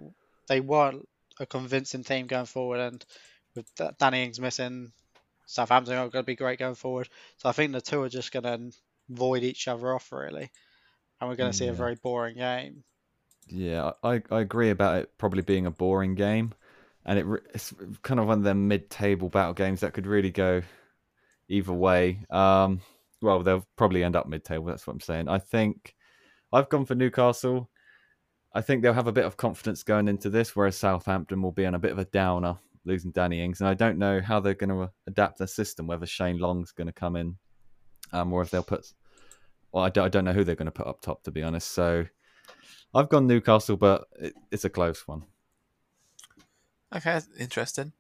[0.48, 1.08] they weren't
[1.40, 3.06] a convincing team going forward, and
[3.56, 3.66] with
[4.00, 4.92] Danny Ings missing,
[5.46, 7.08] Southampton are going to be great going forward.
[7.38, 8.76] So I think the two are just going to
[9.10, 10.50] void each other off really,
[11.22, 12.84] and we're going to see a very boring game.
[13.48, 16.54] Yeah, I, I agree about it probably being a boring game,
[17.06, 20.64] and it it's kind of one of them mid-table battle games that could really go
[21.50, 22.26] either way.
[22.30, 22.82] Um,
[23.22, 24.66] well, they'll probably end up mid-table.
[24.66, 25.30] That's what I'm saying.
[25.30, 25.96] I think
[26.52, 27.70] I've gone for Newcastle.
[28.54, 31.66] I think they'll have a bit of confidence going into this, whereas Southampton will be
[31.66, 34.54] on a bit of a downer, losing Danny Ings, and I don't know how they're
[34.54, 35.88] going to adapt their system.
[35.88, 37.36] Whether Shane Long's going to come in,
[38.14, 38.94] um, or if they'll put.
[39.72, 41.44] Well, I don't, I don't know who they're going to put up top, to be
[41.44, 41.72] honest.
[41.72, 42.06] So.
[42.94, 45.24] I've gone Newcastle, but it, it's a close one.
[46.96, 47.92] Okay, interesting.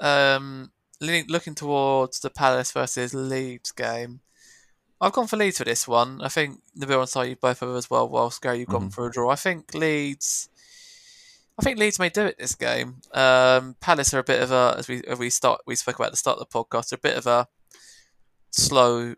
[0.00, 4.20] Um, looking towards the Palace versus Leeds game,
[5.00, 6.20] I've gone for Leeds for this one.
[6.22, 8.08] I think Nabil and Si, you both have as well.
[8.08, 8.94] Whilst Gary, you've gone Mhm.
[8.94, 9.30] for a draw.
[9.30, 10.48] I think Leeds.
[11.58, 13.00] I think Leeds may do it this game.
[13.12, 16.06] Um, Palace are a bit of a as we as we start we spoke about
[16.06, 16.92] at the start of the podcast.
[16.92, 17.48] A bit of a
[18.50, 19.14] slow,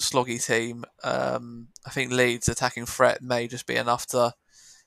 [0.00, 0.84] sloggy team.
[1.02, 4.34] Um, I think Leeds' attacking threat may just be enough to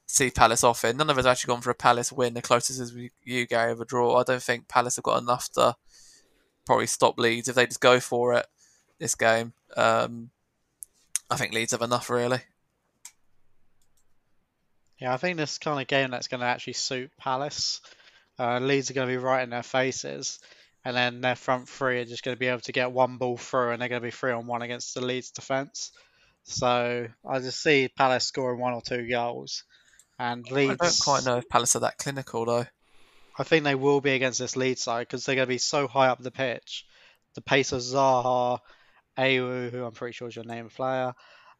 [0.05, 0.95] see Palace off it.
[0.95, 2.33] None of us have actually gone for a Palace win.
[2.33, 4.15] The closest is we, you, Gary, of a draw.
[4.17, 5.75] I don't think Palace have got enough to
[6.67, 8.45] probably stop Leeds if they just go for it
[8.99, 9.53] this game.
[9.75, 10.29] Um,
[11.29, 12.39] I think Leeds have enough, really.
[14.99, 17.81] Yeah, I think this kind of game that's going to actually suit Palace.
[18.39, 20.39] Uh, Leeds are going to be right in their faces,
[20.83, 23.37] and then their front three are just going to be able to get one ball
[23.37, 25.91] through, and they're going to be three on one against the Leeds defence.
[26.43, 29.63] So I just see Palace scoring one or two goals,
[30.17, 30.77] and Leeds.
[30.79, 32.65] I don't quite know if Palace are that clinical, though.
[33.37, 35.87] I think they will be against this Leeds side because they're going to be so
[35.87, 36.85] high up the pitch.
[37.35, 38.59] The pace of Zaha,
[39.17, 41.13] Ayew, who I'm pretty sure is your name player,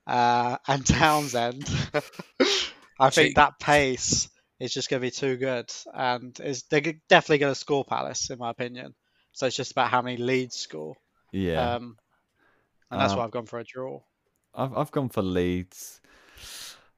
[0.08, 1.70] uh, and Townsend.
[2.99, 4.30] I think that pace
[4.60, 8.30] is just going to be too good, and is they're definitely going to score Palace
[8.32, 8.95] in my opinion.
[9.34, 10.95] So it's just about how many Leeds score.
[11.32, 11.98] Yeah, Um,
[12.90, 14.02] and that's Um, why I've gone for a draw.
[14.56, 16.02] I've I've gone for Leeds.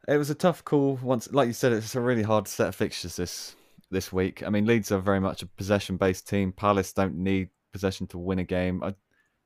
[0.08, 0.98] It was a tough call.
[1.04, 3.56] Once, like you said, it's a really hard set of fixtures this
[3.92, 4.44] this week.
[4.44, 6.52] I mean, Leeds are very much a possession-based team.
[6.52, 8.84] Palace don't need possession to win a game.
[8.84, 8.94] I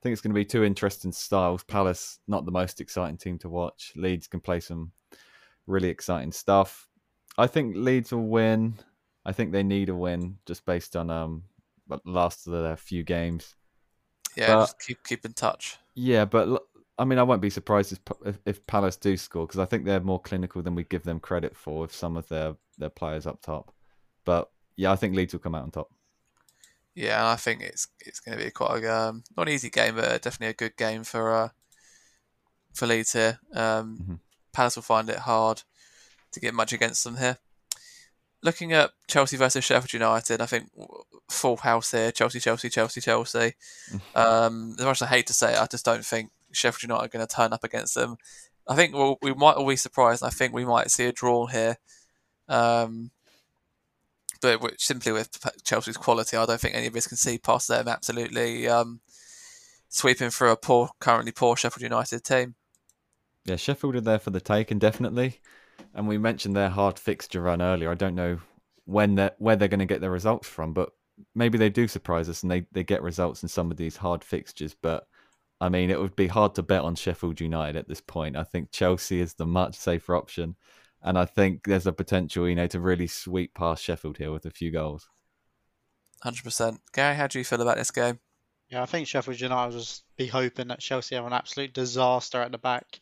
[0.02, 1.64] think it's going to be two interesting styles.
[1.64, 3.94] Palace not the most exciting team to watch.
[3.96, 4.92] Leeds can play some
[5.68, 6.88] really exciting stuff.
[7.38, 8.76] I think Leeds will win.
[9.26, 11.44] I think they need a win just based on um
[12.06, 13.56] last of their few games.
[14.36, 15.78] Yeah, But- just keep keep in touch.
[15.96, 16.64] Yeah, but
[16.98, 19.86] I mean, I won't be surprised if, if, if Palace do score because I think
[19.86, 23.26] they're more clinical than we give them credit for with some of their, their players
[23.26, 23.74] up top.
[24.26, 25.90] But yeah, I think Leeds will come out on top.
[26.96, 29.70] Yeah, and I think it's it's going to be quite a um, not an easy
[29.70, 31.50] game, but definitely a good game for uh,
[32.74, 33.40] for Leeds here.
[33.54, 34.20] Um, Mhm.
[34.52, 35.64] Palace will find it hard
[36.32, 37.40] to get much against them here.
[38.44, 40.70] Looking at Chelsea versus Sheffield United, I think
[41.30, 42.12] full house here.
[42.12, 43.54] Chelsea, Chelsea, Chelsea, Chelsea.
[44.14, 47.06] Um, as much as I hate to say it, I just don't think Sheffield United
[47.06, 48.18] are going to turn up against them.
[48.68, 50.24] I think we'll, we might all be surprised.
[50.24, 51.78] I think we might see a draw here.
[52.48, 53.10] Um,
[54.44, 55.30] but simply with
[55.64, 59.02] Chelsea's quality, I don't think any of us can see past them absolutely um,
[59.90, 62.56] sweeping through a poor, currently poor Sheffield United team.
[63.46, 65.42] Yeah, Sheffield are there for the taking, definitely.
[65.94, 67.92] And we mentioned their hard fixture run earlier.
[67.92, 68.40] I don't know
[68.86, 70.92] when they're, where they're going to get their results from, but
[71.36, 74.24] maybe they do surprise us and they, they get results in some of these hard
[74.24, 74.76] fixtures.
[74.80, 75.08] But
[75.62, 78.36] I mean, it would be hard to bet on Sheffield United at this point.
[78.36, 80.56] I think Chelsea is the much safer option.
[81.04, 84.46] And I think there's a potential, you know, to really sweep past Sheffield here with
[84.46, 85.10] a few goals.
[86.22, 86.80] hundred percent.
[86.94, 88.20] Gary, how do you feel about this game?
[88.70, 92.42] Yeah, I think Sheffield United will just be hoping that Chelsea have an absolute disaster
[92.42, 93.00] at the back.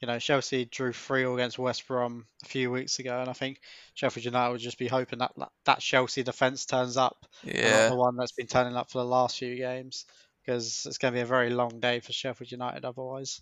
[0.00, 3.60] You know, Chelsea drew 3 against West Brom a few weeks ago, and I think
[3.94, 5.32] Sheffield United would just be hoping that
[5.64, 7.88] that Chelsea defence turns up, yeah.
[7.88, 10.04] not the one that's been turning up for the last few games,
[10.44, 13.40] because it's going to be a very long day for Sheffield United otherwise.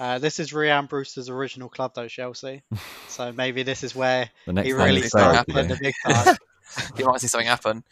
[0.00, 2.62] Uh, this is Rhian Brewster's original club, though, Chelsea.
[3.08, 6.36] so maybe this is where he really started playing the big time.
[6.96, 7.82] you might see something happen.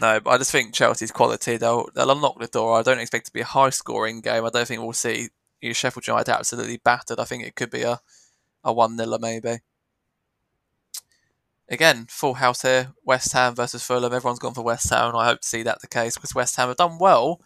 [0.00, 2.78] No, but I just think Chelsea's quality, they'll, they'll unlock the door.
[2.78, 4.44] I don't expect it to be a high scoring game.
[4.44, 5.28] I don't think we'll see
[5.60, 7.20] you Sheffield United absolutely battered.
[7.20, 8.00] I think it could be a,
[8.64, 9.58] a 1 0 maybe.
[11.68, 12.92] Again, full house here.
[13.04, 14.12] West Ham versus Fulham.
[14.12, 15.16] Everyone's gone for West Ham.
[15.16, 17.40] I hope to see that the case because West Ham have done well.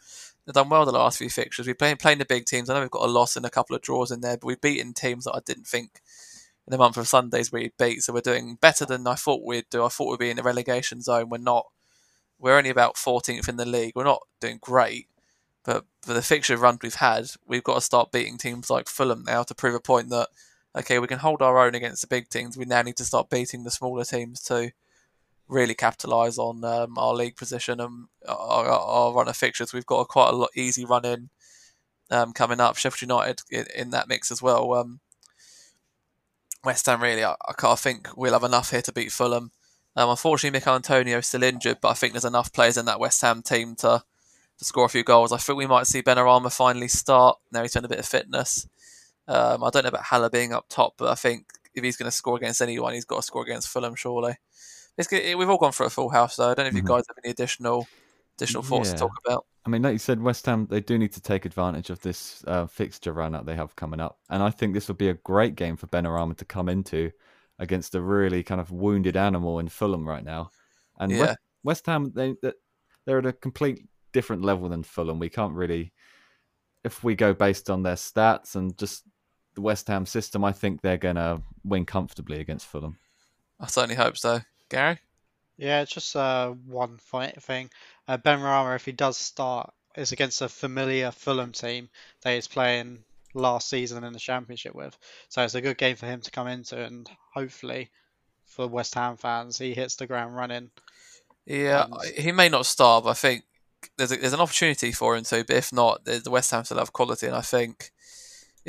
[0.51, 1.69] They've done well the last few fixtures.
[1.69, 2.69] We've been playing the big teams.
[2.69, 4.61] I know we've got a loss and a couple of draws in there, but we've
[4.61, 6.01] beaten teams that I didn't think
[6.67, 8.03] in the month of Sundays we beat.
[8.03, 9.85] So we're doing better than I thought we'd do.
[9.85, 11.29] I thought we'd be in the relegation zone.
[11.29, 11.67] We're not.
[12.37, 13.93] We're only about 14th in the league.
[13.95, 15.07] We're not doing great,
[15.65, 19.23] but for the fixture run we've had, we've got to start beating teams like Fulham
[19.25, 20.31] now to prove a point that
[20.77, 22.57] okay, we can hold our own against the big teams.
[22.57, 24.73] We now need to start beating the smaller teams to
[25.51, 29.73] really capitalise on um, our league position and our, our, run of fixtures.
[29.73, 31.31] We've got a quite a lot easy run in
[32.11, 32.77] um, coming up.
[32.77, 34.73] Sheffield United in, in that mix as well.
[34.75, 35.01] Um,
[36.65, 39.51] West Ham really, I, I, can't think we'll have enough here to beat Fulham.
[39.97, 43.01] Um, unfortunately, Michail Antonio is still injured, but I think there's enough players in that
[43.01, 44.05] West Ham team to
[44.59, 45.33] to score a few goals.
[45.33, 47.39] I think we might see Benrahma finally start.
[47.51, 48.69] Now he's done a bit of fitness.
[49.27, 52.11] Um, I don't know about Haller being up top, but I think if he's going
[52.11, 54.37] to score against anyone, he's got to score against Fulham, surely.
[55.07, 56.51] Good, we've all gone for a full house, though.
[56.51, 56.89] I don't know if you mm-hmm.
[56.89, 57.87] guys have any additional
[58.37, 58.95] additional thoughts yeah.
[58.95, 59.47] to talk about.
[59.67, 62.43] I mean, like you said, West Ham they do need to take advantage of this
[62.47, 65.15] uh, fixture run that they have coming up, and I think this will be a
[65.15, 67.11] great game for Benrahma to come into
[67.59, 70.51] against a really kind of wounded animal in Fulham right now.
[70.99, 71.21] And yeah.
[71.21, 72.35] West, West Ham they
[73.07, 75.19] they're at a complete different level than Fulham.
[75.19, 75.93] We can't really,
[76.85, 79.05] if we go based on their stats and just
[79.55, 82.99] the West Ham system, I think they're going to win comfortably against Fulham.
[83.59, 84.41] I certainly hope so.
[84.71, 84.99] Gary?
[85.59, 87.71] Yeah, it's just uh, one thing.
[88.09, 91.91] Uh, Benrahma, if he does start, is against a familiar Fulham team
[92.23, 94.97] that he's playing last season in the Championship with.
[95.29, 97.91] So it's a good game for him to come into, and hopefully,
[98.47, 100.71] for West Ham fans, he hits the ground running.
[101.45, 102.15] Yeah, and...
[102.17, 103.45] he may not start, but I think
[103.97, 105.45] there's a, there's an opportunity for him to.
[105.45, 107.91] But if not, the West Ham still have quality, and I think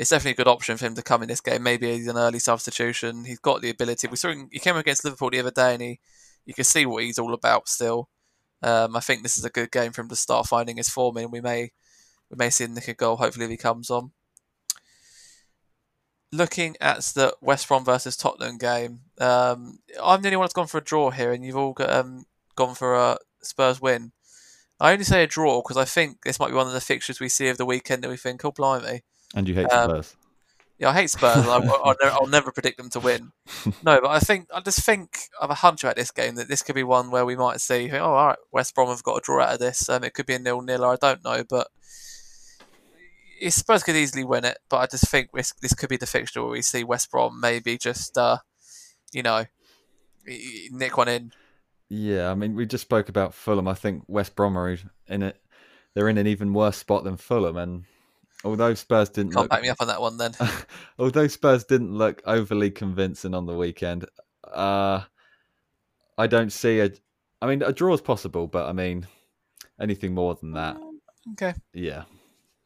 [0.02, 1.62] it's definitely a good option for him to come in this game.
[1.62, 3.24] Maybe he's an early substitution.
[3.24, 4.08] He's got the ability.
[4.08, 6.00] We saw him, he came against Liverpool the other day, and he
[6.44, 8.08] you can see what he's all about still.
[8.64, 11.18] Um, I think this is a good game for him to start finding his form
[11.18, 11.30] in.
[11.30, 11.70] We may
[12.30, 13.16] we may see nick a goal.
[13.16, 14.10] Hopefully, if he comes on.
[16.32, 20.66] Looking at the West Brom versus Tottenham game, um, I'm the only one that's gone
[20.66, 22.24] for a draw here, and you've all got, um,
[22.56, 24.10] gone for a Spurs win.
[24.80, 27.20] I only say a draw because I think this might be one of the fixtures
[27.20, 29.02] we see of the weekend that we think, oh blimey,
[29.34, 30.16] and you hate um, Spurs.
[30.78, 31.46] Yeah, I hate Spurs.
[31.46, 33.32] I, will never, I'll never predict them to win.
[33.84, 36.48] No, but I think I just think I have a hunch about this game that
[36.48, 37.90] this could be one where we might see.
[37.92, 39.88] Oh, all right, West Brom have got a draw out of this.
[39.88, 40.84] Um, it could be a nil-nil.
[40.84, 41.68] I don't know, but
[43.48, 44.58] Spurs could easily win it.
[44.68, 47.40] But I just think this this could be the fixture where we see West Brom
[47.40, 48.38] maybe just, uh,
[49.12, 49.44] you know,
[50.70, 51.32] nick one in.
[51.88, 53.68] Yeah, I mean, we just spoke about Fulham.
[53.68, 54.76] I think West Brom are
[55.06, 55.40] in it.
[55.94, 57.84] They're in an even worse spot than Fulham, and
[58.44, 60.32] Although Spurs didn't Can't look, back me up on that one then.
[60.98, 64.04] although Spurs didn't look overly convincing on the weekend,
[64.52, 65.02] uh,
[66.18, 66.90] I don't see a.
[67.40, 69.06] I mean, a draw is possible, but I mean,
[69.80, 70.76] anything more than that.
[70.76, 71.00] Um,
[71.32, 71.54] okay.
[71.72, 72.04] Yeah.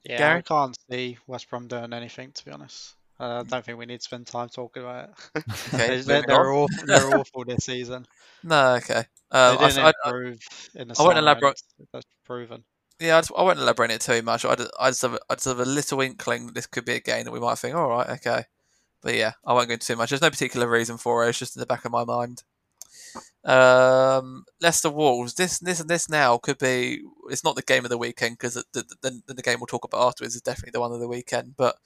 [0.04, 0.38] Yeah, Gary?
[0.38, 2.94] I can't see West Brom doing anything to be honest.
[3.18, 5.44] Uh, I don't think we need to spend time talking about it.
[5.74, 8.06] Okay, they're, they're, awful, they're awful this season.
[8.42, 9.04] No, okay.
[9.30, 10.38] Um, they didn't I, improve
[10.76, 11.60] I, in the I won't elaborate.
[11.92, 12.62] That's proven.
[12.98, 14.44] Yeah, I, just, I won't elaborate it too much.
[14.44, 16.84] I just, I just, have, a, I just have a little inkling that this could
[16.84, 18.44] be a game that we might think, all right, okay.
[19.02, 20.10] But yeah, I won't go into too much.
[20.10, 21.28] There's no particular reason for it.
[21.28, 22.42] It's just in the back of my mind.
[23.44, 25.34] Um, Leicester Wolves.
[25.34, 27.02] This, this, and this now could be.
[27.30, 29.84] It's not the game of the weekend because the, the, the, the game we'll talk
[29.84, 31.54] about afterwards is definitely the one of the weekend.
[31.56, 31.76] But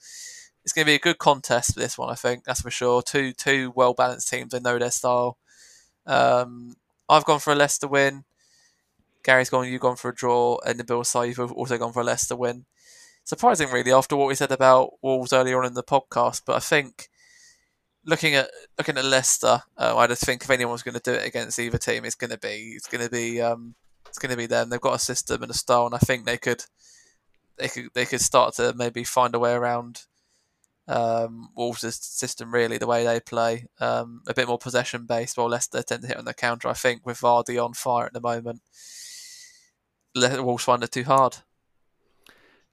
[0.63, 2.09] it's going to be a good contest for this one.
[2.09, 3.01] I think that's for sure.
[3.01, 4.51] Two two well balanced teams.
[4.51, 5.37] They know their style.
[6.05, 6.75] Um,
[7.07, 8.23] I've gone for a Leicester win.
[9.23, 12.01] Gary's gone, you've gone for a draw, and the Bill side, you've also gone for
[12.01, 12.65] a Leicester win.
[13.23, 16.41] Surprising, really, after what we said about Wolves earlier on in the podcast.
[16.45, 17.09] But I think
[18.03, 21.27] looking at looking at Leicester, uh, I just think if anyone's going to do it
[21.27, 23.75] against either team, it's going to be it's going to be um,
[24.07, 24.69] it's going to be them.
[24.69, 26.63] They've got a system and a style, and I think they could
[27.57, 30.03] they could they could start to maybe find a way around
[30.87, 32.51] um, Wolves' system.
[32.51, 36.07] Really, the way they play, um, a bit more possession based, while Leicester tend to
[36.07, 36.67] hit on the counter.
[36.69, 38.61] I think with Vardy on fire at the moment
[40.15, 41.37] Le- Wolves find it too hard.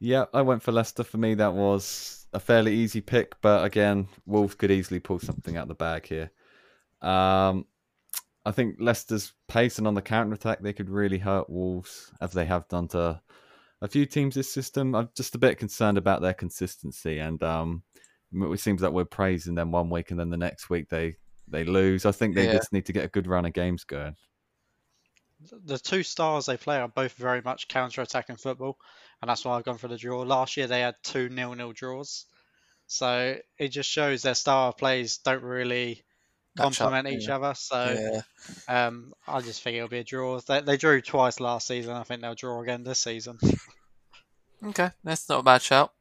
[0.00, 1.04] Yeah, I went for Leicester.
[1.04, 5.56] For me, that was a fairly easy pick, but again, Wolves could easily pull something
[5.56, 6.30] out of the bag here.
[7.02, 7.66] Um,
[8.44, 12.32] I think Leicester's pace and on the counter attack, they could really hurt Wolves as
[12.32, 13.20] they have done to
[13.80, 14.94] a few teams this system.
[14.94, 17.82] I'm just a bit concerned about their consistency, and um,
[18.32, 21.16] it seems that we're praising them one week and then the next week they
[21.50, 22.04] they lose.
[22.06, 22.52] I think they Yeah.
[22.52, 24.14] just need to get a good run of games going.
[25.64, 28.76] The two stars they play are both very much counter-attacking football,
[29.20, 30.22] and that's why I've gone for the draw.
[30.22, 32.26] Last year they had two nil-nil draws,
[32.86, 36.04] so it just shows their style of plays don't really
[36.56, 37.36] complement each yeah.
[37.36, 37.54] other.
[37.54, 38.22] So
[38.68, 38.86] yeah.
[38.86, 40.40] um, I just think it'll be a draw.
[40.40, 41.94] They, they drew twice last season.
[41.94, 43.38] I think they'll draw again this season.
[44.64, 45.92] Okay, that's not a bad shout.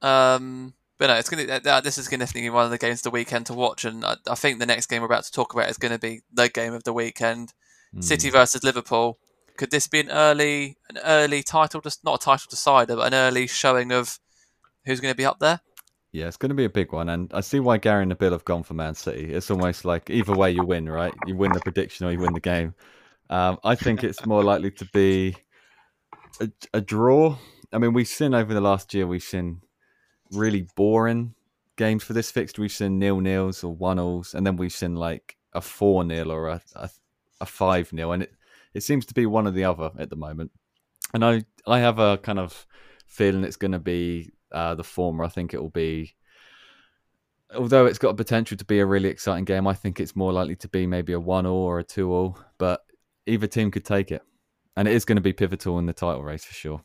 [0.00, 1.60] Um, but no, it's gonna.
[1.64, 3.84] Uh, this is gonna definitely be one of the games of the weekend to watch,
[3.84, 5.98] and I, I think the next game we're about to talk about is going to
[5.98, 7.52] be the game of the weekend:
[8.00, 8.32] City Mm.
[8.32, 9.18] versus Liverpool.
[9.56, 11.80] Could this be an early, an early title?
[11.80, 14.18] Just not a title decider, but an early showing of
[14.84, 15.60] who's going to be up there.
[16.12, 18.32] Yeah, it's going to be a big one, and I see why Gary and Nabil
[18.32, 19.32] have gone for Man City.
[19.34, 21.12] It's almost like either way you win, right?
[21.26, 22.74] You win the prediction or you win the game.
[23.28, 25.36] Um, I think it's more likely to be
[26.40, 27.36] a, a draw.
[27.72, 29.60] I mean, we've seen over the last year, we've seen
[30.32, 31.34] really boring
[31.76, 32.62] games for this fixture.
[32.62, 36.30] We've seen nil nils or one alls, and then we've seen like a four nil
[36.30, 36.88] or a a,
[37.40, 38.32] a five nil, and it
[38.74, 40.50] it seems to be one or the other at the moment.
[41.14, 42.66] And I I have a kind of
[43.06, 45.24] feeling it's going to be uh, the former.
[45.24, 46.14] I think it will be.
[47.54, 50.32] Although it's got a potential to be a really exciting game, I think it's more
[50.32, 52.38] likely to be maybe a one all or a two all.
[52.58, 52.84] But
[53.26, 54.22] either team could take it,
[54.76, 56.82] and it is going to be pivotal in the title race for sure.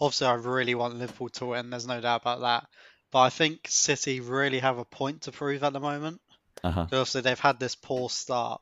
[0.00, 1.70] Obviously, I really want Liverpool to win.
[1.70, 2.68] There's no doubt about that.
[3.10, 6.20] But I think City really have a point to prove at the moment.
[6.64, 6.82] Uh huh.
[6.82, 8.60] Obviously, they've had this poor start,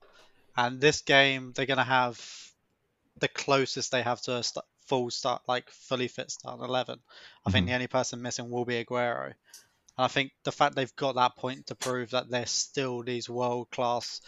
[0.57, 2.21] and this game they're going to have
[3.19, 6.99] the closest they have to a st- full start, like fully fit start eleven.
[7.47, 7.69] I think Mhm.
[7.69, 9.35] the only person missing will be Aguero, and
[9.99, 13.71] I think the fact they've got that point to prove that they're still these world
[13.71, 14.21] class,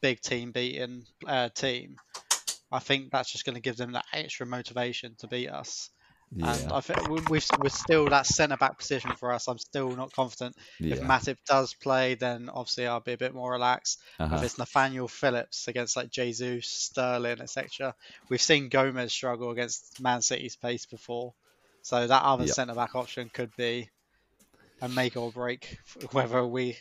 [0.00, 1.96] big team beating uh, team.
[2.70, 5.90] I think that's just going to give them that extra motivation to beat us.
[6.30, 6.74] And Yeah.
[6.76, 9.48] I think we- we've, we're still that centre back position for us.
[9.48, 13.52] I'm still not confident if Matip does play, then obviously I'll be a bit more
[13.52, 13.98] relaxed.
[14.20, 14.40] If Uh-huh.
[14.44, 17.94] it's Nathaniel Phillips against like Jesus, Sterling, etc.,
[18.28, 21.34] we've seen Gomez struggle against Man City's pace before,
[21.82, 22.54] so that other Yep.
[22.54, 23.88] centre back option could be
[24.82, 25.78] a make or break
[26.12, 26.76] whether we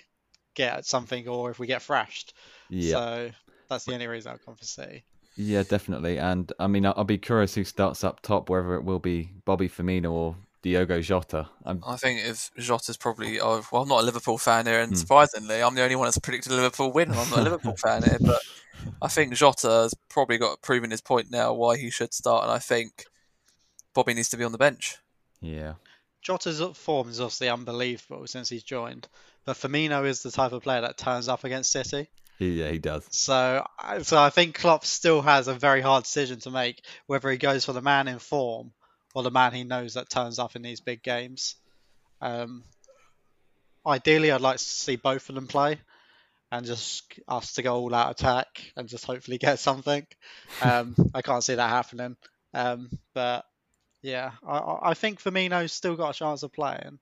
[0.55, 2.33] get something or if we get thrashed.
[2.69, 2.91] Yeah.
[2.91, 3.31] So
[3.69, 5.05] that's the only reason I've gone for City.
[5.37, 6.17] Yeah, definitely.
[6.17, 9.31] And I mean, I'll, I'll be curious who starts up top, whether it will be
[9.45, 11.47] Bobby Firmino or Diogo Jota.
[11.63, 14.91] I'm, I think if Jota's probably, oh, well, I'm not a Liverpool fan here, and
[14.91, 14.95] Hmm.
[14.95, 17.11] surprisingly, I'm the only one that's predicted a Liverpool win.
[17.11, 18.41] and I'm not a Liverpool fan here, but
[19.01, 22.51] I think Jota has probably got proven his point now why he should start, and
[22.51, 23.05] I think
[23.93, 24.97] Bobby needs to be on the bench.
[25.39, 25.73] yeah.
[26.23, 29.07] Jota's up- form is obviously unbelievable since he's joined,
[29.45, 32.09] but Firmino is the type of player that turns up against City.
[32.39, 33.07] Yeah, he does.
[33.11, 37.29] So, I- so I think Klopp still has a very hard decision to make whether
[37.31, 38.73] he goes for the man in form
[39.15, 41.55] or the man he knows that turns up in these big games.
[42.21, 42.63] Um,
[43.85, 45.79] ideally, I'd like to see both of them play
[46.51, 50.05] and just us to go all out attack and just hopefully get something.
[50.61, 52.15] Um, I can't see that happening.
[52.53, 53.45] Um, but
[54.01, 56.99] yeah, I- I, I think Firmino's still got a chance of playing,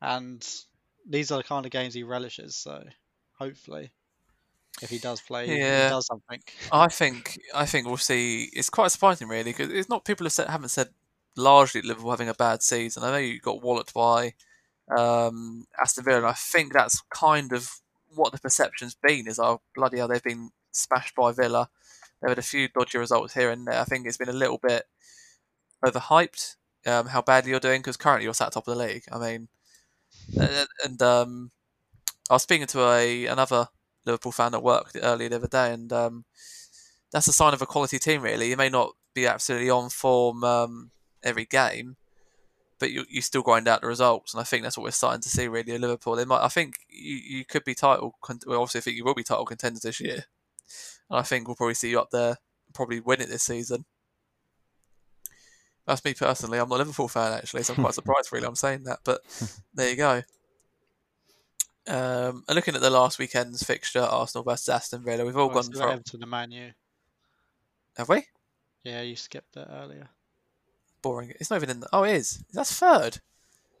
[0.00, 0.46] and
[1.08, 2.56] these are the kind of games he relishes.
[2.56, 2.82] So
[3.38, 3.90] hopefully,
[4.82, 5.90] if he does play, he- Yeah.
[5.90, 6.42] does something.
[6.72, 8.50] I think I think we'll see.
[8.52, 10.88] It's quite surprising, really, because it's not people have said, haven't said
[11.36, 13.02] largely Liverpool having a bad season.
[13.04, 14.34] I know you got walloped by
[14.96, 17.70] um, Aston Villa, and I think that's kind of
[18.14, 19.28] what the perception's been.
[19.28, 21.68] Is oh bloody hell, they've been smashed by Villa.
[22.20, 23.78] They've had a few dodgy results here and there.
[23.80, 24.86] I think it's been a little bit
[25.84, 26.56] overhyped
[26.86, 29.04] um, how badly you're doing because currently you're sat top of the league.
[29.10, 29.48] I mean,
[30.38, 31.50] and, and um,
[32.28, 33.68] I was speaking to a another
[34.04, 36.24] Liverpool fan at work earlier the other day, and um,
[37.12, 38.22] that's a sign of a quality team.
[38.22, 40.90] Really, you may not be absolutely on form um,
[41.22, 41.96] every game,
[42.78, 45.20] but you you still grind out the results, and I think that's what we're starting
[45.22, 45.48] to see.
[45.48, 46.44] Really, at Liverpool, they might.
[46.44, 48.14] I think you, you could be title.
[48.46, 50.24] Well, obviously, I think you will be title contenders this year,
[51.10, 52.36] and I think we'll probably see you up there,
[52.74, 53.84] probably win it this season.
[55.86, 56.58] That's me personally.
[56.58, 58.32] I'm not a Liverpool fan actually, so I'm quite surprised.
[58.32, 59.20] Really, I'm saying that, but
[59.74, 60.22] there you go.
[61.90, 65.56] Um, and looking at the last weekend's fixture, Arsenal versus Aston Villa, we've all Well,
[65.62, 65.92] gone it's got for.
[65.92, 66.70] Everton and Man U.
[67.96, 68.26] Have we?
[68.84, 70.08] Yeah, you skipped it earlier.
[71.02, 71.32] Boring.
[71.40, 71.80] It's not even in.
[71.80, 72.44] The, oh, it is.
[72.52, 73.18] That's third.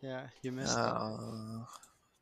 [0.02, 0.80] Yeah, you missed it.
[0.80, 1.66] Oh,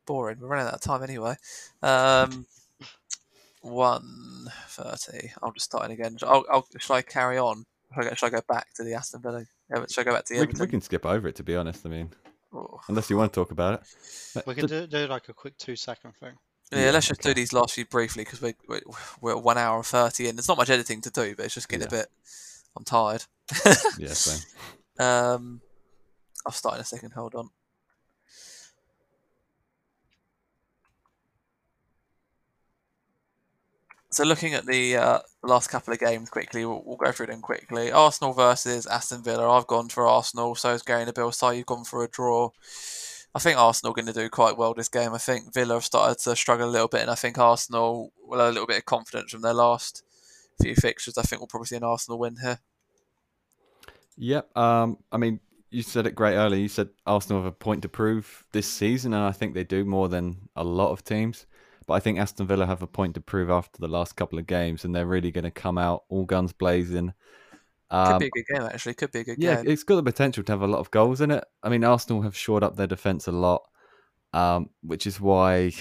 [0.05, 0.37] boring.
[0.39, 1.35] We're running out of time anyway.
[1.81, 2.45] Um,
[3.61, 5.31] one thirty.
[5.41, 6.17] I'm just starting again.
[6.23, 7.65] I'll, I'll, shall I carry on?
[7.95, 9.45] Should I, go, should I go back to the Aston Villa?
[9.89, 10.61] Should I go back to the We, Everton?
[10.61, 11.85] we can skip over it, to be honest.
[11.85, 12.11] I mean,
[12.51, 12.79] Oh.
[12.87, 13.75] unless you want to talk about
[14.35, 14.43] it.
[14.47, 16.33] We can do, do like a quick two second thing.
[16.71, 18.79] Yeah, Yeah, let's just do these last few briefly because we, we,
[19.21, 21.69] we're one hour and 30 and There's not much editing to do, but it's just
[21.69, 22.07] getting a bit.
[22.75, 23.23] I'm tired.
[23.97, 24.39] yeah, same.
[24.99, 25.61] Um,
[26.45, 27.11] I'll start in a second.
[27.13, 27.49] Hold on.
[34.11, 37.41] So looking at the uh, last couple of games quickly, we'll, we'll go through them
[37.41, 37.91] quickly.
[37.91, 39.49] Arsenal versus Aston Villa.
[39.49, 40.55] I've gone for Arsenal.
[40.55, 41.33] So has Gary Nabil.
[41.33, 42.49] So you've gone for a draw.
[43.35, 45.13] I think Arsenal are going to do quite well this game.
[45.13, 48.39] I think Villa have started to struggle a little bit, and I think Arsenal will
[48.39, 50.03] have a little bit of confidence from their last
[50.59, 51.17] few fixtures.
[51.17, 52.59] I think we'll probably see an Arsenal win here.
[54.17, 54.57] Yep.
[54.57, 56.59] Um, I mean, you said it great earlier.
[56.59, 59.85] You said Arsenal have a point to prove this season, and I think they do
[59.85, 61.45] more than a lot of teams.
[61.89, 64.45] But I think Aston Villa have a point to prove after the last couple of
[64.45, 67.13] games, and they're really going to come out all guns blazing.
[68.03, 68.93] Could Um, be a good game, actually.
[68.93, 69.65] Could be a good yeah, game.
[69.65, 71.43] it's got the potential to have a lot of goals in it.
[71.63, 73.63] I mean, Arsenal have shored up their defence a lot,
[74.33, 75.71] um, which is why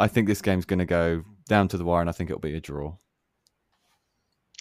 [0.00, 2.40] I think this game's going to go down to the wire, and I think it'll
[2.40, 2.96] be a draw.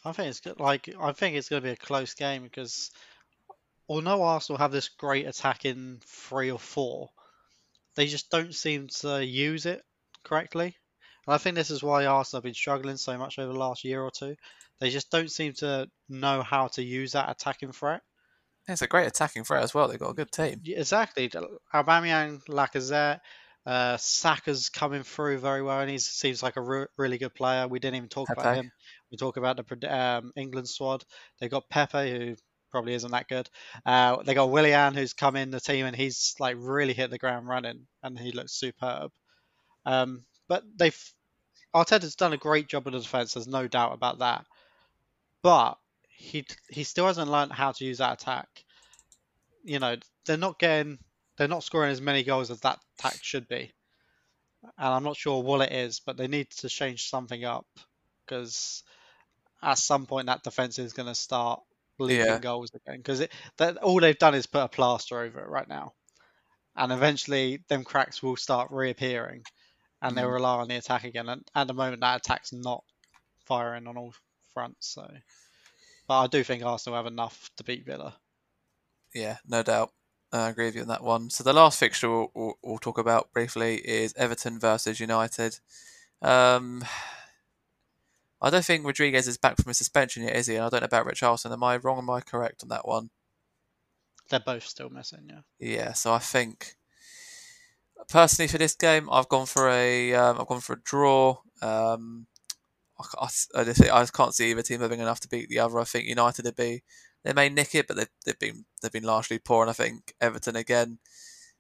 [0.06, 0.60] I think it's good.
[0.60, 2.92] Like I think it's going to be a close game because
[3.90, 7.10] although Arsenal have this great attack in three or four,
[7.96, 9.84] they just don't seem to use it
[10.24, 10.78] correctly.
[11.28, 13.84] And I think this is why Arsenal have been struggling so much over the last
[13.84, 14.36] year or two.
[14.80, 18.02] They just don't seem to know how to use that attacking threat.
[18.68, 19.88] It's a great attacking threat as well.
[19.88, 20.62] They've got a good team.
[20.64, 21.30] Yeah, Exactly.
[21.74, 23.20] Aubameyang, Lacazette,
[23.66, 27.68] uh, Saka's coming through very well, and he seems like a re- really good player.
[27.68, 28.72] We didn't even talk about him.
[29.12, 31.04] We talk about the um, England squad.
[31.40, 32.36] They've got Pepe, who
[32.72, 33.50] probably isn't that good.
[33.86, 37.18] Uh, they got Willian, who's come in the team, and he's like really hit the
[37.18, 39.12] ground running, and he looks superb.
[39.86, 41.14] Um, but they've
[41.76, 43.34] Arteta's done a great job of the defense.
[43.34, 44.46] There's no doubt about that.
[45.44, 45.80] But
[46.10, 48.66] he he still hasn't learned how to use that attack.
[49.64, 51.00] You know, they're not getting,
[51.38, 53.74] they're not scoring as many goals as that attack should be.
[54.64, 57.68] And I'm not sure what it is, but they need to change something up
[58.26, 58.84] because
[59.62, 61.64] at some point that defense is going to start
[62.00, 62.42] leaking Yeah.
[62.42, 62.98] goals again.
[63.00, 63.28] Because
[63.82, 65.94] all they've done is put a plaster over it right now,
[66.76, 69.46] and eventually them cracks will start reappearing,
[70.04, 70.34] and they'll Mhm.
[70.34, 71.30] rely on the attack again.
[71.30, 72.84] And at the moment, that attack's not
[73.46, 74.14] firing on all
[74.54, 74.88] fronts.
[74.94, 75.10] So,
[76.08, 78.20] but I do think Arsenal have enough to beat Villa.
[79.14, 79.92] Yeah, no doubt.
[80.32, 81.30] I agree with you on that one.
[81.30, 85.60] So the last fixture we'll, we'll, we'll talk about briefly is Everton versus United.
[86.22, 86.84] Um,
[88.42, 90.56] I don't think Rodriguez is back from his suspension yet, is he?
[90.56, 91.52] And I don't know about Richarlison.
[91.54, 92.00] Am I wrong?
[92.00, 93.12] Am I correct on that one?
[94.30, 95.42] They're both still missing, yeah.
[95.60, 95.94] Yeah.
[95.94, 96.76] So I think
[98.10, 101.38] personally for this game, I've gone for a um, I've gone for a draw.
[101.62, 102.28] Um,
[103.00, 105.80] I, I just, I just can't see either team having enough to beat the other.
[105.80, 106.84] I think United would be
[107.24, 110.14] they may nick it, but they've, they've been they've been largely poor, and I think
[110.22, 111.00] Everton again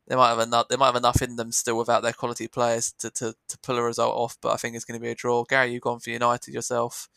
[0.07, 2.91] they might have enough they might have enough in them still without their quality players
[2.99, 4.37] to, to, to pull a result off.
[4.41, 5.43] But I think it's going to be a draw.
[5.43, 7.09] Gary, you've gone for United yourself.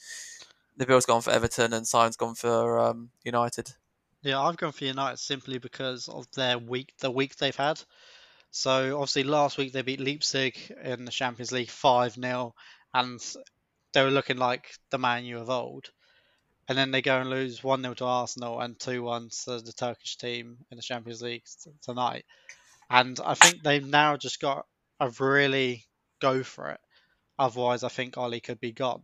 [0.79, 3.73] Nabil's gone for Everton, and Simon's gone for um, United.
[4.23, 7.81] Yeah, I've gone for United simply because of their week, the week they've had.
[8.57, 12.55] So obviously last week they beat Leipzig in the Champions League five 0
[12.95, 13.21] and
[13.93, 15.91] they were looking like the Man U of old.
[16.67, 19.75] And then they go and lose one 0 to Arsenal and two one to the
[19.75, 21.45] Turkish team in the Champions League
[21.83, 22.25] tonight.
[22.89, 24.65] And I think they've now just got
[25.03, 25.85] to really
[26.23, 26.81] go for it.
[27.39, 29.03] Otherwise, I think Ole could be gone.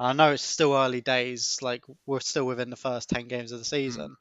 [0.00, 3.52] And I know it's still early days, like we're still within the first ten games
[3.52, 3.84] of the hmm.
[3.84, 4.16] season.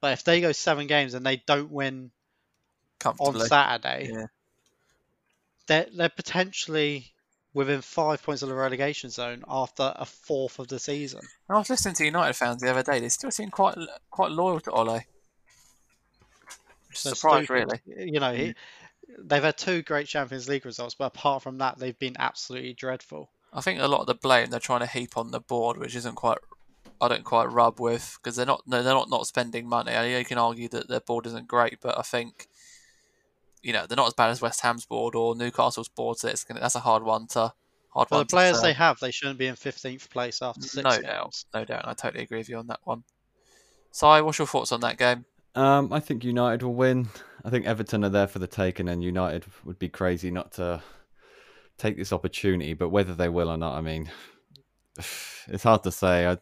[0.00, 2.12] But if they go seven games and they don't win
[3.04, 4.26] on Saturday, Yeah.
[5.66, 7.12] they're they're potentially
[7.52, 11.20] within five points of the relegation zone after a fourth of the season.
[11.48, 12.98] I was listening to United fans the other day.
[12.98, 13.76] They still seem quite
[14.10, 15.00] quite loyal to Ole.
[16.92, 17.80] So surprised, really.
[17.86, 18.54] You know, he, mm.
[19.18, 23.30] they've had two great Champions League results, but apart from that, they've been absolutely dreadful.
[23.52, 25.94] I think a lot of the blame they're trying to heap on the board, which
[25.94, 26.38] isn't quite,
[27.00, 29.92] I don't quite rub with because they're not no, they're not not spending money.
[29.92, 32.48] I you can argue that their board isn't great, but I think,
[33.64, 36.18] you know, they're not as bad as West Ham's board or Newcastle's board.
[36.18, 37.52] So it's gonna, that's a hard one to
[37.90, 40.62] hard For one the players to they have, they shouldn't be in fifteenth place after
[40.62, 41.02] six No games.
[41.02, 41.82] doubt, no doubt.
[41.82, 43.02] and I totally agree with you on that one.
[43.90, 45.24] Si, what's your thoughts on that game?
[45.54, 47.08] Um, I think United will win.
[47.44, 50.82] I think Everton are there for the taking, and United would be crazy not to
[51.78, 52.74] take this opportunity.
[52.74, 54.10] But whether they will or not, I mean,
[54.98, 56.26] it's hard to say.
[56.26, 56.38] I'd,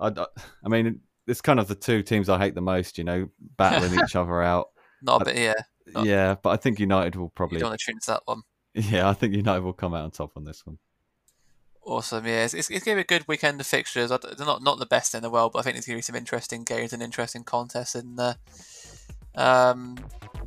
[0.00, 2.96] I'd, I mean, it's kind of the two teams I hate the most.
[2.98, 4.68] You know, battling each other out.
[5.02, 5.54] Not a I- bit, yeah.
[5.92, 7.58] Not- Yeah, but I think United will You probably.
[7.60, 8.42] don't want to tune into that one.
[8.74, 10.78] Yeah, I think United will come out on top on this one.
[11.82, 12.44] Awesome, yeah.
[12.44, 14.10] It's, it's, it's going to be a good weekend of fixtures.
[14.10, 16.02] They're not not the best in the world, but I think there's going to be
[16.02, 18.36] some interesting games and interesting contests in there.
[19.34, 19.96] Um,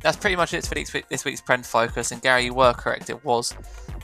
[0.00, 2.12] that's pretty much it for this, week, this week's Prem Focus.
[2.12, 3.10] And Gary, you were correct.
[3.10, 3.54] It was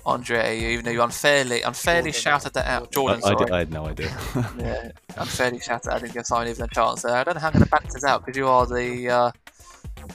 [0.07, 2.21] Andre, even though you unfairly unfairly Jordan.
[2.21, 2.91] shouted that out.
[2.93, 3.37] Jordan, I, sorry.
[3.37, 4.17] did, I had no idea.
[4.59, 5.91] Yeah, unfairly shouted.
[5.93, 7.15] I didn't give Simon even a chance there.
[7.15, 9.31] I don't know how I'm going to balance this out because you are the uh,
[9.31, 9.58] the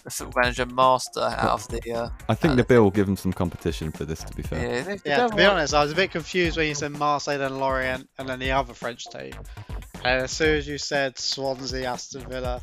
[0.09, 1.91] football manager master out of the.
[1.93, 4.23] Uh, I think Nabil will give him some competition for this.
[4.23, 6.11] To be fair, yeah, they- they Yeah, to be want- honest, I was a bit
[6.11, 9.33] confused when you said Marseille, then Lorient, and then the other French team.
[10.03, 12.61] And as soon as you said Swansea, Aston Villa,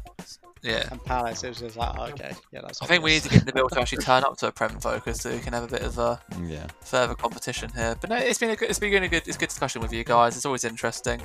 [0.63, 0.87] yeah.
[0.91, 2.83] and Palace, it was just like, okay, yeah, that's.
[2.83, 5.21] I think we need to get Nabil to actually turn up to a Prem Focus
[5.23, 6.21] so we can have a bit of a.
[6.45, 6.67] yeah.
[6.83, 7.97] further competition here.
[8.01, 9.93] But no, it's been a good, it's been a good, it's a good discussion with
[9.93, 10.37] you guys.
[10.37, 11.23] It's always interesting.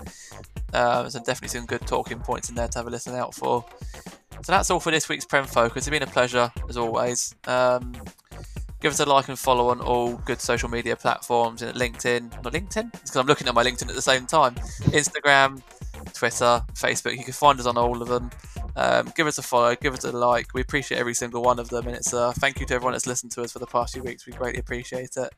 [0.74, 3.66] Um, there's definitely some good talking points in there to have a listen out for.
[4.44, 5.88] So that's all for this week's Prem Focus.
[5.88, 7.36] It's been a pleasure as always.
[7.48, 7.94] Um,
[8.82, 12.32] give us a like and follow on all good social media platforms and LinkedIn.
[12.44, 14.56] Not LinkedIn, because I'm looking at my LinkedIn at the same time.
[14.92, 15.62] Instagram,
[16.14, 17.18] Twitter, Facebook.
[17.18, 18.30] You can find us on all of them.
[18.76, 20.54] Um, give us a follow, give us a like.
[20.54, 23.08] We appreciate every single one of them, and it's uh, thank you to everyone that's
[23.08, 24.28] listened to us for the past few weeks.
[24.28, 25.34] We greatly appreciate it.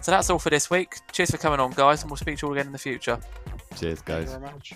[0.00, 0.96] So that's all for this week.
[1.12, 3.20] Cheers for coming on, guys, and we'll speak to you all again in the future.
[3.76, 4.30] Cheers, Thank you guys.
[4.30, 4.74] very much.